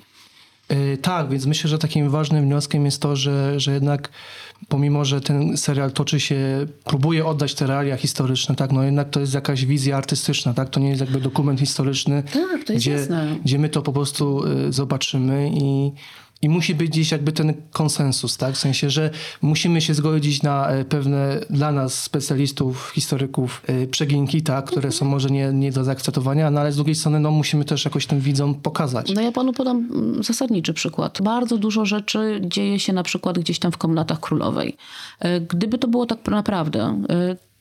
Yy, 0.70 0.98
Tak, 0.98 1.30
więc 1.30 1.46
myślę, 1.46 1.70
że 1.70 1.78
takim 1.78 2.10
ważnym 2.10 2.44
wnioskiem 2.46 2.86
jest 2.86 3.02
to, 3.02 3.16
że, 3.16 3.60
że 3.60 3.74
jednak 3.74 4.10
pomimo, 4.68 5.06
że 5.06 5.22
ten 5.22 5.58
serial 5.58 5.92
toczy 5.92 6.20
się, 6.20 6.38
próbuje 6.84 7.26
oddać 7.26 7.54
te 7.56 7.68
realia 7.68 7.98
historyczne, 7.98 8.56
tak, 8.56 8.72
no 8.72 8.84
jednak 8.84 9.10
to 9.10 9.20
jest 9.20 9.34
jakaś 9.34 9.66
wizja 9.66 9.98
artystyczna, 9.98 10.54
tak, 10.54 10.70
to 10.70 10.80
nie 10.80 10.90
jest 10.90 11.02
jakby 11.02 11.22
dokument 11.22 11.60
historyczny, 11.60 12.24
Tak, 12.34 12.76
gdzie, 12.76 12.92
jasne. 12.92 13.36
gdzie 13.46 13.60
my 13.60 13.70
to 13.70 13.82
po 13.82 13.94
prostu 13.94 14.44
y, 14.68 14.74
zobaczymy 14.74 15.52
i 15.54 15.92
i 16.41 16.49
musi 16.49 16.75
być 16.75 16.89
gdzieś 16.89 17.12
jakby 17.12 17.32
ten 17.32 17.54
konsensus, 17.71 18.38
tak? 18.38 18.56
W 18.56 18.58
sensie, 18.58 18.89
że 18.89 19.10
musimy 19.41 19.82
się 19.82 19.93
zgodzić 19.93 20.43
na 20.43 20.69
e, 20.69 20.86
pewne 20.86 21.39
dla 21.49 21.71
nas 21.71 22.04
specjalistów, 22.04 22.91
historyków 22.95 23.63
e, 23.67 23.88
przeginki, 23.88 24.41
tak? 24.41 24.65
Które 24.65 24.91
są 24.91 25.06
może 25.06 25.30
nie, 25.30 25.54
nie 25.54 25.71
do 25.71 25.84
zaakceptowania, 25.84 26.52
no 26.52 26.60
ale 26.62 26.71
z 26.71 26.75
drugiej 26.75 26.95
strony 26.95 27.19
no, 27.19 27.32
musimy 27.32 27.65
też 27.65 27.86
jakoś 27.86 28.06
tym 28.06 28.19
widzom 28.19 28.56
pokazać. 28.56 29.13
No 29.13 29.21
ja 29.21 29.32
panu 29.32 29.54
podam 29.54 29.78
mm, 29.78 30.23
zasadniczy 30.23 30.73
przykład. 30.73 31.21
Bardzo 31.21 31.58
dużo 31.58 31.86
rzeczy 31.86 32.41
dzieje 32.43 32.80
się 32.80 32.93
na 32.93 33.04
przykład 33.04 33.39
gdzieś 33.39 33.60
tam 33.60 33.71
w 33.71 33.78
komnatach 33.78 34.19
królowej. 34.19 34.78
E, 35.19 35.41
Gdyby 35.41 35.78
to 35.78 35.88
było 35.88 36.06
tak 36.06 36.28
naprawdę, 36.28 37.04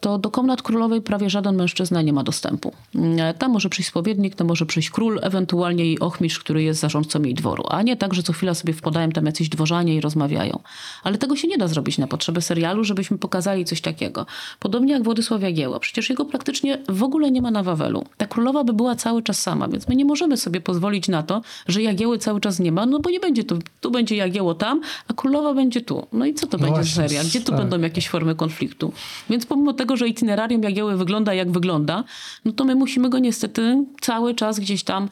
to 0.00 0.18
do 0.18 0.30
komnat 0.30 0.62
królowej 0.62 1.02
prawie 1.02 1.30
żaden 1.30 1.56
mężczyzna 1.56 2.02
nie 2.02 2.12
ma 2.12 2.22
dostępu. 2.24 2.72
E, 3.18 3.34
tam 3.34 3.52
może 3.52 3.68
przyjść 3.68 3.90
spowiednik, 3.90 4.34
tam 4.34 4.46
może 4.46 4.66
przyjść 4.66 4.90
król, 4.90 5.20
ewentualnie 5.22 5.92
i 5.92 5.98
ochmistrz, 5.98 6.38
który 6.38 6.62
jest 6.62 6.80
zarządcą 6.80 7.22
jej 7.22 7.34
dworu, 7.34 7.64
a 7.68 7.82
nie 7.82 7.96
tak, 7.96 8.14
że 8.14 8.22
co 8.22 8.32
chwila 8.32 8.54
sobie 8.54 8.72
wpadają 8.72 9.10
tam 9.10 9.26
jacyś 9.26 9.48
dworzanie 9.48 9.94
i 9.94 10.00
rozmawiają. 10.00 10.60
Ale 11.02 11.18
tego 11.18 11.36
się 11.36 11.48
nie 11.48 11.58
da 11.58 11.68
zrobić 11.68 11.98
na 11.98 12.06
potrzeby 12.06 12.42
serialu, 12.42 12.84
żebyśmy 12.84 13.18
pokazali 13.18 13.64
coś 13.64 13.80
takiego. 13.80 14.26
Podobnie 14.58 14.92
jak 14.92 15.02
Władysław 15.02 15.42
Jagieła. 15.42 15.80
Przecież 15.80 16.10
jego 16.10 16.24
praktycznie 16.24 16.78
w 16.88 17.02
ogóle 17.02 17.30
nie 17.30 17.42
ma 17.42 17.50
na 17.50 17.62
Wawelu. 17.62 18.04
Ta 18.16 18.26
królowa 18.26 18.64
by 18.64 18.72
była 18.72 18.96
cały 18.96 19.22
czas 19.22 19.40
sama, 19.40 19.68
więc 19.68 19.88
my 19.88 19.96
nie 19.96 20.04
możemy 20.04 20.36
sobie 20.36 20.60
pozwolić 20.60 21.08
na 21.08 21.22
to, 21.22 21.42
że 21.68 21.82
Jagieły 21.82 22.18
cały 22.18 22.40
czas 22.40 22.58
nie 22.58 22.72
ma, 22.72 22.86
no 22.86 22.98
bo 23.00 23.10
nie 23.10 23.20
będzie 23.20 23.44
tu, 23.44 23.58
tu 23.80 23.90
będzie 23.90 24.16
Jagieło 24.16 24.54
tam, 24.54 24.80
a 25.08 25.14
królowa 25.14 25.54
będzie 25.54 25.80
tu. 25.80 26.06
No 26.12 26.26
i 26.26 26.34
co 26.34 26.46
to 26.46 26.58
No 26.58 26.70
będzie 26.70 26.90
serial? 26.90 27.26
Gdzie 27.26 27.40
tu 27.40 27.52
tak. 27.52 27.60
będą 27.60 27.80
jakieś 27.80 28.08
formy 28.08 28.34
konfliktu? 28.34 28.92
Więc 29.30 29.46
pomimo 29.46 29.72
tego, 29.72 29.87
że 29.96 30.08
itinerarium 30.08 30.62
Jagieły 30.62 30.96
wygląda 30.96 31.34
jak 31.34 31.50
wygląda, 31.50 32.04
no 32.44 32.52
to 32.52 32.64
my 32.64 32.74
musimy 32.74 33.10
go 33.10 33.18
niestety 33.18 33.84
cały 34.00 34.34
czas 34.34 34.60
gdzieś 34.60 34.82
tam 34.84 35.08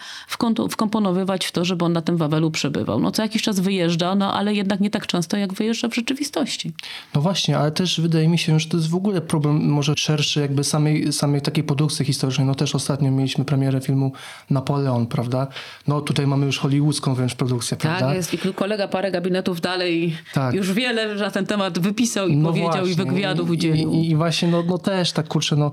wkomponowywać 0.70 1.46
w 1.46 1.52
to, 1.52 1.64
żeby 1.64 1.84
on 1.84 1.92
na 1.92 2.02
tym 2.02 2.16
Wawelu 2.16 2.50
przebywał. 2.50 3.00
No 3.00 3.10
co 3.10 3.22
jakiś 3.22 3.42
czas 3.42 3.60
wyjeżdża, 3.60 4.14
no 4.14 4.34
ale 4.34 4.54
jednak 4.54 4.80
nie 4.80 4.90
tak 4.90 5.06
często, 5.06 5.36
jak 5.36 5.52
wyjeżdża 5.54 5.88
w 5.88 5.94
rzeczywistości. 5.94 6.72
No 7.14 7.20
właśnie, 7.20 7.58
ale 7.58 7.70
też 7.70 8.00
wydaje 8.00 8.28
mi 8.28 8.38
się, 8.38 8.60
że 8.60 8.68
to 8.68 8.76
jest 8.76 8.90
w 8.90 8.94
ogóle 8.94 9.20
problem 9.20 9.68
może 9.70 9.94
szerszy 9.96 10.40
jakby 10.40 10.64
samej, 10.64 11.12
samej 11.12 11.40
takiej 11.40 11.64
produkcji 11.64 12.04
historycznej. 12.04 12.46
No 12.46 12.54
też 12.54 12.74
ostatnio 12.74 13.10
mieliśmy 13.10 13.44
premierę 13.44 13.80
filmu 13.80 14.12
Napoleon, 14.50 15.06
prawda? 15.06 15.46
No 15.86 16.00
tutaj 16.00 16.26
mamy 16.26 16.46
już 16.46 16.58
hollywoodzką 16.58 17.14
wręcz 17.14 17.34
produkcję, 17.34 17.76
prawda? 17.76 18.06
Tak, 18.06 18.16
jest 18.16 18.34
i 18.34 18.38
kolega 18.38 18.88
parę 18.88 19.10
gabinetów 19.10 19.60
dalej 19.60 20.16
Tak. 20.34 20.54
już 20.54 20.72
wiele 20.72 21.14
na 21.14 21.30
ten 21.30 21.46
temat 21.46 21.78
wypisał 21.78 22.28
i 22.28 22.36
No 22.36 22.48
powiedział 22.48 22.72
właśnie. 22.72 23.04
i 23.04 23.06
wywiadów 23.06 23.50
udzielił. 23.50 23.92
I, 23.92 23.96
i, 23.96 24.10
I 24.10 24.16
właśnie, 24.16 24.48
no, 24.48 24.62
no 24.66 24.78
też 24.78 25.12
tak 25.12 25.28
kurczę, 25.28 25.56
no, 25.56 25.72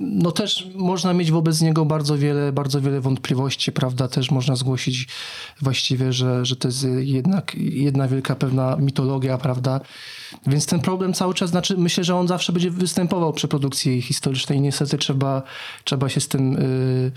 no 0.00 0.32
też 0.32 0.68
można 0.74 1.12
mieć 1.12 1.30
wobec 1.32 1.60
niego 1.60 1.84
bardzo 1.84 2.18
wiele, 2.18 2.52
bardzo 2.52 2.80
wiele 2.80 3.00
wątpliwości, 3.00 3.72
prawda? 3.72 4.08
Też 4.08 4.30
można 4.30 4.56
zgłosić 4.56 5.08
właściwie, 5.60 6.12
że, 6.12 6.44
że 6.44 6.56
to 6.56 6.68
jest 6.68 6.86
jednak 6.98 7.54
jedna 7.54 8.08
wielka 8.08 8.34
pewna 8.34 8.76
mitologia, 8.76 9.38
prawda? 9.38 9.80
Więc 10.46 10.66
ten 10.66 10.80
problem 10.80 11.12
cały 11.12 11.34
czas, 11.34 11.50
znaczy 11.50 11.76
myślę, 11.78 12.04
że 12.04 12.16
on 12.16 12.28
zawsze 12.28 12.52
będzie 12.52 12.70
występował 12.70 13.32
przy 13.32 13.48
produkcji 13.48 14.02
historycznej 14.02 14.60
niestety 14.60 14.98
trzeba, 14.98 15.42
trzeba 15.84 16.08
się 16.08 16.20
z 16.20 16.28
tym... 16.28 16.56
y, 16.56 17.12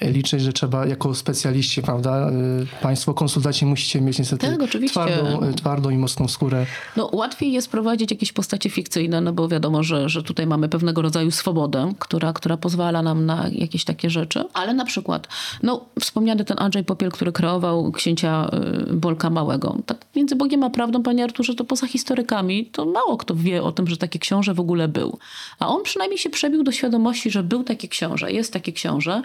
liczyć, 0.00 0.42
że 0.42 0.52
trzeba 0.52 0.86
jako 0.86 1.14
specjaliści, 1.14 1.82
prawda? 1.82 2.30
y, 2.30 2.82
Państwo 2.82 3.14
konsultaci 3.14 3.66
musicie 3.66 4.00
mieć 4.00 4.18
niestety 4.18 4.46
Tak, 4.46 4.62
oczywiście. 4.62 4.92
twardą, 4.92 5.48
y, 5.48 5.54
twardą 5.54 5.90
i 5.90 5.96
mocną 5.96 6.28
skórę. 6.28 6.66
No, 6.96 7.10
łatwiej 7.12 7.52
jest 7.52 7.70
prowadzić 7.70 8.10
jakieś 8.10 8.32
postacie 8.32 8.70
fikcyjne, 8.70 9.20
no 9.20 9.32
bo 9.32 9.48
wiadomo, 9.48 9.82
że, 9.82 10.08
że 10.08 10.22
tutaj 10.22 10.46
mamy 10.46 10.68
pewnego 10.68 11.02
rodzaju 11.02 11.30
swobodę, 11.30 11.92
która, 11.98 12.32
która 12.32 12.56
pozwala 12.56 13.02
nam 13.02 13.26
na 13.26 13.48
jakieś 13.52 13.84
takie 13.84 14.10
rzeczy. 14.10 14.44
Ale 14.52 14.74
na 14.74 14.84
przykład, 14.84 15.28
no, 15.62 15.84
wspomniany 16.00 16.44
ten 16.44 16.56
Andrzej 16.60 16.84
Popiel, 16.84 17.10
który 17.10 17.32
kreował 17.32 17.92
księcia 17.92 18.50
y, 18.90 18.94
Bolka 18.94 19.30
Małego. 19.30 19.76
Tak 19.86 20.06
między 20.16 20.36
Bogiem 20.36 20.64
a 20.64 20.70
prawdą, 20.70 21.02
panie 21.02 21.24
Arturze, 21.24 21.54
to 21.54 21.64
poza 21.64 21.86
historykami, 21.86 22.66
to 22.66 22.86
mało 22.86 23.16
kto 23.16 23.34
wie 23.34 23.62
o 23.62 23.72
tym, 23.72 23.86
że 23.86 23.96
taki 23.96 24.18
książę 24.18 24.54
w 24.54 24.60
ogóle 24.60 24.88
był. 24.88 25.18
A 25.58 25.68
on 25.68 25.82
przynajmniej 25.82 26.18
się 26.18 26.30
przebił 26.30 26.62
do 26.62 26.72
świadomości, 26.72 27.30
że 27.30 27.42
był 27.42 27.64
taki 27.64 27.88
książę, 27.88 28.32
jest 28.32 28.52
taki 28.52 28.72
książę, 28.72 29.22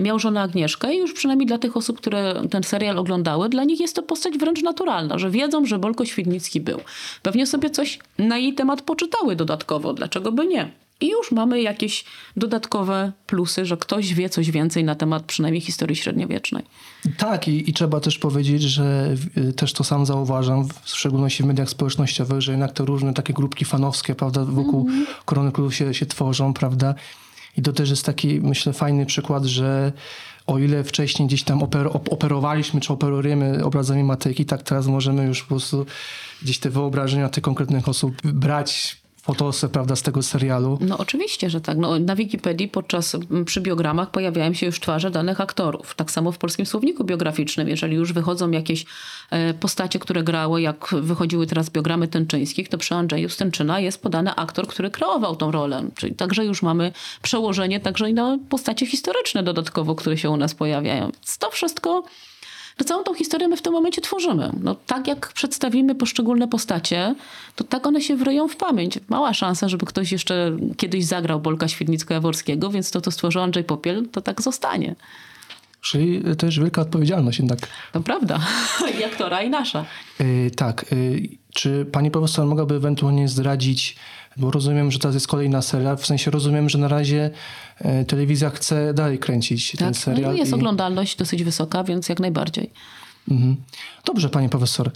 miał 0.00 0.18
żonę 0.18 0.40
Agnieszkę 0.40 0.94
i 0.94 0.98
już 0.98 1.12
przynajmniej 1.12 1.46
dla 1.46 1.58
tych 1.58 1.76
osób, 1.76 1.98
które 1.98 2.42
ten 2.50 2.62
serial 2.62 2.98
oglądały, 2.98 3.48
dla 3.48 3.64
nich 3.64 3.80
jest 3.80 3.96
to 3.96 4.02
postać 4.02 4.38
wręcz 4.38 4.62
naturalna, 4.62 5.18
że 5.18 5.30
wiedzą, 5.30 5.66
że 5.66 5.78
Bolko 5.78 6.04
Świdnicki 6.04 6.60
był. 6.60 6.80
Pewnie 7.22 7.46
sobie 7.46 7.70
coś 7.70 7.98
na 8.18 8.38
jej 8.38 8.54
temat 8.54 8.82
poczytały 8.82 9.36
dodatkowo, 9.36 9.94
dlaczego 9.94 10.32
by 10.32 10.46
nie? 10.46 10.70
I 11.02 11.08
już 11.08 11.32
mamy 11.32 11.62
jakieś 11.62 12.04
dodatkowe 12.36 13.12
plusy, 13.26 13.66
że 13.66 13.76
ktoś 13.76 14.14
wie 14.14 14.28
coś 14.28 14.50
więcej 14.50 14.84
na 14.84 14.94
temat 14.94 15.22
przynajmniej 15.22 15.60
historii 15.60 15.96
średniowiecznej. 15.96 16.64
Tak, 17.18 17.48
i, 17.48 17.70
i 17.70 17.72
trzeba 17.72 18.00
też 18.00 18.18
powiedzieć, 18.18 18.62
że 18.62 19.14
y, 19.36 19.52
też 19.52 19.72
to 19.72 19.84
sam 19.84 20.06
zauważam, 20.06 20.68
w 20.82 20.88
szczególności 20.88 21.42
w 21.42 21.46
mediach 21.46 21.68
społecznościowych, 21.68 22.40
że 22.40 22.52
jednak 22.52 22.72
te 22.72 22.84
różne 22.84 23.14
takie 23.14 23.32
grupki 23.32 23.64
fanowskie, 23.64 24.14
prawda, 24.14 24.44
wokół 24.44 24.88
Korony 25.24 25.52
Królów 25.52 25.74
się, 25.74 25.94
się 25.94 26.06
tworzą, 26.06 26.54
prawda. 26.54 26.94
I 27.56 27.62
to 27.62 27.72
też 27.72 27.90
jest 27.90 28.06
taki, 28.06 28.40
myślę, 28.40 28.72
fajny 28.72 29.06
przykład, 29.06 29.44
że 29.44 29.92
o 30.46 30.58
ile 30.58 30.84
wcześniej 30.84 31.28
gdzieś 31.28 31.42
tam 31.42 31.62
oper, 31.62 31.86
op- 31.86 32.12
operowaliśmy, 32.12 32.80
czy 32.80 32.92
operujemy 32.92 33.64
obrazami 33.64 34.04
Matejki, 34.04 34.44
tak 34.44 34.62
teraz 34.62 34.86
możemy 34.86 35.24
już 35.24 35.42
po 35.42 35.48
prostu 35.48 35.86
gdzieś 36.42 36.58
te 36.58 36.70
wyobrażenia 36.70 37.28
tych 37.28 37.42
konkretnych 37.42 37.88
osób 37.88 38.14
brać 38.24 39.01
fotosy, 39.22 39.68
prawda, 39.68 39.96
z 39.96 40.02
tego 40.02 40.22
serialu. 40.22 40.78
No 40.80 40.98
oczywiście, 40.98 41.50
że 41.50 41.60
tak. 41.60 41.78
No, 41.78 41.98
na 41.98 42.16
Wikipedii 42.16 42.68
podczas 42.68 43.14
m, 43.14 43.44
przy 43.44 43.60
biogramach 43.60 44.10
pojawiają 44.10 44.54
się 44.54 44.66
już 44.66 44.80
twarze 44.80 45.10
danych 45.10 45.40
aktorów. 45.40 45.94
Tak 45.94 46.10
samo 46.10 46.32
w 46.32 46.38
polskim 46.38 46.66
słowniku 46.66 47.04
biograficznym, 47.04 47.68
jeżeli 47.68 47.96
już 47.96 48.12
wychodzą 48.12 48.50
jakieś 48.50 48.84
e, 49.30 49.54
postacie, 49.54 49.98
które 49.98 50.22
grały, 50.22 50.62
jak 50.62 50.94
wychodziły 51.00 51.46
teraz 51.46 51.70
biogramy 51.70 52.08
Tęczyńskich, 52.08 52.68
to 52.68 52.78
przy 52.78 52.94
Andrzeju 52.94 53.28
Stęczyna 53.28 53.80
jest 53.80 54.02
podany 54.02 54.34
aktor, 54.34 54.66
który 54.66 54.90
kreował 54.90 55.36
tą 55.36 55.50
rolę. 55.50 55.84
Czyli 55.96 56.14
także 56.14 56.44
już 56.44 56.62
mamy 56.62 56.92
przełożenie 57.22 57.80
także 57.80 58.10
i 58.10 58.14
na 58.14 58.38
postacie 58.48 58.86
historyczne 58.86 59.42
dodatkowo, 59.42 59.94
które 59.94 60.18
się 60.18 60.30
u 60.30 60.36
nas 60.36 60.54
pojawiają. 60.54 61.10
Więc 61.10 61.38
to 61.38 61.50
wszystko 61.50 62.02
to 62.76 62.84
całą 62.84 63.02
tą 63.02 63.14
historię 63.14 63.48
my 63.48 63.56
w 63.56 63.62
tym 63.62 63.72
momencie 63.72 64.02
tworzymy. 64.02 64.50
No, 64.60 64.76
tak 64.86 65.06
jak 65.06 65.32
przedstawimy 65.32 65.94
poszczególne 65.94 66.48
postacie, 66.48 67.14
to 67.56 67.64
tak 67.64 67.86
one 67.86 68.00
się 68.00 68.16
wryją 68.16 68.48
w 68.48 68.56
pamięć. 68.56 68.98
Mała 69.08 69.34
szansa, 69.34 69.68
żeby 69.68 69.86
ktoś 69.86 70.12
jeszcze 70.12 70.56
kiedyś 70.76 71.04
zagrał 71.04 71.40
Bolka 71.40 71.66
Świdnicko-Jaworskiego, 71.66 72.72
więc 72.72 72.90
to, 72.90 73.00
co 73.00 73.10
stworzył 73.10 73.42
Andrzej 73.42 73.64
Popiel, 73.64 74.08
to 74.08 74.20
tak 74.20 74.42
zostanie. 74.42 74.94
Czyli 75.80 76.22
też 76.38 76.58
wielka 76.58 76.82
odpowiedzialność 76.82 77.38
jednak. 77.38 77.58
To 77.92 78.00
prawda. 78.00 78.40
I 79.00 79.04
aktora, 79.04 79.42
i 79.42 79.50
nasza. 79.50 79.84
Yy, 80.20 80.50
tak. 80.50 80.86
Yy, 80.92 81.28
czy 81.54 81.86
pani 81.92 82.10
profesor 82.10 82.46
mogłaby 82.46 82.74
ewentualnie 82.74 83.28
zdradzić, 83.28 83.96
bo 84.36 84.50
rozumiem, 84.50 84.90
że 84.90 84.98
teraz 84.98 85.14
jest 85.14 85.28
kolejna 85.28 85.62
seria, 85.62 85.96
w 85.96 86.06
sensie 86.06 86.30
rozumiem, 86.30 86.68
że 86.68 86.78
na 86.78 86.88
razie 86.88 87.30
telewizja 88.06 88.50
chce 88.50 88.94
dalej 88.94 89.18
kręcić 89.18 89.70
ten 89.70 89.78
Tak, 89.78 89.88
no, 89.88 89.94
serial. 89.94 90.36
jest 90.36 90.50
i- 90.52 90.54
oglądalność 90.54 91.16
dosyć 91.16 91.44
wysoka, 91.44 91.84
więc 91.84 92.08
jak 92.08 92.20
najbardziej. 92.20 92.70
Mhm. 93.30 93.56
Dobrze, 94.04 94.28
pani 94.28 94.48
profesor. 94.48 94.90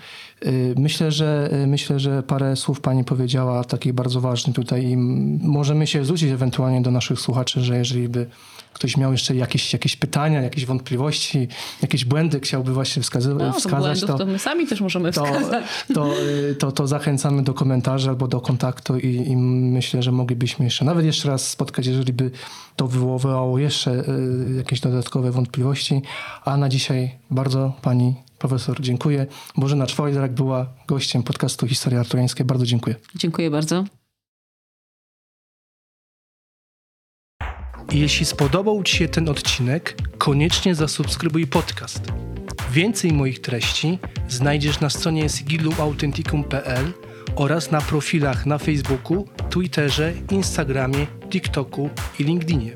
Yy, 0.45 0.75
Myślę, 0.79 1.13
że 1.13 1.49
yy, 1.53 1.67
myślę, 1.67 2.01
że 2.01 2.23
parę 2.23 2.57
słów 2.57 2.81
pani 2.81 3.05
powiedziała 3.05 3.65
takich 3.65 3.93
bardzo 3.93 4.21
ważnych 4.21 4.57
tutaj 4.57 4.85
i 4.87 4.97
możemy 5.43 5.87
się 5.87 6.05
zwrócić 6.05 6.31
ewentualnie 6.31 6.81
do 6.83 6.91
naszych 6.91 7.21
słuchaczy, 7.21 7.61
że 7.61 7.77
jeżeli 7.79 8.09
by 8.09 8.27
ktoś 8.77 8.97
miał 8.97 9.13
jeszcze 9.13 9.35
jakieś, 9.35 9.73
jakieś 9.73 9.97
pytania, 9.97 10.43
jakieś 10.43 10.67
wątpliwości, 10.67 11.49
jakieś 11.83 12.05
błędy 12.05 12.41
chciałby 12.41 12.73
właśnie 12.73 13.03
No, 13.35 13.53
to 13.53 13.53
wskazać, 13.53 14.01
błędów 14.01 14.19
to... 14.19 14.27
my 14.27 14.39
sami 14.39 14.67
też 14.67 14.81
możemy 14.81 15.13
to, 15.13 15.25
wskazać. 15.25 15.65
to, 15.95 16.13
y, 16.51 16.55
to, 16.55 16.73
to 16.73 16.87
zachęcamy 16.87 17.43
do 17.43 17.55
komentarzy 17.55 18.09
albo 18.09 18.29
do 18.29 18.41
kontaktu 18.41 18.99
i, 18.99 19.29
i 19.31 19.37
myślę, 19.37 20.03
że 20.03 20.13
moglibyśmy 20.13 20.65
jeszcze, 20.65 20.85
nawet 20.85 21.07
jeszcze 21.07 21.29
raz 21.29 21.51
spotkać, 21.51 21.87
jeżeli 21.87 22.13
by 22.13 22.31
to 22.77 22.87
wywoływało 22.87 23.59
jeszcze 23.59 23.91
y, 23.91 24.55
jakieś 24.57 24.81
dodatkowe 24.81 25.31
wątpliwości. 25.31 26.03
A 26.45 26.57
na 26.57 26.69
dzisiaj 26.69 27.11
bardzo 27.31 27.73
pani 27.83 28.15
profesor 28.39 28.81
dziękuję. 28.81 29.27
Bożena 29.57 29.87
Czwojdak 29.87 30.35
była 30.35 30.67
gościem 30.87 31.23
podcastu 31.23 31.67
Historia 31.67 32.01
Arturiańskiej. 32.01 32.47
Bardzo 32.47 32.67
dziękuję. 32.67 32.97
Dziękuję 33.15 33.51
bardzo. 33.51 33.85
Jeśli 37.93 38.27
spodobał 38.27 38.83
Ci 38.83 38.97
się 38.97 39.09
ten 39.09 39.29
odcinek, 39.29 39.95
koniecznie 40.19 40.75
zasubskrybuj 40.75 41.47
podcast. 41.47 42.01
Więcej 42.73 43.13
moich 43.13 43.41
treści 43.41 43.99
znajdziesz 44.29 44.81
na 44.81 44.91
stronie 44.91 45.29
sigiluauthenticum.pl 45.29 46.93
oraz 47.37 47.71
na 47.71 47.81
profilach 47.81 48.47
na 48.47 48.59
Facebooku, 48.59 49.29
Twitterze, 49.51 50.13
Instagramie, 50.31 51.07
TikToku 51.31 51.91
i 52.19 52.25
LinkedInie. 52.25 52.73